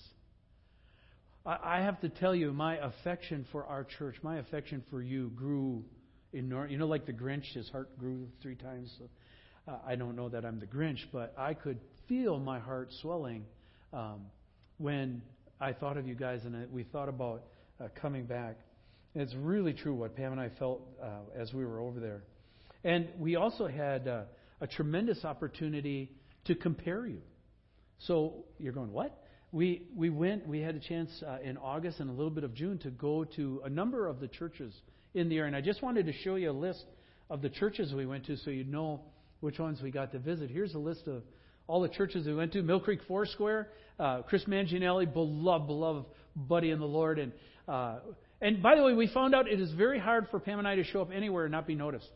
I 1.44 1.80
have 1.80 2.00
to 2.02 2.08
tell 2.08 2.36
you, 2.36 2.52
my 2.52 2.76
affection 2.76 3.46
for 3.50 3.64
our 3.64 3.82
church, 3.82 4.14
my 4.22 4.38
affection 4.38 4.84
for 4.90 5.02
you 5.02 5.30
grew 5.30 5.82
enormous. 6.32 6.70
You 6.70 6.78
know, 6.78 6.86
like 6.86 7.04
the 7.04 7.12
Grinch, 7.12 7.52
his 7.54 7.68
heart 7.70 7.98
grew 7.98 8.28
three 8.40 8.54
times. 8.54 8.94
Uh, 9.66 9.76
I 9.86 9.94
don't 9.94 10.16
know 10.16 10.28
that 10.28 10.44
I'm 10.44 10.58
the 10.58 10.66
Grinch, 10.66 10.98
but 11.12 11.32
I 11.38 11.54
could 11.54 11.78
feel 12.08 12.38
my 12.40 12.58
heart 12.58 12.92
swelling 13.00 13.44
um, 13.92 14.22
when 14.78 15.22
I 15.60 15.72
thought 15.72 15.96
of 15.96 16.06
you 16.06 16.16
guys 16.16 16.40
and 16.44 16.70
we 16.72 16.82
thought 16.82 17.08
about 17.08 17.44
uh, 17.80 17.86
coming 18.00 18.24
back. 18.24 18.56
And 19.14 19.22
it's 19.22 19.34
really 19.36 19.72
true 19.72 19.94
what 19.94 20.16
Pam 20.16 20.32
and 20.32 20.40
I 20.40 20.50
felt 20.58 20.82
uh, 21.00 21.40
as 21.40 21.52
we 21.52 21.64
were 21.64 21.78
over 21.78 22.00
there. 22.00 22.24
And 22.82 23.08
we 23.20 23.36
also 23.36 23.68
had 23.68 24.08
uh, 24.08 24.22
a 24.60 24.66
tremendous 24.66 25.24
opportunity 25.24 26.10
to 26.46 26.56
compare 26.56 27.06
you. 27.06 27.20
So 28.00 28.44
you're 28.58 28.72
going, 28.72 28.92
what? 28.92 29.16
We, 29.52 29.82
we 29.94 30.10
went, 30.10 30.48
we 30.48 30.60
had 30.60 30.74
a 30.74 30.80
chance 30.80 31.10
uh, 31.24 31.38
in 31.44 31.56
August 31.56 32.00
and 32.00 32.10
a 32.10 32.12
little 32.12 32.30
bit 32.30 32.42
of 32.42 32.52
June 32.54 32.78
to 32.78 32.90
go 32.90 33.24
to 33.36 33.62
a 33.64 33.70
number 33.70 34.08
of 34.08 34.18
the 34.18 34.26
churches 34.26 34.74
in 35.14 35.28
the 35.28 35.36
area. 35.36 35.48
And 35.48 35.56
I 35.56 35.60
just 35.60 35.82
wanted 35.82 36.06
to 36.06 36.12
show 36.12 36.34
you 36.34 36.50
a 36.50 36.52
list 36.52 36.84
of 37.30 37.42
the 37.42 37.50
churches 37.50 37.94
we 37.94 38.06
went 38.06 38.26
to 38.26 38.36
so 38.38 38.50
you'd 38.50 38.70
know 38.70 39.02
which 39.42 39.58
ones 39.58 39.82
we 39.82 39.90
got 39.90 40.12
to 40.12 40.18
visit. 40.20 40.50
Here's 40.50 40.72
a 40.74 40.78
list 40.78 41.08
of 41.08 41.22
all 41.66 41.82
the 41.82 41.88
churches 41.88 42.26
we 42.26 42.34
went 42.34 42.52
to. 42.52 42.62
Mill 42.62 42.80
Creek 42.80 43.00
Foursquare, 43.08 43.68
uh, 43.98 44.22
Chris 44.22 44.44
Manginelli, 44.44 45.12
beloved, 45.12 45.66
beloved 45.66 46.06
buddy 46.36 46.70
in 46.70 46.78
the 46.78 46.86
Lord. 46.86 47.18
And, 47.18 47.32
uh, 47.66 47.98
and 48.40 48.62
by 48.62 48.76
the 48.76 48.84
way, 48.84 48.94
we 48.94 49.08
found 49.08 49.34
out 49.34 49.48
it 49.48 49.60
is 49.60 49.72
very 49.72 49.98
hard 49.98 50.28
for 50.30 50.38
Pam 50.38 50.60
and 50.60 50.68
I 50.68 50.76
to 50.76 50.84
show 50.84 51.02
up 51.02 51.10
anywhere 51.12 51.44
and 51.44 51.52
not 51.52 51.66
be 51.66 51.74
noticed. 51.74 52.08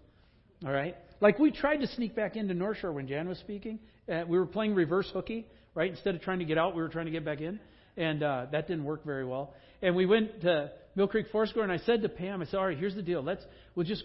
All 0.64 0.72
right? 0.72 0.96
Like 1.20 1.38
we 1.40 1.50
tried 1.50 1.78
to 1.78 1.88
sneak 1.88 2.14
back 2.14 2.36
into 2.36 2.54
North 2.54 2.78
Shore 2.78 2.92
when 2.92 3.08
Jan 3.08 3.28
was 3.28 3.38
speaking. 3.38 3.80
Uh, 4.10 4.22
we 4.28 4.38
were 4.38 4.46
playing 4.46 4.74
reverse 4.74 5.10
hooky, 5.12 5.46
right? 5.74 5.90
Instead 5.90 6.14
of 6.14 6.22
trying 6.22 6.38
to 6.38 6.44
get 6.44 6.58
out, 6.58 6.76
we 6.76 6.82
were 6.82 6.88
trying 6.88 7.06
to 7.06 7.12
get 7.12 7.24
back 7.24 7.40
in. 7.40 7.58
And 7.96 8.22
uh, 8.22 8.46
that 8.52 8.68
didn't 8.68 8.84
work 8.84 9.04
very 9.04 9.24
well. 9.24 9.52
And 9.82 9.96
we 9.96 10.06
went 10.06 10.42
to 10.42 10.70
Mill 10.94 11.08
Creek 11.08 11.26
Foursquare, 11.32 11.64
and 11.64 11.72
I 11.72 11.78
said 11.78 12.02
to 12.02 12.08
Pam, 12.08 12.40
I 12.40 12.44
said, 12.44 12.56
all 12.56 12.66
right, 12.66 12.78
here's 12.78 12.94
the 12.94 13.02
deal. 13.02 13.22
Let's, 13.22 13.44
we'll 13.74 13.86
just 13.86 14.04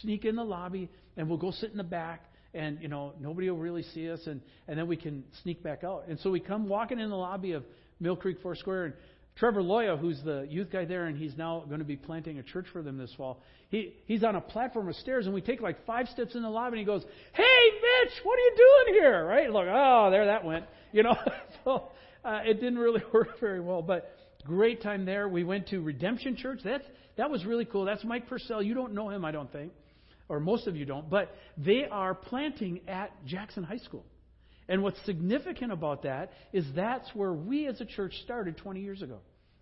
sneak 0.00 0.24
in 0.24 0.36
the 0.36 0.44
lobby, 0.44 0.88
and 1.16 1.28
we'll 1.28 1.38
go 1.38 1.50
sit 1.50 1.70
in 1.70 1.76
the 1.76 1.84
back, 1.84 2.24
and, 2.54 2.80
you 2.82 2.88
know, 2.88 3.12
nobody 3.20 3.50
will 3.50 3.58
really 3.58 3.82
see 3.94 4.10
us, 4.10 4.20
and, 4.26 4.40
and 4.68 4.78
then 4.78 4.86
we 4.86 4.96
can 4.96 5.24
sneak 5.42 5.62
back 5.62 5.84
out. 5.84 6.04
And 6.08 6.18
so 6.20 6.30
we 6.30 6.40
come 6.40 6.68
walking 6.68 6.98
in 6.98 7.08
the 7.08 7.16
lobby 7.16 7.52
of 7.52 7.64
Mill 8.00 8.16
Creek 8.16 8.38
Foursquare, 8.42 8.84
and 8.84 8.94
Trevor 9.36 9.62
Loya, 9.62 9.98
who's 9.98 10.20
the 10.22 10.46
youth 10.50 10.68
guy 10.70 10.84
there, 10.84 11.06
and 11.06 11.16
he's 11.16 11.36
now 11.36 11.64
going 11.66 11.78
to 11.78 11.86
be 11.86 11.96
planting 11.96 12.38
a 12.38 12.42
church 12.42 12.66
for 12.72 12.82
them 12.82 12.98
this 12.98 13.12
fall. 13.16 13.40
He 13.70 13.94
he's 14.06 14.22
on 14.22 14.36
a 14.36 14.40
platform 14.40 14.88
of 14.88 14.96
stairs, 14.96 15.24
and 15.24 15.34
we 15.34 15.40
take 15.40 15.62
like 15.62 15.86
five 15.86 16.06
steps 16.08 16.34
in 16.34 16.42
the 16.42 16.50
lobby, 16.50 16.78
and 16.78 16.80
he 16.80 16.84
goes, 16.84 17.02
"Hey, 17.32 17.42
Mitch, 17.42 18.12
what 18.24 18.38
are 18.38 18.42
you 18.42 18.54
doing 18.56 19.00
here?" 19.00 19.24
Right? 19.24 19.50
Look, 19.50 19.66
oh, 19.66 20.10
there 20.10 20.26
that 20.26 20.44
went. 20.44 20.66
You 20.94 21.02
know, 21.02 21.16
so 21.64 21.88
uh, 22.22 22.40
it 22.44 22.60
didn't 22.60 22.78
really 22.78 23.02
work 23.14 23.40
very 23.40 23.60
well, 23.60 23.80
but 23.80 24.14
great 24.44 24.82
time 24.82 25.06
there. 25.06 25.26
We 25.26 25.42
went 25.42 25.68
to 25.68 25.80
Redemption 25.80 26.36
Church. 26.36 26.60
That's 26.62 26.84
that 27.16 27.30
was 27.30 27.46
really 27.46 27.64
cool. 27.64 27.86
That's 27.86 28.04
Mike 28.04 28.28
Purcell. 28.28 28.62
You 28.62 28.74
don't 28.74 28.92
know 28.92 29.08
him, 29.08 29.24
I 29.24 29.30
don't 29.32 29.50
think, 29.50 29.72
or 30.32 30.40
most 30.40 30.66
of 30.66 30.76
you 30.76 30.86
don't, 30.86 31.10
but 31.10 31.36
they 31.58 31.84
are 31.84 32.14
planting 32.14 32.80
at 32.88 33.12
Jackson 33.26 33.62
High 33.62 33.76
School. 33.76 34.06
And 34.66 34.82
what's 34.82 34.98
significant 35.04 35.72
about 35.72 36.04
that 36.04 36.32
is 36.54 36.64
that's 36.74 37.06
where 37.14 37.34
we 37.34 37.66
as 37.66 37.82
a 37.82 37.84
church 37.84 38.14
started 38.24 38.56
20 38.56 38.80
years 38.80 39.02
ago 39.02 39.18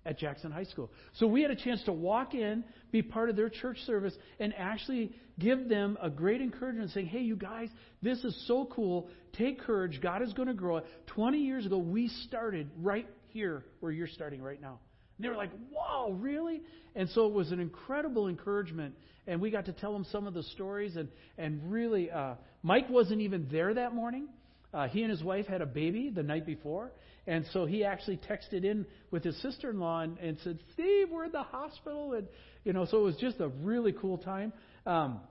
at 0.07 0.17
Jackson 0.17 0.53
High 0.53 0.65
School. 0.65 0.89
So 1.15 1.27
we 1.27 1.43
had 1.43 1.51
a 1.51 1.57
chance 1.57 1.83
to 1.87 1.93
walk 1.93 2.35
in, 2.35 2.63
be 2.93 3.03
part 3.03 3.31
of 3.31 3.35
their 3.35 3.49
church 3.49 3.79
service, 3.85 4.15
and 4.39 4.55
actually 4.57 5.13
give 5.41 5.69
them 5.69 5.99
a 6.01 6.09
great 6.09 6.41
encouragement 6.41 6.93
saying, 6.93 7.07
hey, 7.07 7.23
you 7.23 7.35
guys, 7.35 7.69
this 8.01 8.23
is 8.23 8.47
so 8.47 8.69
cool. 8.73 9.11
Take 9.33 9.59
courage. 9.59 9.99
God 10.01 10.23
is 10.23 10.33
going 10.35 10.47
to 10.47 10.55
grow 10.55 10.77
it. 10.77 10.85
20 11.09 11.39
years 11.39 11.67
ago, 11.67 11.79
we 11.79 12.07
started 12.29 12.71
right 12.79 13.09
here 13.31 13.65
where 13.81 13.91
you're 13.91 14.07
starting 14.07 14.41
right 14.41 14.63
now. 14.63 14.79
And 15.21 15.25
they 15.27 15.29
were 15.29 15.37
like, 15.37 15.51
wow, 15.71 16.17
really? 16.19 16.63
And 16.97 17.11
so 17.11 17.27
it 17.27 17.35
was 17.35 17.53
an 17.53 17.61
incredible 17.61 18.27
encouragement. 18.27 18.95
And 19.27 19.39
we 19.39 19.51
got 19.51 19.67
to 19.67 19.73
tell 19.75 19.93
them 19.93 20.07
some 20.11 20.27
of 20.27 20.33
the 20.33 20.43
stories. 20.45 20.97
And, 20.97 21.11
and 21.37 21.71
really, 21.71 22.11
uh, 22.11 22.37
Mike 22.63 22.89
wasn't 22.89 23.21
even 23.21 23.47
there 23.53 23.75
that 23.75 23.95
morning. 23.95 24.29
Uh, 24.73 24.89
he 24.89 25.03
and 25.03 25.11
his 25.11 25.23
wife 25.23 25.47
had 25.47 25.61
a 25.61 25.67
baby 25.67 26.11
the 26.11 26.23
night 26.23 26.47
before, 26.47 26.93
and 27.27 27.45
so 27.53 27.67
he 27.67 27.85
actually 27.85 28.19
texted 28.19 28.65
in 28.65 28.87
with 29.11 29.25
his 29.25 29.37
sister-in-law 29.43 30.03
and, 30.03 30.17
and 30.19 30.39
said, 30.45 30.61
"Steve, 30.75 31.09
we're 31.11 31.25
in 31.25 31.33
the 31.33 31.43
hospital," 31.43 32.13
and 32.13 32.29
you 32.63 32.73
know, 32.73 32.85
so 32.85 32.99
it 32.99 33.03
was 33.03 33.17
just 33.17 33.41
a 33.41 33.49
really 33.49 33.93
cool 33.93 34.19
time. 34.19 34.53
Um, 34.87 35.23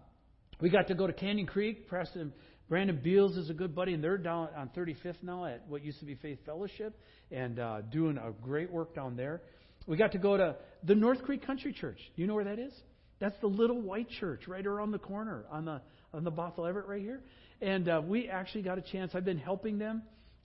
we 0.60 0.70
got 0.70 0.90
to 0.90 0.94
go 0.94 1.08
to 1.08 1.14
Canyon 1.14 1.48
Creek. 1.48 1.90
Pastor 1.90 2.32
Brandon 2.68 3.00
Beals 3.02 3.38
is 3.38 3.50
a 3.50 3.54
good 3.54 3.74
buddy, 3.74 3.94
and 3.94 4.04
they're 4.04 4.18
down 4.18 4.50
on 4.56 4.70
35th 4.76 5.24
now 5.24 5.46
at 5.46 5.66
what 5.68 5.84
used 5.84 6.00
to 6.00 6.06
be 6.06 6.16
Faith 6.16 6.40
Fellowship, 6.46 7.00
and 7.32 7.60
uh, 7.60 7.82
doing 7.82 8.18
a 8.18 8.32
great 8.44 8.70
work 8.70 8.94
down 8.94 9.16
there. 9.16 9.42
We 9.90 9.98
got 9.98 10.12
to 10.12 10.20
go 10.20 10.38
to 10.38 10.56
the 10.84 10.94
North 10.94 11.24
Creek 11.24 11.44
Country 11.44 11.74
Church. 11.74 11.98
You 12.16 12.28
know 12.28 12.36
where 12.36 12.44
that 12.44 12.60
is? 12.60 12.72
That's 13.20 13.36
the 13.42 13.48
little 13.48 13.82
white 13.82 14.08
church 14.20 14.48
right 14.48 14.66
around 14.66 14.92
the 14.92 15.00
corner 15.00 15.46
on 15.50 15.66
the 15.66 15.82
on 16.14 16.24
the 16.24 16.32
Bothell 16.32 16.70
Everett 16.70 16.86
right 16.86 17.02
here. 17.02 17.22
And 17.60 17.90
uh, 17.90 18.00
we 18.06 18.30
actually 18.30 18.62
got 18.62 18.78
a 18.78 18.84
chance. 18.84 19.14
I've 19.16 19.26
been 19.26 19.40
helping 19.40 19.80
them 19.80 20.04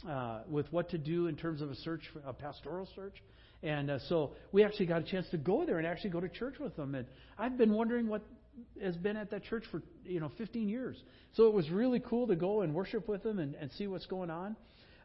uh, 0.08 0.40
with 0.48 0.72
what 0.72 0.88
to 0.90 0.98
do 0.98 1.26
in 1.26 1.36
terms 1.36 1.60
of 1.60 1.70
a 1.70 1.74
search, 1.76 2.00
a 2.26 2.32
pastoral 2.32 2.88
search. 2.96 3.16
And 3.62 3.90
uh, 3.90 3.98
so 4.08 4.32
we 4.50 4.64
actually 4.64 4.86
got 4.86 5.02
a 5.02 5.04
chance 5.04 5.28
to 5.30 5.36
go 5.36 5.66
there 5.66 5.76
and 5.76 5.86
actually 5.86 6.10
go 6.10 6.20
to 6.20 6.28
church 6.30 6.54
with 6.58 6.74
them. 6.74 6.94
And 6.94 7.06
I've 7.38 7.58
been 7.58 7.74
wondering 7.74 8.08
what 8.08 8.22
has 8.82 8.96
been 8.96 9.18
at 9.18 9.30
that 9.30 9.44
church 9.44 9.64
for 9.70 9.82
you 10.06 10.20
know 10.20 10.32
15 10.38 10.70
years. 10.70 10.96
So 11.34 11.48
it 11.48 11.52
was 11.52 11.68
really 11.68 12.00
cool 12.00 12.26
to 12.28 12.36
go 12.36 12.62
and 12.62 12.74
worship 12.74 13.08
with 13.08 13.22
them 13.22 13.38
and, 13.38 13.54
and 13.56 13.70
see 13.72 13.88
what's 13.88 14.06
going 14.06 14.30
on. 14.30 14.56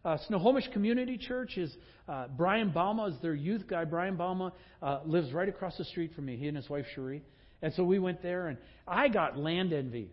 Uh, 0.05 0.17
Snohomish 0.27 0.67
Community 0.71 1.17
Church 1.17 1.57
is 1.57 1.75
uh, 2.07 2.27
Brian 2.37 2.71
Bauma 2.71 3.09
is 3.09 3.15
their 3.21 3.33
youth 3.33 3.67
guy. 3.67 3.83
Brian 3.83 4.15
Bauma 4.15 4.51
uh, 4.81 4.99
lives 5.05 5.33
right 5.33 5.49
across 5.49 5.77
the 5.77 5.85
street 5.85 6.13
from 6.15 6.25
me. 6.25 6.37
He 6.37 6.47
and 6.47 6.55
his 6.55 6.69
wife 6.69 6.85
Cherie. 6.95 7.21
And 7.61 7.73
so 7.73 7.83
we 7.83 7.99
went 7.99 8.21
there, 8.21 8.47
and 8.47 8.57
I 8.87 9.09
got 9.09 9.37
land 9.37 9.73
envy. 9.73 10.11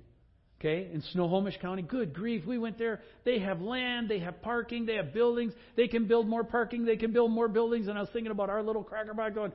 Okay, 0.59 0.89
in 0.91 1.03
Snohomish 1.13 1.59
County, 1.61 1.83
good 1.83 2.15
grief, 2.15 2.47
we 2.47 2.57
went 2.57 2.79
there. 2.79 3.03
They 3.25 3.41
have 3.41 3.61
land, 3.61 4.09
they 4.09 4.21
have 4.21 4.41
parking, 4.41 4.87
they 4.87 4.95
have 4.95 5.13
buildings. 5.13 5.53
They 5.77 5.87
can 5.87 6.09
build 6.09 6.27
more 6.27 6.45
parking, 6.45 6.87
they 6.87 6.97
can 6.97 7.13
build 7.13 7.31
more 7.31 7.47
buildings. 7.47 7.89
And 7.89 7.99
I 7.99 8.01
was 8.01 8.09
thinking 8.11 8.33
about 8.33 8.49
our 8.49 8.63
little 8.63 8.83
cracker 8.83 9.13
box 9.13 9.35
going, 9.35 9.53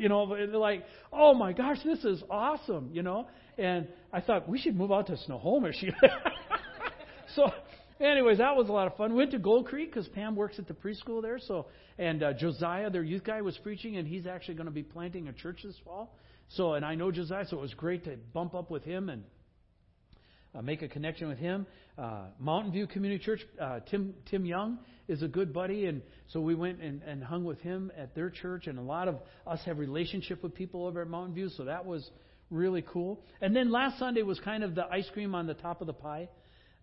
you 0.00 0.08
know, 0.08 0.24
like, 0.24 0.84
oh 1.12 1.32
my 1.34 1.52
gosh, 1.52 1.78
this 1.84 2.04
is 2.04 2.22
awesome, 2.28 2.90
you 2.92 3.02
know. 3.02 3.28
And 3.56 3.86
I 4.12 4.20
thought 4.20 4.48
we 4.48 4.58
should 4.58 4.76
move 4.76 4.90
out 4.90 5.06
to 5.06 5.16
Snohomish. 5.16 5.76
so, 7.36 7.52
anyways, 8.00 8.38
that 8.38 8.56
was 8.56 8.68
a 8.68 8.72
lot 8.72 8.86
of 8.86 8.96
fun. 8.96 9.14
Went 9.14 9.32
to 9.32 9.38
Gold 9.38 9.66
Creek 9.66 9.92
because 9.92 10.08
Pam 10.08 10.36
works 10.36 10.58
at 10.58 10.66
the 10.66 10.74
preschool 10.74 11.22
there. 11.22 11.38
So, 11.38 11.66
and 11.98 12.22
uh, 12.22 12.32
Josiah, 12.32 12.90
their 12.90 13.02
youth 13.02 13.24
guy, 13.24 13.42
was 13.42 13.56
preaching, 13.58 13.96
and 13.96 14.06
he's 14.06 14.26
actually 14.26 14.54
going 14.54 14.66
to 14.66 14.72
be 14.72 14.82
planting 14.82 15.28
a 15.28 15.32
church 15.32 15.60
this 15.64 15.76
fall. 15.84 16.16
So, 16.48 16.74
and 16.74 16.84
I 16.84 16.94
know 16.94 17.10
Josiah, 17.10 17.46
so 17.48 17.58
it 17.58 17.62
was 17.62 17.74
great 17.74 18.04
to 18.04 18.16
bump 18.32 18.54
up 18.54 18.70
with 18.70 18.84
him 18.84 19.08
and 19.08 19.24
uh, 20.54 20.62
make 20.62 20.82
a 20.82 20.88
connection 20.88 21.28
with 21.28 21.38
him. 21.38 21.66
Uh, 21.98 22.26
Mountain 22.38 22.72
View 22.72 22.86
Community 22.86 23.22
Church, 23.24 23.40
uh, 23.60 23.80
Tim 23.90 24.14
Tim 24.30 24.44
Young 24.44 24.78
is 25.08 25.22
a 25.22 25.28
good 25.28 25.52
buddy, 25.52 25.86
and 25.86 26.02
so 26.28 26.40
we 26.40 26.54
went 26.54 26.80
and, 26.80 27.02
and 27.02 27.22
hung 27.22 27.44
with 27.44 27.60
him 27.60 27.92
at 27.96 28.14
their 28.14 28.30
church. 28.30 28.66
And 28.66 28.78
a 28.78 28.82
lot 28.82 29.08
of 29.08 29.16
us 29.46 29.60
have 29.66 29.78
relationship 29.78 30.42
with 30.42 30.54
people 30.54 30.86
over 30.86 31.02
at 31.02 31.08
Mountain 31.08 31.34
View, 31.34 31.48
so 31.50 31.64
that 31.64 31.84
was 31.84 32.08
really 32.50 32.82
cool. 32.82 33.22
And 33.40 33.54
then 33.54 33.70
last 33.70 33.98
Sunday 33.98 34.22
was 34.22 34.38
kind 34.40 34.62
of 34.64 34.74
the 34.74 34.86
ice 34.86 35.08
cream 35.12 35.34
on 35.34 35.46
the 35.46 35.54
top 35.54 35.80
of 35.80 35.86
the 35.86 35.92
pie. 35.92 36.28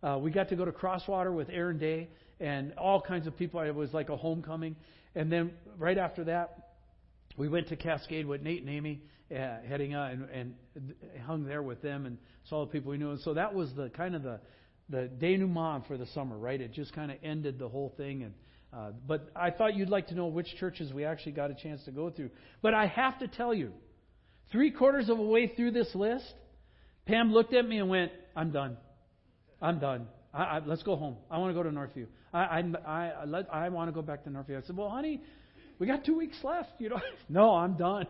Uh, 0.03 0.17
we 0.19 0.31
got 0.31 0.49
to 0.49 0.55
go 0.55 0.65
to 0.65 0.71
Crosswater 0.71 1.31
with 1.31 1.49
Aaron 1.49 1.77
Day 1.77 2.09
and 2.39 2.73
all 2.77 3.01
kinds 3.01 3.27
of 3.27 3.37
people. 3.37 3.59
It 3.61 3.75
was 3.75 3.93
like 3.93 4.09
a 4.09 4.17
homecoming. 4.17 4.75
And 5.15 5.31
then 5.31 5.51
right 5.77 5.97
after 5.97 6.23
that, 6.25 6.69
we 7.37 7.47
went 7.47 7.67
to 7.69 7.75
Cascade 7.75 8.25
with 8.25 8.41
Nate 8.41 8.61
and 8.61 8.69
Amy 8.69 9.01
uh, 9.31 9.57
heading 9.67 9.93
out 9.93 10.11
and, 10.11 10.29
and 10.29 10.55
hung 11.25 11.45
there 11.45 11.61
with 11.61 11.81
them 11.81 12.05
and 12.05 12.17
saw 12.49 12.65
the 12.65 12.71
people 12.71 12.91
we 12.91 12.97
knew. 12.97 13.11
And 13.11 13.19
so 13.21 13.33
that 13.35 13.53
was 13.53 13.69
the 13.75 13.89
kind 13.89 14.15
of 14.15 14.23
the 14.23 14.39
the 14.89 15.09
denouement 15.19 15.87
for 15.87 15.97
the 15.97 16.05
summer, 16.07 16.37
right? 16.37 16.59
It 16.59 16.73
just 16.73 16.93
kind 16.93 17.11
of 17.11 17.17
ended 17.23 17.57
the 17.57 17.69
whole 17.69 17.93
thing. 17.95 18.23
And 18.23 18.33
uh, 18.73 18.91
but 19.07 19.29
I 19.35 19.51
thought 19.51 19.75
you'd 19.75 19.89
like 19.89 20.07
to 20.07 20.15
know 20.15 20.27
which 20.27 20.47
churches 20.59 20.91
we 20.93 21.05
actually 21.05 21.33
got 21.33 21.49
a 21.49 21.53
chance 21.53 21.83
to 21.85 21.91
go 21.91 22.09
through. 22.09 22.29
But 22.61 22.73
I 22.73 22.87
have 22.87 23.19
to 23.19 23.27
tell 23.27 23.53
you, 23.53 23.71
three 24.51 24.71
quarters 24.71 25.09
of 25.09 25.17
a 25.19 25.23
way 25.23 25.47
through 25.47 25.71
this 25.71 25.93
list, 25.95 26.33
Pam 27.05 27.31
looked 27.31 27.53
at 27.53 27.65
me 27.65 27.77
and 27.77 27.89
went, 27.89 28.11
"I'm 28.35 28.51
done. 28.51 28.77
I'm 29.62 29.80
done. 29.80 30.08
I, 30.34 30.43
I, 30.43 30.62
let's 30.65 30.84
go 30.84 30.95
home. 30.95 31.17
I 31.30 31.38
want 31.38 31.52
to 31.52 31.54
go 31.54 31.63
to 31.63 31.69
Northview. 31.69 32.08
I 32.34 32.39
I 32.39 32.63
I, 32.86 33.26
let, 33.26 33.54
I 33.54 33.69
want 33.69 33.89
to 33.89 33.91
go 33.91 34.02
back 34.02 34.24
to 34.24 34.30
Northview." 34.30 34.58
I 34.58 34.65
said, 34.65 34.78
"Well, 34.78 34.89
honey." 34.89 35.21
We 35.80 35.88
got 35.88 36.06
two 36.06 36.15
weeks 36.15 36.38
left, 36.43 36.69
you 36.78 36.89
know. 36.89 37.02
no, 37.30 37.56
I'm 37.56 37.76
done. 37.76 38.06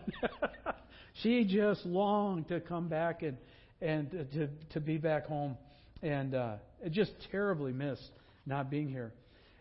she 1.24 1.46
just 1.46 1.86
longed 1.86 2.50
to 2.50 2.60
come 2.60 2.90
back 2.90 3.24
and 3.24 3.38
and 3.82 4.12
to 4.12 4.50
to 4.74 4.82
be 4.82 4.98
back 4.98 5.26
home, 5.26 5.56
and 6.04 6.36
uh, 6.36 6.56
just 6.90 7.14
terribly 7.32 7.72
missed 7.72 8.12
not 8.46 8.70
being 8.70 8.90
here. 8.90 9.14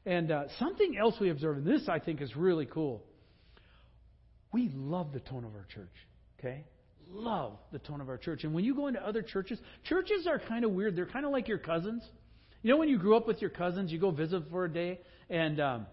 And 0.07 0.33
uh, 0.33 0.45
something 0.59 0.97
else 0.99 1.15
we 1.21 1.31
observe, 1.31 1.59
and 1.59 1.67
this 1.67 1.89
I 1.89 2.01
think 2.01 2.21
is 2.21 2.35
really 2.35 2.67
cool. 2.67 3.05
We 4.53 4.73
love 4.75 5.13
the 5.13 5.21
tone 5.21 5.45
of 5.45 5.55
our 5.55 5.67
church. 5.73 5.95
Okay, 6.41 6.65
love 7.13 7.59
the 7.73 7.79
tone 7.79 8.01
of 8.01 8.09
our 8.09 8.19
church. 8.19 8.45
And 8.45 8.55
when 8.55 8.65
you 8.65 8.75
go 8.75 8.87
into 8.87 9.05
other 9.07 9.23
churches, 9.23 9.59
churches 9.85 10.27
are 10.27 10.39
kind 10.39 10.65
of 10.65 10.73
weird. 10.73 10.97
They're 10.97 11.07
kind 11.07 11.25
of 11.25 11.33
like 11.33 11.49
your 11.49 11.59
cousins. 11.59 12.03
You 12.63 12.71
know, 12.71 12.77
when 12.77 12.89
you 12.89 12.99
grew 12.99 13.17
up 13.17 13.27
with 13.27 13.41
your 13.41 13.51
cousins, 13.51 13.91
you 13.91 13.99
go 13.99 14.11
visit 14.11 14.45
for 14.51 14.67
a 14.67 14.73
day, 14.73 15.01
and 15.31 15.61
um, 15.61 15.87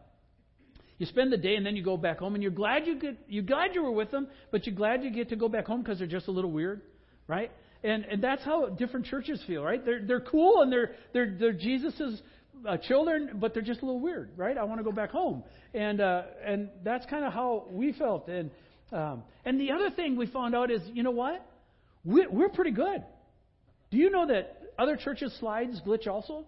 you 0.98 1.06
spend 1.06 1.32
the 1.32 1.38
day 1.38 1.56
and 1.56 1.66
then 1.66 1.76
you 1.76 1.84
go 1.84 1.96
back 1.96 2.20
home 2.20 2.34
and 2.34 2.42
you're 2.42 2.52
glad 2.52 2.88
you 2.88 3.00
get 3.00 3.18
you're 3.28 3.44
glad 3.44 3.76
you 3.76 3.84
were 3.84 3.92
with 3.92 4.12
them, 4.12 4.28
but 4.52 4.66
you're 4.66 4.76
glad 4.76 5.04
you 5.04 5.12
get 5.12 5.30
to 5.30 5.36
go 5.36 5.48
back 5.48 5.68
home 5.68 5.82
because 5.82 6.00
they're 6.00 6.08
just 6.08 6.28
a 6.28 6.32
little 6.32 6.52
weird, 6.52 6.82
right? 7.28 7.52
And 7.84 8.04
and 8.06 8.24
that's 8.24 8.44
how 8.44 8.70
different 8.70 9.06
churches 9.06 9.42
feel, 9.46 9.64
right? 9.64 9.84
They're 9.84 10.06
they're 10.06 10.22
cool 10.22 10.62
and 10.62 10.72
they're 10.72 10.96
they're 11.14 11.36
they're 11.40 11.54
Jesus's 11.54 12.22
uh, 12.68 12.78
children, 12.78 13.32
but 13.36 13.54
they're 13.54 13.64
just 13.64 13.82
a 13.82 13.86
little 13.86 14.02
weird, 14.02 14.32
right? 14.36 14.58
I 14.58 14.64
want 14.64 14.80
to 14.80 14.84
go 14.84 14.92
back 14.92 15.12
home, 15.12 15.44
and 15.74 16.02
uh, 16.02 16.24
and 16.44 16.70
that's 16.84 17.06
kind 17.06 17.24
of 17.24 17.32
how 17.32 17.68
we 17.70 17.94
felt. 17.94 18.28
And 18.28 18.50
um, 18.92 19.24
and 19.46 19.60
the 19.60 19.72
other 19.72 19.90
thing 19.90 20.16
we 20.16 20.28
found 20.28 20.56
out 20.56 20.72
is, 20.72 20.82
you 20.94 21.04
know 21.04 21.12
what? 21.12 21.46
We're, 22.06 22.30
we're 22.30 22.50
pretty 22.50 22.72
good. 22.72 23.04
Do 23.92 23.98
you 23.98 24.10
know 24.10 24.28
that 24.28 24.62
other 24.78 24.96
churches' 24.96 25.36
slides 25.40 25.82
glitch 25.86 26.08
also? 26.08 26.46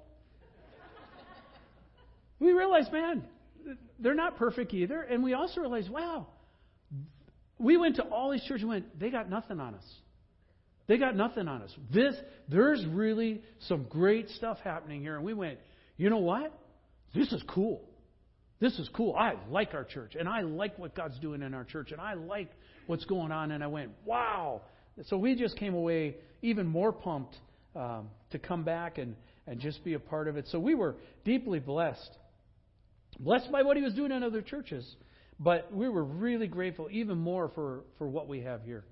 we 2.39 2.51
realized, 2.51 2.91
man, 2.91 3.23
they're 3.99 4.15
not 4.15 4.37
perfect 4.37 4.73
either. 4.73 5.01
And 5.01 5.23
we 5.23 5.33
also 5.33 5.61
realized, 5.61 5.89
wow, 5.89 6.27
we 7.57 7.75
went 7.77 7.97
to 7.97 8.03
all 8.03 8.31
these 8.31 8.43
churches 8.43 8.61
and 8.61 8.69
went, 8.69 8.99
they 8.99 9.09
got 9.09 9.29
nothing 9.29 9.59
on 9.59 9.75
us. 9.75 9.85
They 10.87 10.97
got 10.97 11.15
nothing 11.15 11.47
on 11.47 11.61
us. 11.61 11.75
This, 11.93 12.15
there's 12.47 12.83
really 12.87 13.43
some 13.67 13.83
great 13.83 14.29
stuff 14.29 14.57
happening 14.63 15.01
here. 15.01 15.15
And 15.15 15.23
we 15.23 15.33
went, 15.33 15.59
you 15.97 16.09
know 16.09 16.17
what? 16.17 16.51
This 17.13 17.31
is 17.31 17.43
cool. 17.47 17.83
This 18.59 18.77
is 18.77 18.89
cool. 18.93 19.15
I 19.15 19.35
like 19.49 19.73
our 19.73 19.85
church, 19.85 20.15
and 20.19 20.27
I 20.27 20.41
like 20.41 20.77
what 20.77 20.95
God's 20.95 21.17
doing 21.19 21.41
in 21.41 21.53
our 21.53 21.63
church, 21.63 21.91
and 21.91 22.01
I 22.01 22.13
like 22.15 22.51
what's 22.87 23.05
going 23.05 23.31
on. 23.31 23.51
And 23.51 23.63
I 23.63 23.67
went, 23.67 23.91
wow. 24.05 24.61
So 25.05 25.17
we 25.17 25.35
just 25.35 25.57
came 25.57 25.73
away 25.73 26.17
even 26.41 26.67
more 26.67 26.91
pumped 26.91 27.37
um, 27.75 28.09
to 28.31 28.39
come 28.39 28.63
back 28.63 28.97
and, 28.97 29.15
and 29.47 29.59
just 29.59 29.83
be 29.83 29.93
a 29.93 29.99
part 29.99 30.27
of 30.27 30.35
it. 30.35 30.47
So 30.49 30.59
we 30.59 30.75
were 30.75 30.95
deeply 31.23 31.59
blessed 31.59 32.11
blessed 33.19 33.51
by 33.51 33.63
what 33.63 33.77
he 33.77 33.83
was 33.83 33.93
doing 33.93 34.11
in 34.11 34.23
other 34.23 34.41
churches, 34.41 34.95
but 35.39 35.73
we 35.73 35.89
were 35.89 36.03
really 36.03 36.47
grateful 36.47 36.87
even 36.91 37.17
more 37.17 37.51
for, 37.53 37.81
for 37.97 38.07
what 38.07 38.27
we 38.27 38.41
have 38.41 38.63
here. 38.63 38.85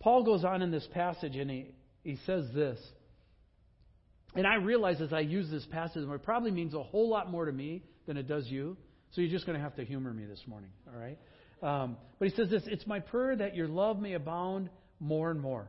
Paul 0.00 0.24
goes 0.24 0.44
on 0.44 0.62
in 0.62 0.70
this 0.70 0.86
passage 0.92 1.36
and 1.36 1.50
he, 1.50 1.66
he 2.04 2.18
says 2.24 2.46
this. 2.54 2.78
And 4.34 4.46
I 4.46 4.56
realize 4.56 5.00
as 5.00 5.12
I 5.12 5.20
use 5.20 5.50
this 5.50 5.66
passage, 5.66 6.08
it 6.08 6.22
probably 6.22 6.50
means 6.50 6.74
a 6.74 6.82
whole 6.82 7.08
lot 7.08 7.30
more 7.30 7.46
to 7.46 7.52
me 7.52 7.82
than 8.06 8.16
it 8.16 8.28
does 8.28 8.46
you. 8.46 8.76
So 9.12 9.20
you're 9.20 9.30
just 9.30 9.46
going 9.46 9.56
to 9.56 9.62
have 9.62 9.76
to 9.76 9.84
humor 9.84 10.12
me 10.12 10.24
this 10.24 10.42
morning, 10.46 10.70
all 10.86 11.00
right? 11.00 11.18
Um, 11.62 11.96
but 12.18 12.28
he 12.28 12.34
says 12.34 12.50
this 12.50 12.62
It's 12.66 12.86
my 12.86 13.00
prayer 13.00 13.36
that 13.36 13.54
your 13.54 13.68
love 13.68 13.98
may 14.00 14.14
abound 14.14 14.70
more 15.00 15.30
and 15.30 15.40
more. 15.40 15.68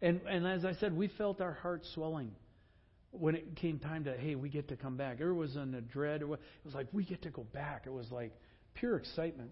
And, 0.00 0.20
and 0.28 0.46
as 0.46 0.64
I 0.64 0.72
said, 0.74 0.96
we 0.96 1.08
felt 1.08 1.40
our 1.40 1.52
hearts 1.52 1.88
swelling 1.94 2.32
when 3.12 3.34
it 3.36 3.56
came 3.56 3.78
time 3.78 4.04
to, 4.04 4.16
hey, 4.16 4.34
we 4.34 4.48
get 4.48 4.68
to 4.68 4.76
come 4.76 4.96
back. 4.96 5.18
There 5.18 5.34
was 5.34 5.54
in 5.54 5.74
a 5.74 5.80
dread. 5.80 6.22
It 6.22 6.28
was 6.28 6.38
like, 6.74 6.88
we 6.92 7.04
get 7.04 7.22
to 7.22 7.30
go 7.30 7.44
back. 7.52 7.82
It 7.86 7.92
was 7.92 8.10
like 8.10 8.32
pure 8.74 8.96
excitement. 8.96 9.50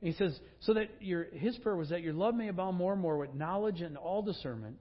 And 0.00 0.12
he 0.12 0.16
says, 0.16 0.38
so 0.60 0.74
that 0.74 0.90
your, 1.00 1.24
his 1.32 1.56
prayer 1.58 1.76
was 1.76 1.88
that 1.88 2.02
your 2.02 2.12
love 2.12 2.34
may 2.34 2.48
abound 2.48 2.76
more 2.76 2.92
and 2.92 3.02
more 3.02 3.18
with 3.18 3.34
knowledge 3.34 3.80
and 3.80 3.96
all 3.96 4.22
discernment, 4.22 4.76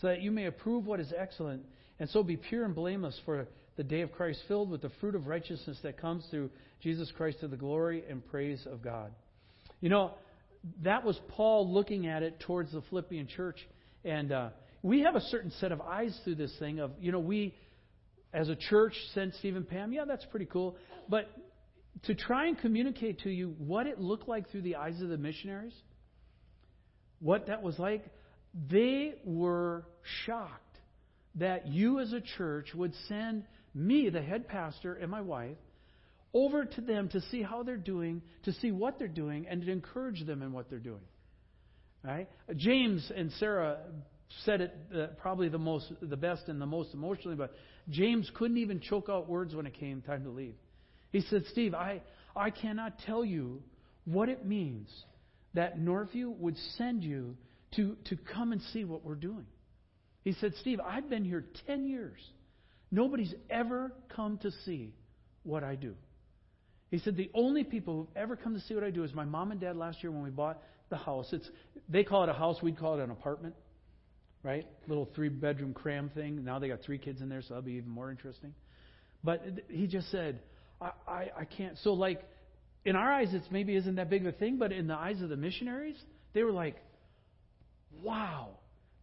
so 0.00 0.08
that 0.08 0.22
you 0.22 0.30
may 0.30 0.46
approve 0.46 0.86
what 0.86 1.00
is 1.00 1.12
excellent, 1.16 1.64
and 1.98 2.08
so 2.08 2.22
be 2.22 2.36
pure 2.36 2.64
and 2.64 2.74
blameless 2.74 3.18
for 3.24 3.46
the 3.80 3.84
day 3.84 4.02
of 4.02 4.12
Christ, 4.12 4.42
filled 4.46 4.68
with 4.68 4.82
the 4.82 4.90
fruit 5.00 5.14
of 5.14 5.26
righteousness 5.26 5.78
that 5.84 5.98
comes 5.98 6.22
through 6.30 6.50
Jesus 6.82 7.10
Christ 7.16 7.40
to 7.40 7.48
the 7.48 7.56
glory 7.56 8.04
and 8.10 8.22
praise 8.26 8.66
of 8.70 8.82
God. 8.82 9.10
You 9.80 9.88
know, 9.88 10.12
that 10.82 11.02
was 11.02 11.18
Paul 11.28 11.72
looking 11.72 12.06
at 12.06 12.22
it 12.22 12.40
towards 12.40 12.72
the 12.72 12.82
Philippian 12.90 13.26
church. 13.26 13.56
And 14.04 14.32
uh, 14.32 14.50
we 14.82 15.00
have 15.00 15.16
a 15.16 15.20
certain 15.22 15.50
set 15.60 15.72
of 15.72 15.80
eyes 15.80 16.14
through 16.24 16.34
this 16.34 16.54
thing 16.58 16.78
of, 16.78 16.90
you 17.00 17.10
know, 17.10 17.20
we 17.20 17.54
as 18.34 18.50
a 18.50 18.54
church 18.54 18.92
sent 19.14 19.34
Stephen 19.36 19.64
Pam. 19.64 19.94
Yeah, 19.94 20.04
that's 20.06 20.26
pretty 20.26 20.44
cool. 20.44 20.76
But 21.08 21.30
to 22.02 22.14
try 22.14 22.48
and 22.48 22.58
communicate 22.58 23.20
to 23.20 23.30
you 23.30 23.54
what 23.56 23.86
it 23.86 23.98
looked 23.98 24.28
like 24.28 24.50
through 24.50 24.60
the 24.60 24.76
eyes 24.76 25.00
of 25.00 25.08
the 25.08 25.16
missionaries, 25.16 25.72
what 27.18 27.46
that 27.46 27.62
was 27.62 27.78
like, 27.78 28.04
they 28.70 29.14
were 29.24 29.86
shocked 30.26 30.70
that 31.36 31.66
you 31.66 32.00
as 32.00 32.12
a 32.12 32.20
church 32.20 32.74
would 32.74 32.92
send 33.08 33.44
me, 33.74 34.08
the 34.10 34.22
head 34.22 34.48
pastor, 34.48 34.94
and 34.94 35.10
my 35.10 35.20
wife 35.20 35.56
over 36.32 36.64
to 36.64 36.80
them 36.80 37.08
to 37.08 37.20
see 37.22 37.42
how 37.42 37.62
they're 37.62 37.76
doing, 37.76 38.22
to 38.44 38.52
see 38.54 38.70
what 38.70 38.98
they're 38.98 39.08
doing, 39.08 39.46
and 39.48 39.62
to 39.62 39.70
encourage 39.70 40.24
them 40.26 40.42
in 40.42 40.52
what 40.52 40.70
they're 40.70 40.78
doing. 40.78 41.02
Right? 42.04 42.28
James 42.56 43.10
and 43.14 43.30
Sarah 43.32 43.78
said 44.44 44.60
it 44.60 44.76
uh, 44.96 45.06
probably 45.20 45.48
the 45.48 45.58
most, 45.58 45.92
the 46.00 46.16
best 46.16 46.48
and 46.48 46.60
the 46.60 46.66
most 46.66 46.94
emotionally, 46.94 47.36
but 47.36 47.52
James 47.88 48.30
couldn't 48.34 48.58
even 48.58 48.80
choke 48.80 49.08
out 49.08 49.28
words 49.28 49.54
when 49.54 49.66
it 49.66 49.74
came 49.74 50.00
time 50.02 50.24
to 50.24 50.30
leave. 50.30 50.54
He 51.10 51.20
said, 51.22 51.44
Steve, 51.50 51.74
I, 51.74 52.00
I 52.34 52.50
cannot 52.50 53.00
tell 53.00 53.24
you 53.24 53.62
what 54.04 54.28
it 54.28 54.46
means 54.46 54.88
that 55.54 55.78
Northview 55.78 56.36
would 56.38 56.56
send 56.78 57.02
you 57.02 57.36
to, 57.74 57.96
to 58.04 58.16
come 58.16 58.52
and 58.52 58.62
see 58.72 58.84
what 58.84 59.04
we're 59.04 59.14
doing. 59.16 59.46
He 60.22 60.32
said, 60.34 60.52
Steve, 60.60 60.80
I've 60.80 61.08
been 61.10 61.24
here 61.24 61.44
10 61.66 61.86
years. 61.86 62.20
Nobody's 62.90 63.34
ever 63.48 63.92
come 64.14 64.38
to 64.38 64.50
see 64.64 64.94
what 65.42 65.64
I 65.64 65.74
do. 65.74 65.94
He 66.90 66.98
said, 66.98 67.16
the 67.16 67.30
only 67.34 67.62
people 67.62 67.96
who've 67.96 68.16
ever 68.16 68.34
come 68.34 68.54
to 68.54 68.60
see 68.60 68.74
what 68.74 68.82
I 68.82 68.90
do 68.90 69.04
is 69.04 69.14
my 69.14 69.24
mom 69.24 69.52
and 69.52 69.60
dad 69.60 69.76
last 69.76 70.02
year 70.02 70.10
when 70.10 70.22
we 70.22 70.30
bought 70.30 70.60
the 70.88 70.96
house. 70.96 71.28
It's, 71.32 71.48
they 71.88 72.02
call 72.02 72.24
it 72.24 72.28
a 72.28 72.32
house, 72.34 72.60
we'd 72.62 72.78
call 72.78 72.98
it 72.98 73.02
an 73.02 73.10
apartment 73.10 73.54
right? 74.42 74.66
Little 74.88 75.08
three 75.14 75.28
bedroom 75.28 75.74
cram 75.74 76.10
thing. 76.14 76.44
Now 76.44 76.58
they 76.58 76.68
got 76.68 76.82
three 76.82 76.98
kids 76.98 77.20
in 77.20 77.28
there, 77.28 77.42
so 77.42 77.48
that'll 77.50 77.62
be 77.62 77.72
even 77.72 77.90
more 77.90 78.10
interesting. 78.10 78.54
But 79.22 79.42
he 79.68 79.86
just 79.86 80.10
said, 80.10 80.40
I, 80.80 80.90
I, 81.06 81.26
I 81.40 81.44
can't. 81.44 81.76
So, 81.82 81.92
like, 81.92 82.22
in 82.84 82.96
our 82.96 83.12
eyes, 83.12 83.28
it's 83.32 83.46
maybe 83.50 83.76
isn't 83.76 83.96
that 83.96 84.08
big 84.08 84.26
of 84.26 84.34
a 84.34 84.38
thing, 84.38 84.56
but 84.58 84.72
in 84.72 84.86
the 84.86 84.94
eyes 84.94 85.20
of 85.20 85.28
the 85.28 85.36
missionaries, 85.36 85.96
they 86.32 86.42
were 86.42 86.52
like, 86.52 86.76
wow. 88.02 88.50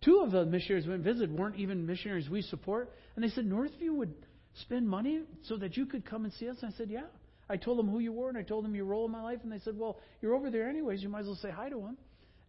Two 0.03 0.21
of 0.23 0.31
the 0.31 0.45
missionaries 0.45 0.85
and 0.85 1.03
visited 1.03 1.31
weren't 1.37 1.57
even 1.57 1.85
missionaries 1.85 2.29
we 2.29 2.41
support. 2.41 2.91
And 3.17 3.23
they 3.23 3.29
said, 3.29 3.45
Northview 3.45 3.93
would 3.95 4.13
spend 4.61 4.87
money 4.87 5.23
so 5.43 5.57
that 5.57 5.75
you 5.75 5.85
could 5.85 6.05
come 6.05 6.23
and 6.23 6.31
see 6.35 6.47
us? 6.47 6.55
And 6.61 6.73
I 6.73 6.77
said, 6.77 6.89
yeah. 6.89 7.07
I 7.49 7.57
told 7.57 7.77
them 7.77 7.89
who 7.89 7.99
you 7.99 8.13
were, 8.13 8.29
and 8.29 8.37
I 8.37 8.43
told 8.43 8.63
them 8.63 8.75
your 8.75 8.85
role 8.85 9.05
in 9.05 9.11
my 9.11 9.21
life. 9.21 9.39
And 9.43 9.51
they 9.51 9.59
said, 9.59 9.77
well, 9.77 9.99
you're 10.21 10.35
over 10.35 10.49
there 10.49 10.69
anyways. 10.69 11.03
You 11.03 11.09
might 11.09 11.21
as 11.21 11.25
well 11.25 11.39
say 11.41 11.51
hi 11.51 11.67
to 11.67 11.79
him. 11.79 11.97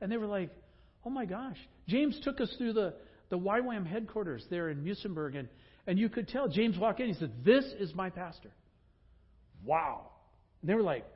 And 0.00 0.12
they 0.12 0.16
were 0.16 0.26
like, 0.26 0.50
Oh 1.04 1.11
my 1.11 1.24
gosh. 1.24 1.57
James 1.87 2.18
took 2.22 2.40
us 2.40 2.52
through 2.59 2.74
the, 2.74 2.94
the 3.31 3.38
YWAM 3.38 3.87
headquarters 3.87 4.44
there 4.50 4.68
in 4.68 4.85
Muizenberg, 4.85 5.38
and, 5.38 5.48
and 5.87 5.98
you 5.98 6.09
could 6.09 6.28
tell. 6.28 6.48
James 6.48 6.78
walked 6.78 7.00
in, 7.00 7.09
he 7.09 7.14
said, 7.14 7.33
This 7.44 7.64
is 7.78 7.94
my 7.94 8.11
pastor. 8.11 8.50
Wow. 9.64 10.11
And 10.61 10.68
they 10.68 10.74
were 10.74 10.83
like, 10.83 11.07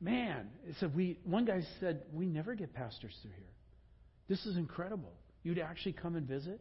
Man. 0.00 0.48
It 0.68 0.76
said, 0.80 0.94
we, 0.94 1.18
one 1.24 1.44
guy 1.44 1.62
said, 1.80 2.02
We 2.12 2.26
never 2.26 2.54
get 2.54 2.74
pastors 2.74 3.14
through 3.22 3.32
here. 3.32 3.46
This 4.28 4.44
is 4.46 4.56
incredible. 4.56 5.12
You'd 5.42 5.58
actually 5.58 5.94
come 5.94 6.14
and 6.14 6.26
visit. 6.26 6.60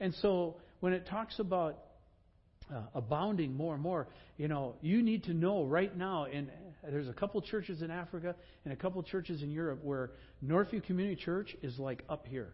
And 0.00 0.14
so 0.22 0.56
when 0.82 0.92
it 0.92 1.06
talks 1.06 1.38
about 1.38 1.78
uh, 2.68 2.80
abounding 2.92 3.54
more 3.54 3.74
and 3.74 3.82
more, 3.82 4.08
you 4.36 4.48
know, 4.48 4.74
you 4.80 5.00
need 5.00 5.22
to 5.22 5.32
know 5.32 5.64
right 5.64 5.96
now. 5.96 6.24
And 6.24 6.50
there's 6.82 7.06
a 7.06 7.12
couple 7.12 7.40
churches 7.40 7.82
in 7.82 7.92
Africa 7.92 8.34
and 8.64 8.74
a 8.74 8.76
couple 8.76 9.00
churches 9.04 9.44
in 9.44 9.52
Europe 9.52 9.78
where 9.84 10.10
Northview 10.44 10.82
Community 10.82 11.14
Church 11.14 11.54
is 11.62 11.78
like 11.78 12.02
up 12.08 12.26
here. 12.26 12.52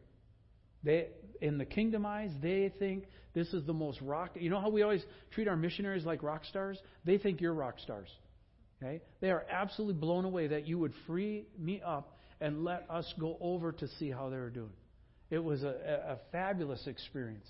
They, 0.85 1.07
in 1.41 1.57
the 1.57 1.65
kingdom 1.65 2.05
eyes, 2.05 2.31
they 2.43 2.71
think 2.79 3.05
this 3.33 3.49
is 3.55 3.65
the 3.65 3.73
most 3.73 3.99
rock. 4.03 4.33
You 4.35 4.51
know 4.51 4.61
how 4.61 4.69
we 4.69 4.83
always 4.83 5.03
treat 5.31 5.49
our 5.49 5.57
missionaries 5.57 6.05
like 6.05 6.23
rock 6.23 6.45
stars? 6.45 6.79
They 7.07 7.17
think 7.17 7.41
you're 7.41 7.55
rock 7.55 7.79
stars. 7.79 8.11
Okay? 8.83 9.01
They 9.23 9.31
are 9.31 9.47
absolutely 9.51 9.99
blown 9.99 10.27
away 10.27 10.49
that 10.49 10.69
you 10.69 10.79
would 10.79 10.93
free 11.07 11.47
me 11.59 11.81
up 11.83 12.19
and 12.43 12.63
let 12.63 12.85
us 12.91 13.11
go 13.19 13.39
over 13.41 13.73
to 13.73 13.89
see 13.99 14.11
how 14.11 14.29
they 14.29 14.37
were 14.37 14.51
doing. 14.51 14.75
It 15.31 15.43
was 15.43 15.63
a, 15.63 15.69
a, 15.69 16.13
a 16.13 16.19
fabulous 16.31 16.87
experience. 16.87 17.47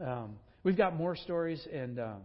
Um, 0.00 0.36
we've 0.62 0.76
got 0.76 0.96
more 0.96 1.16
stories, 1.16 1.66
and 1.72 1.98
um, 1.98 2.16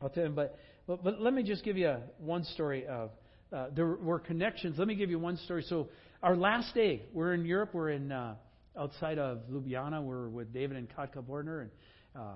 I'll 0.00 0.08
tell 0.08 0.24
you. 0.24 0.30
But, 0.30 0.58
but 0.86 1.02
but 1.02 1.20
let 1.20 1.34
me 1.34 1.42
just 1.42 1.64
give 1.64 1.76
you 1.76 1.88
a, 1.88 2.00
one 2.18 2.44
story 2.44 2.86
of 2.86 3.10
uh, 3.52 3.66
there 3.74 3.86
were 3.86 4.18
connections. 4.18 4.78
Let 4.78 4.86
me 4.88 4.94
give 4.94 5.10
you 5.10 5.18
one 5.18 5.36
story. 5.38 5.64
So 5.68 5.88
our 6.22 6.36
last 6.36 6.74
day, 6.74 7.02
we're 7.12 7.34
in 7.34 7.44
Europe. 7.44 7.70
We're 7.72 7.90
in 7.90 8.12
uh, 8.12 8.34
outside 8.78 9.18
of 9.18 9.38
Ljubljana. 9.50 10.02
We're 10.02 10.28
with 10.28 10.52
David 10.52 10.76
and 10.76 10.88
Katka 10.88 11.22
Bordner, 11.22 11.62
and 11.62 11.70
uh, 12.14 12.34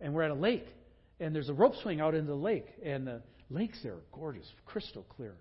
and 0.00 0.14
we're 0.14 0.22
at 0.22 0.30
a 0.30 0.34
lake. 0.34 0.66
And 1.20 1.34
there's 1.34 1.50
a 1.50 1.54
rope 1.54 1.74
swing 1.82 2.00
out 2.00 2.14
into 2.14 2.28
the 2.28 2.34
lake, 2.34 2.66
and 2.82 3.06
the 3.06 3.22
lakes 3.50 3.78
there 3.82 3.92
are 3.92 4.02
gorgeous, 4.12 4.46
crystal 4.64 5.04
clear. 5.14 5.34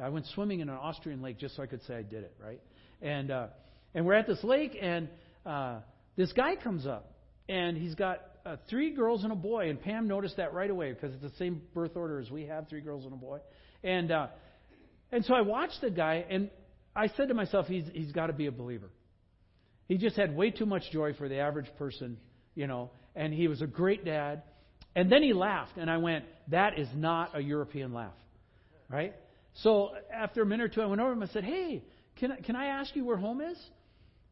I 0.00 0.08
went 0.08 0.26
swimming 0.26 0.60
in 0.60 0.68
an 0.68 0.76
Austrian 0.76 1.22
lake 1.22 1.38
just 1.38 1.56
so 1.56 1.62
I 1.62 1.66
could 1.66 1.82
say 1.84 1.96
I 1.96 2.02
did 2.02 2.24
it, 2.24 2.34
right? 2.42 2.60
And 3.02 3.30
uh, 3.30 3.46
and 3.94 4.06
we're 4.06 4.14
at 4.14 4.26
this 4.26 4.42
lake, 4.42 4.76
and 4.80 5.08
uh, 5.44 5.80
this 6.16 6.32
guy 6.32 6.56
comes 6.56 6.86
up, 6.86 7.13
and 7.48 7.76
he's 7.76 7.94
got 7.94 8.20
uh, 8.46 8.56
three 8.68 8.90
girls 8.90 9.22
and 9.24 9.32
a 9.32 9.36
boy. 9.36 9.70
And 9.70 9.80
Pam 9.80 10.08
noticed 10.08 10.36
that 10.36 10.52
right 10.54 10.70
away 10.70 10.92
because 10.92 11.12
it's 11.12 11.22
the 11.22 11.38
same 11.38 11.62
birth 11.74 11.96
order 11.96 12.18
as 12.18 12.30
we 12.30 12.46
have, 12.46 12.68
three 12.68 12.80
girls 12.80 13.04
and 13.04 13.12
a 13.12 13.16
boy. 13.16 13.40
And 13.82 14.10
uh, 14.10 14.28
and 15.12 15.24
so 15.24 15.34
I 15.34 15.42
watched 15.42 15.80
the 15.80 15.90
guy, 15.90 16.24
and 16.28 16.50
I 16.94 17.08
said 17.08 17.28
to 17.28 17.34
myself, 17.34 17.66
he's 17.66 17.84
he's 17.92 18.12
got 18.12 18.26
to 18.26 18.32
be 18.32 18.46
a 18.46 18.52
believer. 18.52 18.90
He 19.86 19.98
just 19.98 20.16
had 20.16 20.34
way 20.34 20.50
too 20.50 20.66
much 20.66 20.90
joy 20.90 21.12
for 21.12 21.28
the 21.28 21.38
average 21.38 21.68
person, 21.78 22.16
you 22.54 22.66
know. 22.66 22.90
And 23.14 23.32
he 23.32 23.48
was 23.48 23.62
a 23.62 23.66
great 23.66 24.04
dad. 24.04 24.42
And 24.96 25.10
then 25.10 25.22
he 25.22 25.32
laughed, 25.32 25.76
and 25.76 25.90
I 25.90 25.96
went, 25.96 26.24
that 26.48 26.78
is 26.78 26.88
not 26.94 27.36
a 27.36 27.40
European 27.40 27.92
laugh, 27.92 28.14
right? 28.88 29.12
So 29.54 29.90
after 30.12 30.42
a 30.42 30.46
minute 30.46 30.64
or 30.64 30.68
two, 30.68 30.82
I 30.82 30.86
went 30.86 31.00
over 31.00 31.12
him 31.12 31.22
and 31.22 31.30
said, 31.32 31.42
hey, 31.44 31.82
can 32.16 32.32
I, 32.32 32.36
can 32.36 32.54
I 32.54 32.66
ask 32.66 32.94
you 32.94 33.04
where 33.04 33.16
home 33.16 33.40
is? 33.40 33.58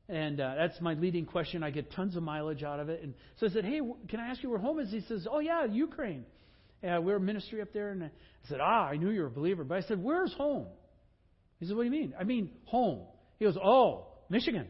And 0.08 0.40
uh, 0.40 0.54
that's 0.56 0.80
my 0.80 0.94
leading 0.94 1.26
question. 1.26 1.62
I 1.62 1.70
get 1.70 1.92
tons 1.92 2.16
of 2.16 2.22
mileage 2.22 2.62
out 2.62 2.80
of 2.80 2.88
it. 2.88 3.02
And 3.02 3.14
so 3.38 3.46
I 3.46 3.50
said, 3.50 3.64
Hey, 3.64 3.80
can 4.08 4.20
I 4.20 4.28
ask 4.28 4.42
you 4.42 4.50
where 4.50 4.58
home 4.58 4.78
is? 4.78 4.90
He 4.90 5.00
says, 5.00 5.26
Oh, 5.30 5.38
yeah, 5.38 5.64
Ukraine. 5.64 6.24
Yeah, 6.82 6.98
we're 6.98 7.16
a 7.16 7.20
ministry 7.20 7.62
up 7.62 7.72
there. 7.72 7.90
And 7.90 8.04
I 8.04 8.10
said, 8.48 8.58
Ah, 8.60 8.88
I 8.88 8.96
knew 8.96 9.10
you 9.10 9.20
were 9.20 9.28
a 9.28 9.30
believer. 9.30 9.64
But 9.64 9.78
I 9.78 9.82
said, 9.82 10.02
Where's 10.02 10.32
home? 10.34 10.66
He 11.60 11.66
said, 11.66 11.76
What 11.76 11.82
do 11.82 11.86
you 11.86 11.92
mean? 11.92 12.14
I 12.18 12.24
mean, 12.24 12.50
home. 12.64 13.02
He 13.38 13.44
goes, 13.44 13.56
Oh, 13.62 14.06
Michigan. 14.28 14.66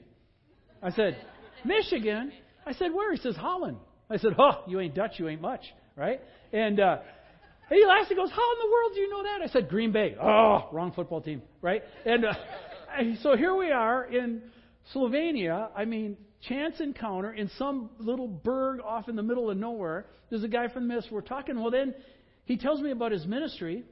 I 0.82 0.90
said, 0.90 1.16
Michigan? 1.64 2.32
I 2.66 2.72
said, 2.74 2.92
Where? 2.92 3.12
He 3.12 3.20
says, 3.20 3.34
Holland. 3.34 3.78
I 4.10 4.18
said, 4.18 4.32
Oh, 4.38 4.62
you 4.66 4.80
ain't 4.80 4.94
Dutch, 4.94 5.12
you 5.18 5.28
ain't 5.28 5.40
much, 5.40 5.62
right? 5.96 6.20
And, 6.52 6.78
uh, 6.78 6.98
he 7.70 7.86
laughs 7.86 8.10
and 8.10 8.18
goes, 8.18 8.30
How 8.30 8.52
in 8.52 8.58
the 8.60 8.70
world 8.70 8.92
do 8.94 9.00
you 9.00 9.10
know 9.10 9.22
that? 9.22 9.38
I 9.42 9.46
said, 9.52 9.68
Green 9.68 9.92
Bay. 9.92 10.14
Oh, 10.20 10.68
wrong 10.72 10.92
football 10.94 11.22
team, 11.22 11.42
right? 11.62 11.82
And 12.04 12.24
uh, 12.26 12.34
so 13.22 13.36
here 13.36 13.54
we 13.54 13.70
are 13.70 14.04
in 14.04 14.42
Slovenia, 14.94 15.70
I 15.76 15.84
mean, 15.84 16.16
chance 16.48 16.80
encounter 16.80 17.32
in 17.32 17.50
some 17.58 17.90
little 17.98 18.28
burg 18.28 18.80
off 18.80 19.08
in 19.08 19.16
the 19.16 19.22
middle 19.22 19.50
of 19.50 19.56
nowhere. 19.56 20.06
There's 20.30 20.44
a 20.44 20.48
guy 20.48 20.68
from 20.68 20.88
the 20.88 20.94
this. 20.94 21.06
We're 21.10 21.20
talking. 21.20 21.60
Well, 21.60 21.70
then 21.70 21.94
he 22.44 22.56
tells 22.56 22.80
me 22.80 22.90
about 22.90 23.12
his 23.12 23.26
ministry. 23.26 23.84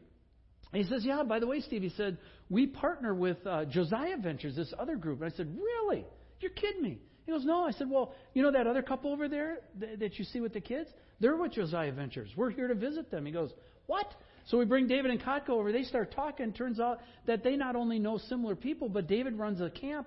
He 0.72 0.84
says, 0.84 1.04
Yeah, 1.04 1.22
by 1.22 1.38
the 1.38 1.46
way, 1.46 1.60
Steve, 1.60 1.82
he 1.82 1.90
said, 1.90 2.18
we 2.48 2.66
partner 2.66 3.14
with 3.14 3.38
uh, 3.46 3.64
Josiah 3.66 4.16
Ventures, 4.16 4.56
this 4.56 4.72
other 4.78 4.96
group. 4.96 5.20
And 5.22 5.32
I 5.32 5.36
said, 5.36 5.56
Really? 5.56 6.04
You're 6.40 6.50
kidding 6.52 6.82
me. 6.82 6.98
He 7.26 7.32
goes, 7.32 7.44
No. 7.44 7.64
I 7.64 7.72
said, 7.72 7.88
Well, 7.90 8.14
you 8.34 8.42
know 8.42 8.52
that 8.52 8.66
other 8.66 8.82
couple 8.82 9.12
over 9.12 9.28
there 9.28 9.58
th- 9.78 9.98
that 9.98 10.18
you 10.18 10.24
see 10.24 10.40
with 10.40 10.52
the 10.52 10.60
kids? 10.60 10.88
They're 11.20 11.36
with 11.36 11.52
Josiah 11.52 11.92
Ventures. 11.92 12.30
We're 12.36 12.50
here 12.50 12.68
to 12.68 12.74
visit 12.74 13.10
them. 13.10 13.26
He 13.26 13.32
goes, 13.32 13.50
What? 13.86 14.06
So 14.46 14.58
we 14.58 14.64
bring 14.64 14.86
David 14.86 15.10
and 15.10 15.20
Katka 15.20 15.50
over. 15.50 15.70
They 15.70 15.84
start 15.84 16.12
talking. 16.12 16.52
Turns 16.52 16.80
out 16.80 17.00
that 17.26 17.44
they 17.44 17.56
not 17.56 17.76
only 17.76 17.98
know 17.98 18.18
similar 18.18 18.56
people, 18.56 18.88
but 18.88 19.06
David 19.06 19.38
runs 19.38 19.60
a 19.60 19.70
camp 19.70 20.06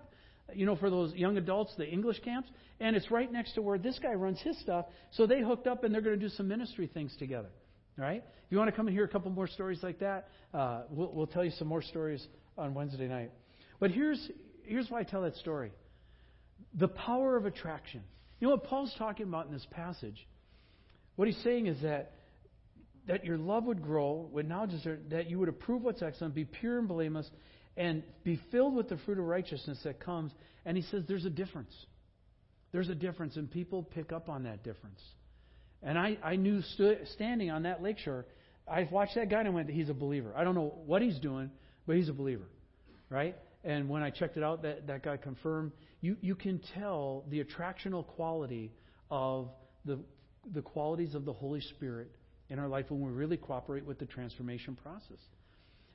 you 0.54 0.66
know, 0.66 0.76
for 0.76 0.90
those 0.90 1.14
young 1.14 1.38
adults, 1.38 1.74
the 1.78 1.88
English 1.88 2.20
camps, 2.24 2.50
and 2.80 2.96
it's 2.96 3.10
right 3.10 3.32
next 3.32 3.54
to 3.54 3.62
where 3.62 3.78
this 3.78 4.00
guy 4.00 4.14
runs 4.14 4.40
his 4.42 4.60
stuff. 4.60 4.86
So 5.12 5.26
they 5.26 5.42
hooked 5.42 5.68
up 5.68 5.84
and 5.84 5.94
they're 5.94 6.02
going 6.02 6.20
to 6.20 6.26
do 6.26 6.34
some 6.36 6.48
ministry 6.48 6.90
things 6.94 7.16
together. 7.18 7.50
All 7.98 8.04
right? 8.06 8.24
If 8.26 8.52
you 8.52 8.58
want 8.58 8.70
to 8.70 8.76
come 8.76 8.88
and 8.88 8.96
hear 8.96 9.06
a 9.06 9.10
couple 9.10 9.32
more 9.32 9.48
stories 9.48 9.80
like 9.84 10.00
that, 10.00 10.30
uh, 10.54 10.84
we'll, 10.90 11.12
we'll 11.14 11.28
tell 11.28 11.46
you 11.46 11.52
some 11.52 11.68
more 11.68 11.82
stories 11.82 12.26
on 12.58 12.74
Wednesday 12.74 13.08
night. 13.08 13.32
But 13.80 13.92
here's 13.92 14.30
here's 14.64 14.90
why 14.90 15.00
I 15.00 15.04
tell 15.04 15.24
that 15.24 15.36
story: 15.38 15.72
the 16.74 16.88
power 16.88 17.36
of 17.38 17.46
attraction. 17.46 18.02
You 18.40 18.48
know 18.48 18.56
what 18.56 18.66
Paul's 18.66 18.94
talking 18.98 19.28
about 19.28 19.48
in 19.48 19.54
this 19.54 19.66
passage? 19.72 20.28
What 21.16 21.28
he's 21.28 21.42
saying 21.44 21.68
is 21.68 21.82
that 21.82 22.14
that 23.08 23.26
your 23.26 23.38
love 23.38 23.66
would 23.66 23.82
grow, 23.82 24.30
would 24.32 24.48
now 24.48 24.66
desert, 24.66 25.10
that 25.10 25.30
you 25.30 25.38
would 25.40 25.50
approve 25.50 25.82
what's 25.82 26.02
excellent, 26.02 26.34
be 26.34 26.46
pure 26.46 26.80
and 26.80 26.88
blameless, 26.88 27.30
and 27.76 28.04
be 28.24 28.40
filled 28.52 28.76
with 28.76 28.90
the 28.90 28.98
fruit 28.98 29.18
of 29.18 29.26
righteousness 29.26 29.80
that 29.84 30.00
comes. 30.00 30.32
And 30.66 30.78
he 30.78 30.84
says 30.84 31.04
there's 31.08 31.26
a 31.26 31.30
difference. 31.30 31.74
There's 32.72 32.90
a 32.90 32.96
difference, 32.96 33.36
and 33.36 33.50
people 33.50 33.84
pick 33.84 34.12
up 34.12 34.30
on 34.30 34.44
that 34.44 34.64
difference. 34.64 35.00
And 35.84 35.98
I, 35.98 36.18
I 36.24 36.36
knew 36.38 36.62
stu- 36.62 36.98
standing 37.14 37.52
on 37.52 37.64
that 37.64 37.84
lakeshore, 37.84 38.26
I 38.68 38.88
watched 38.90 39.16
that 39.16 39.30
guy 39.30 39.40
and 39.40 39.48
I 39.48 39.52
went, 39.52 39.70
he's 39.70 39.90
a 39.90 39.94
believer. 39.94 40.34
I 40.36 40.44
don't 40.44 40.56
know 40.56 40.74
what 40.86 41.02
he's 41.02 41.20
doing, 41.20 41.52
but 41.86 41.98
he's 41.98 42.10
a 42.10 42.14
believer. 42.14 42.48
Right? 43.10 43.36
And 43.64 43.90
when 43.90 44.02
I 44.02 44.10
checked 44.10 44.38
it 44.38 44.44
out, 44.44 44.64
that, 44.64 44.88
that 44.88 45.04
guy 45.04 45.18
confirmed. 45.18 45.72
You, 46.02 46.18
you 46.22 46.36
can 46.36 46.62
tell 46.74 47.26
the 47.30 47.44
attractional 47.44 48.06
quality 48.06 48.72
of 49.12 49.50
the, 49.86 50.00
the 50.54 50.62
qualities 50.62 51.16
of 51.16 51.26
the 51.26 51.34
Holy 51.34 51.62
Spirit 51.62 52.12
in 52.50 52.60
our 52.60 52.68
life 52.68 52.86
when 52.90 53.02
we 53.02 53.12
really 53.12 53.38
cooperate 53.38 53.86
with 53.86 54.00
the 54.00 54.06
transformation 54.06 54.78
process. 54.82 55.20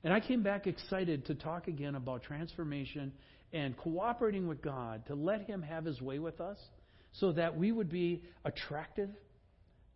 And 0.04 0.12
I 0.12 0.20
came 0.20 0.42
back 0.42 0.66
excited 0.66 1.26
to 1.26 1.34
talk 1.34 1.68
again 1.68 1.94
about 1.94 2.22
transformation 2.22 3.12
and 3.52 3.76
cooperating 3.76 4.46
with 4.46 4.62
God 4.62 5.06
to 5.06 5.14
let 5.14 5.42
Him 5.42 5.62
have 5.62 5.84
His 5.84 6.00
way 6.00 6.18
with 6.18 6.40
us 6.40 6.58
so 7.12 7.32
that 7.32 7.56
we 7.56 7.72
would 7.72 7.90
be 7.90 8.22
attractive 8.44 9.10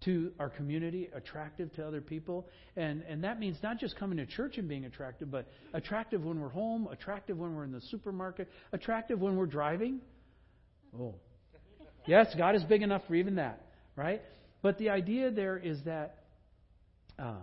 to 0.05 0.33
our 0.41 0.49
community, 0.49 1.09
attractive 1.15 1.73
to 1.75 1.87
other 1.87 2.01
people. 2.01 2.49
And, 2.77 3.03
and 3.03 3.23
that 3.23 3.39
means 3.39 3.57
not 3.63 3.79
just 3.79 3.97
coming 3.97 4.19
to 4.19 4.27
church 4.27 4.59
and 4.59 4.69
being 4.69 4.85
attractive, 4.85 5.31
but 5.31 5.47
attractive 5.75 6.25
when 6.25 6.41
we're 6.41 6.49
home, 6.49 6.89
attractive 6.91 7.39
when 7.39 7.55
we're 7.55 7.65
in 7.65 7.71
the 7.71 7.81
supermarket, 7.83 8.49
attractive 8.73 9.21
when 9.21 9.37
we're 9.37 9.47
driving. 9.47 10.01
Oh. 10.99 11.15
Yes, 12.07 12.35
God 12.37 12.57
is 12.57 12.65
big 12.65 12.83
enough 12.83 13.03
for 13.07 13.15
even 13.15 13.37
that, 13.37 13.65
right? 13.95 14.23
But 14.61 14.79
the 14.79 14.91
idea 14.91 15.31
there 15.31 15.57
is 15.57 15.79
that. 15.85 16.25
Uh, 17.17 17.35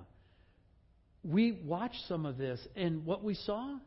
we 1.24 1.52
watched 1.66 2.08
some 2.08 2.26
of 2.26 2.38
this, 2.38 2.60
and 2.76 3.06
what 3.06 3.24
we 3.24 3.34
saw 3.34 3.78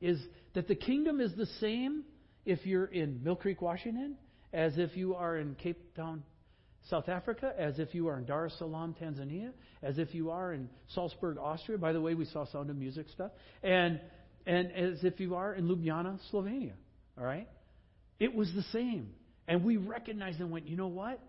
is 0.00 0.20
that 0.54 0.68
the 0.68 0.74
kingdom 0.74 1.20
is 1.20 1.34
the 1.36 1.46
same 1.60 2.04
if 2.44 2.64
you're 2.64 2.86
in 2.86 3.22
Mill 3.22 3.36
Creek, 3.36 3.60
Washington, 3.60 4.16
as 4.52 4.78
if 4.78 4.96
you 4.96 5.14
are 5.14 5.36
in 5.36 5.54
Cape 5.56 5.94
Town, 5.94 6.22
South 6.88 7.08
Africa, 7.08 7.52
as 7.58 7.78
if 7.78 7.94
you 7.94 8.08
are 8.08 8.18
in 8.18 8.24
Dar 8.24 8.46
es 8.46 8.54
Salaam, 8.58 8.94
Tanzania, 9.00 9.50
as 9.82 9.98
if 9.98 10.14
you 10.14 10.30
are 10.30 10.52
in 10.52 10.68
Salzburg, 10.94 11.36
Austria. 11.38 11.76
By 11.76 11.92
the 11.92 12.00
way, 12.00 12.14
we 12.14 12.24
saw 12.24 12.46
Sound 12.46 12.70
of 12.70 12.76
Music 12.76 13.06
stuff, 13.12 13.32
and 13.62 14.00
and 14.46 14.72
as 14.72 15.04
if 15.04 15.20
you 15.20 15.34
are 15.34 15.52
in 15.52 15.68
Ljubljana, 15.68 16.18
Slovenia. 16.32 16.72
All 17.18 17.24
right, 17.24 17.48
it 18.18 18.34
was 18.34 18.50
the 18.54 18.62
same, 18.72 19.10
and 19.46 19.64
we 19.64 19.76
recognized 19.76 20.40
and 20.40 20.50
went, 20.50 20.66
you 20.66 20.76
know 20.76 20.88
what? 20.88 21.20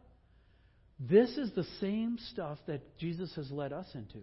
This 1.00 1.32
is 1.38 1.52
the 1.56 1.66
same 1.82 2.18
stuff 2.32 2.60
that 2.68 2.98
Jesus 2.98 3.34
has 3.36 3.52
led 3.52 3.74
us 3.74 3.88
into. 3.94 4.20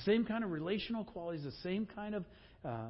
The 0.00 0.12
same 0.12 0.24
kind 0.24 0.44
of 0.44 0.50
relational 0.50 1.04
qualities, 1.04 1.44
the 1.44 1.52
same 1.62 1.86
kind 1.94 2.14
of 2.14 2.24
uh, 2.64 2.88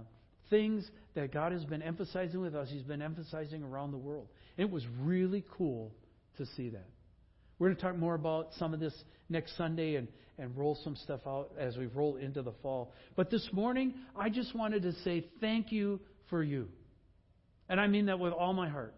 things 0.49 0.89
that 1.15 1.33
God 1.33 1.51
has 1.51 1.65
been 1.65 1.83
emphasizing 1.83 2.41
with 2.41 2.55
us, 2.55 2.69
He's 2.71 2.83
been 2.83 3.03
emphasizing 3.03 3.65
around 3.65 3.91
the 3.91 3.99
world. 3.99 4.29
It 4.57 4.71
was 4.71 4.85
really 5.01 5.45
cool 5.57 5.93
to 6.39 6.47
see 6.57 6.69
that. 6.71 6.87
We're 7.59 7.69
going 7.69 7.77
to 7.77 7.83
talk 7.83 7.97
more 7.97 8.15
about 8.15 8.51
some 8.59 8.73
of 8.73 8.81
this 8.81 8.95
next 9.29 9.57
Sunday 9.57 9.97
and, 9.97 10.07
and 10.39 10.57
roll 10.57 10.79
some 10.85 10.95
stuff 10.95 11.21
out 11.27 11.51
as 11.59 11.77
we 11.77 11.87
roll 11.87 12.17
into 12.17 12.43
the 12.43 12.53
fall. 12.63 12.93
But 13.17 13.29
this 13.29 13.49
morning, 13.53 13.95
I 14.17 14.29
just 14.29 14.55
wanted 14.55 14.83
to 14.83 14.93
say 15.03 15.27
thank 15.41 15.73
you 15.73 16.01
for 16.29 16.45
you. 16.45 16.69
And 17.69 17.81
I 17.81 17.89
mean 17.89 18.07
that 18.07 18.21
with 18.21 18.33
all 18.33 18.53
my 18.53 18.69
heart. 18.69 18.95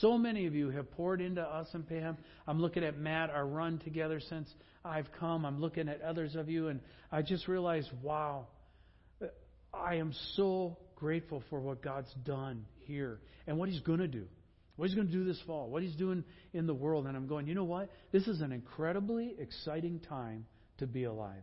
So 0.00 0.16
many 0.16 0.46
of 0.46 0.54
you 0.54 0.70
have 0.70 0.90
poured 0.92 1.20
into 1.20 1.42
us 1.42 1.66
and 1.72 1.88
Pam. 1.88 2.18
I'm 2.46 2.60
looking 2.60 2.84
at 2.84 2.98
Matt, 2.98 3.30
our 3.30 3.46
run 3.46 3.78
together 3.78 4.20
since 4.20 4.48
I've 4.88 5.10
come. 5.20 5.44
I'm 5.44 5.60
looking 5.60 5.88
at 5.88 6.00
others 6.02 6.34
of 6.34 6.48
you, 6.48 6.68
and 6.68 6.80
I 7.12 7.22
just 7.22 7.46
realized, 7.46 7.90
wow, 8.02 8.46
I 9.72 9.96
am 9.96 10.12
so 10.34 10.78
grateful 10.96 11.42
for 11.50 11.60
what 11.60 11.82
God's 11.82 12.12
done 12.24 12.64
here 12.86 13.20
and 13.46 13.58
what 13.58 13.68
He's 13.68 13.80
going 13.80 14.00
to 14.00 14.08
do. 14.08 14.24
What 14.76 14.88
He's 14.88 14.94
going 14.94 15.08
to 15.08 15.12
do 15.12 15.24
this 15.24 15.40
fall, 15.46 15.68
what 15.68 15.82
He's 15.82 15.96
doing 15.96 16.24
in 16.52 16.66
the 16.66 16.74
world. 16.74 17.06
And 17.06 17.16
I'm 17.16 17.26
going, 17.26 17.46
you 17.46 17.54
know 17.54 17.64
what? 17.64 17.90
This 18.12 18.26
is 18.26 18.40
an 18.40 18.52
incredibly 18.52 19.34
exciting 19.38 20.00
time 20.08 20.46
to 20.78 20.86
be 20.86 21.04
alive. 21.04 21.42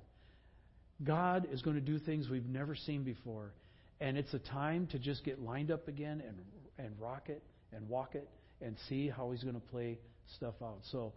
God 1.03 1.47
is 1.51 1.61
going 1.61 1.75
to 1.75 1.81
do 1.81 1.99
things 1.99 2.29
we've 2.29 2.47
never 2.47 2.75
seen 2.75 3.03
before. 3.03 3.53
And 3.99 4.17
it's 4.17 4.33
a 4.33 4.39
time 4.39 4.87
to 4.87 4.99
just 4.99 5.23
get 5.23 5.41
lined 5.41 5.71
up 5.71 5.87
again 5.87 6.23
and, 6.25 6.37
and 6.77 6.95
rock 6.99 7.29
it 7.29 7.43
and 7.73 7.87
walk 7.89 8.15
it 8.15 8.27
and 8.61 8.75
see 8.89 9.09
how 9.09 9.31
He's 9.31 9.43
going 9.43 9.55
to 9.55 9.67
play 9.67 9.99
stuff 10.37 10.55
out. 10.61 10.79
So, 10.91 11.13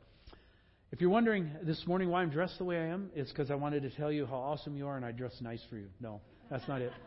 if 0.90 1.02
you're 1.02 1.10
wondering 1.10 1.50
this 1.62 1.86
morning 1.86 2.08
why 2.08 2.22
I'm 2.22 2.30
dressed 2.30 2.56
the 2.56 2.64
way 2.64 2.78
I 2.78 2.86
am, 2.86 3.10
it's 3.14 3.30
because 3.30 3.50
I 3.50 3.54
wanted 3.54 3.82
to 3.82 3.90
tell 3.90 4.10
you 4.10 4.24
how 4.24 4.36
awesome 4.36 4.76
you 4.76 4.86
are 4.86 4.96
and 4.96 5.04
I 5.04 5.12
dress 5.12 5.32
nice 5.40 5.60
for 5.68 5.76
you. 5.76 5.88
No, 6.00 6.20
that's 6.50 6.66
not 6.68 6.82
it. 6.82 6.92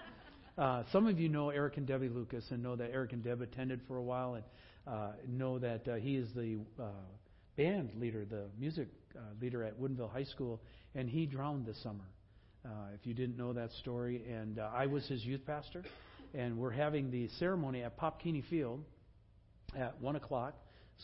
Uh, 0.58 0.84
some 0.92 1.08
of 1.08 1.18
you 1.18 1.30
know 1.30 1.50
Eric 1.50 1.78
and 1.78 1.88
Debbie 1.88 2.10
Lucas 2.10 2.44
and 2.52 2.62
know 2.62 2.76
that 2.76 2.92
Eric 2.94 3.14
and 3.14 3.24
Deb 3.24 3.42
attended 3.42 3.80
for 3.88 3.96
a 3.96 4.02
while 4.04 4.36
and 4.36 4.44
uh, 4.86 5.14
know 5.26 5.58
that 5.58 5.88
uh, 5.88 5.96
he 5.96 6.18
is 6.18 6.28
the 6.36 6.60
uh, 6.80 6.90
band 7.56 7.90
leader, 7.98 8.26
the 8.26 8.48
music 8.60 8.90
uh, 9.16 9.22
leader 9.42 9.64
at 9.64 9.80
Woodinville 9.80 10.12
High 10.12 10.26
School, 10.26 10.62
and 10.94 11.10
he 11.10 11.26
drowned 11.26 11.66
this 11.66 11.82
summer. 11.82 12.04
Uh, 12.66 12.70
if 12.94 13.08
you 13.08 13.14
didn't 13.14 13.38
know 13.38 13.54
that 13.54 13.72
story, 13.80 14.24
and 14.30 14.60
uh, 14.60 14.70
I 14.74 14.88
was 14.88 15.08
his 15.08 15.24
youth 15.24 15.46
pastor, 15.48 15.84
and 16.34 16.58
we're 16.58 16.70
having 16.70 17.10
the 17.10 17.30
ceremony 17.40 17.82
at 17.82 17.96
Pop 17.96 18.22
Keeney 18.22 18.44
Field 18.50 18.84
at 19.76 20.00
one 20.02 20.18
o'clock. 20.18 20.54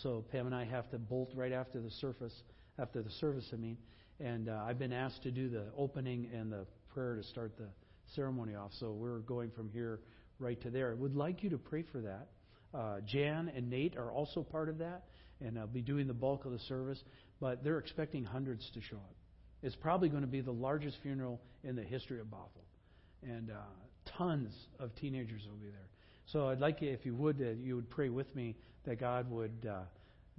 So 0.04 0.26
Pam 0.32 0.46
and 0.46 0.54
I 0.54 0.66
have 0.66 0.92
to 0.92 1.00
bolt 1.00 1.32
right 1.34 1.54
after 1.54 1.80
the 1.80 1.90
surface, 1.90 2.34
after 2.80 3.02
the 3.02 3.12
service. 3.12 3.46
I 3.54 3.58
mean, 3.58 3.78
and 4.20 4.50
uh, 4.50 4.64
I've 4.66 4.80
been 4.80 4.94
asked 4.94 5.24
to 5.24 5.32
do 5.32 5.50
the 5.50 5.66
opening 5.78 6.30
and 6.34 6.52
the 6.52 6.66
prayer 6.94 7.16
to 7.16 7.24
start 7.24 7.58
the 7.58 7.68
ceremony 8.16 8.56
off. 8.56 8.72
So 8.80 8.92
we're 8.92 9.20
going 9.20 9.52
from 9.52 9.70
here 9.70 10.00
right 10.40 10.60
to 10.62 10.70
there. 10.70 10.92
I 10.92 10.96
would 10.96 11.16
like 11.16 11.44
you 11.44 11.50
to 11.52 11.58
pray 11.58 11.84
for 11.92 12.00
that. 12.02 12.28
Uh, 12.74 13.00
Jan 13.06 13.52
and 13.56 13.70
Nate 13.70 13.98
are 13.98 14.12
also 14.12 14.44
part 14.44 14.70
of 14.70 14.78
that, 14.80 15.04
and 15.42 15.58
I'll 15.58 15.68
be 15.68 15.82
doing 15.82 16.08
the 16.08 16.14
bulk 16.14 16.46
of 16.46 16.52
the 16.52 16.60
service. 16.60 17.04
But 17.40 17.64
they're 17.64 17.80
expecting 17.80 18.24
hundreds 18.24 18.70
to 18.74 18.82
show 18.82 18.98
up. 18.98 19.16
It's 19.62 19.76
probably 19.76 20.10
going 20.10 20.22
to 20.22 20.28
be 20.28 20.42
the 20.42 20.52
largest 20.52 20.98
funeral 21.02 21.40
in 21.64 21.76
the 21.76 21.84
history 21.84 22.20
of 22.20 22.28
Bothell, 22.28 22.66
and 23.24 23.52
uh, 23.52 23.56
tons 24.18 24.54
of 24.80 24.96
teenagers 24.96 25.42
will 25.50 25.58
be 25.58 25.68
there. 25.68 25.88
So 26.28 26.50
I'd 26.50 26.60
like 26.60 26.82
you, 26.82 26.90
if 26.92 27.06
you 27.06 27.16
would, 27.16 27.38
that 27.40 27.58
you 27.64 27.76
would 27.76 27.90
pray 27.90 28.10
with 28.10 28.34
me 28.36 28.56
that 28.86 29.00
God 29.00 29.30
would 29.32 29.68
uh, 29.70 29.80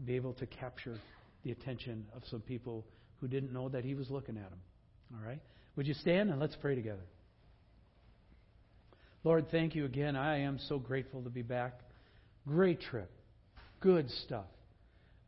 be 0.04 0.16
able 0.16 0.34
to 0.34 0.46
capture 0.46 0.98
the 1.44 1.52
attention 1.52 2.06
of 2.14 2.22
some 2.30 2.40
people 2.40 2.84
who 3.20 3.28
didn't 3.28 3.52
know 3.52 3.68
that 3.68 3.84
He 3.84 3.94
was 3.94 4.10
looking 4.10 4.36
at 4.36 4.48
them. 4.50 4.60
All 5.14 5.26
right? 5.26 5.40
Would 5.76 5.86
you 5.86 5.94
stand 5.94 6.30
and 6.30 6.40
let's 6.40 6.56
pray 6.56 6.74
together? 6.74 7.04
Lord, 9.24 9.50
thank 9.50 9.74
you 9.74 9.84
again. 9.84 10.16
I 10.16 10.40
am 10.40 10.58
so 10.68 10.78
grateful 10.78 11.22
to 11.22 11.30
be 11.30 11.42
back. 11.42 11.80
Great 12.46 12.80
trip. 12.80 13.10
Good 13.80 14.08
stuff. 14.24 14.46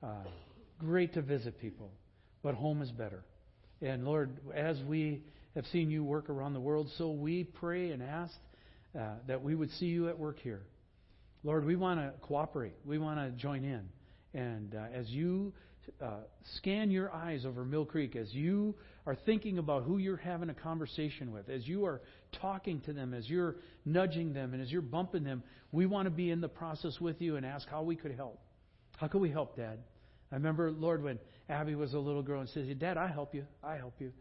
Uh, 0.03 0.25
great 0.79 1.15
to 1.15 1.23
visit 1.23 1.61
people. 1.61 1.91
But 2.43 2.55
home 2.55 2.83
is 2.83 2.91
better. 2.91 3.23
And 3.83 4.05
Lord, 4.05 4.31
as 4.55 4.79
we 4.89 5.23
have 5.55 5.67
seen 5.67 5.91
you 5.91 6.05
work 6.05 6.31
around 6.31 6.55
the 6.55 6.61
world, 6.61 6.91
so 6.99 7.11
we 7.11 7.45
pray 7.45 7.91
and 7.91 8.03
ask 8.03 8.35
uh, 8.99 9.15
that 9.27 9.43
we 9.43 9.55
would 9.55 9.71
see 9.73 9.87
you 9.87 10.09
at 10.09 10.19
work 10.19 10.39
here. 10.41 10.63
Lord, 11.43 11.65
we 11.65 11.77
want 11.77 12.01
to 12.01 12.13
cooperate. 12.27 12.75
We 12.85 12.99
want 12.99 13.19
to 13.19 13.31
join 13.41 13.65
in. 13.65 13.89
And 14.35 14.75
uh, 14.75 14.87
as 14.95 15.09
you 15.09 15.53
uh, 16.01 16.21
scan 16.57 16.91
your 16.91 17.13
eyes 17.13 17.45
over 17.45 17.65
Mill 17.65 17.85
Creek, 17.85 18.17
as 18.17 18.33
you 18.33 18.75
are 19.07 19.15
thinking 19.15 19.59
about 19.59 19.85
who 19.85 19.99
you're 19.99 20.17
having 20.17 20.51
a 20.51 20.55
conversation 20.55 21.33
with, 21.33 21.49
as 21.49 21.67
you 21.67 21.85
are 21.85 22.01
talking 22.41 22.81
to 22.83 22.93
them, 22.93 23.15
as 23.15 23.29
you're 23.29 23.57
nudging 23.85 24.33
them, 24.33 24.53
and 24.53 24.63
as 24.63 24.71
you're 24.71 24.83
bumping 24.83 25.25
them, 25.25 25.43
we 25.73 25.87
want 25.87 26.07
to 26.07 26.11
be 26.11 26.31
in 26.31 26.41
the 26.41 26.49
process 26.49 27.01
with 27.01 27.21
you 27.21 27.37
and 27.37 27.47
ask 27.47 27.69
how 27.69 27.83
we 27.83 27.97
could 27.97 28.15
help. 28.15 28.41
How 28.97 29.09
could 29.09 29.21
we 29.21 29.31
help, 29.31 29.57
Dad? 29.57 29.79
I 30.31 30.37
remember, 30.37 30.71
Lord, 30.71 31.03
when 31.03 31.19
Abby 31.49 31.75
was 31.75 31.95
a 31.95 31.99
little 31.99 32.23
girl 32.23 32.41
and 32.41 32.49
says, 32.51 32.67
Dad, 32.79 32.97
I 32.97 33.09
help 33.09 33.35
you. 33.35 33.45
I 33.65 33.77
help 33.77 33.95
you. 33.99 34.13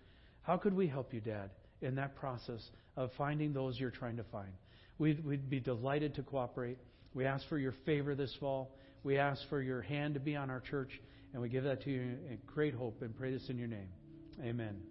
How 0.41 0.57
could 0.57 0.74
we 0.74 0.88
help 0.88 1.14
you, 1.14 1.20
Dad, 1.22 1.51
in 1.82 1.95
that 1.95 2.16
process 2.16 2.62
of 2.97 3.12
finding 3.18 3.53
those 3.53 3.80
you're 3.80 3.91
trying 3.91 4.18
to 4.18 4.24
find? 4.24 4.51
We'd, 4.97 5.24
we'd 5.24 5.49
be 5.49 5.60
delighted 5.60 6.16
to 6.16 6.24
cooperate. 6.24 6.78
We 7.14 7.26
ask 7.26 7.47
for 7.47 7.57
your 7.57 7.74
favor 7.86 8.16
this 8.16 8.36
fall. 8.39 8.76
We 9.03 9.18
ask 9.18 9.41
for 9.49 9.62
your 9.62 9.82
hand 9.82 10.16
to 10.16 10.20
be 10.20 10.36
on 10.36 10.49
our 10.49 10.60
church, 10.60 10.89
and 11.34 11.41
we 11.41 11.49
give 11.49 11.63
that 11.63 11.82
to 11.82 11.91
you 11.91 12.01
in 12.30 12.38
great 12.45 12.73
hope 12.73 13.01
and 13.01 13.15
pray 13.15 13.32
this 13.32 13.49
in 13.49 13.57
your 13.57 13.67
name. 13.67 13.89
Amen. 14.43 14.88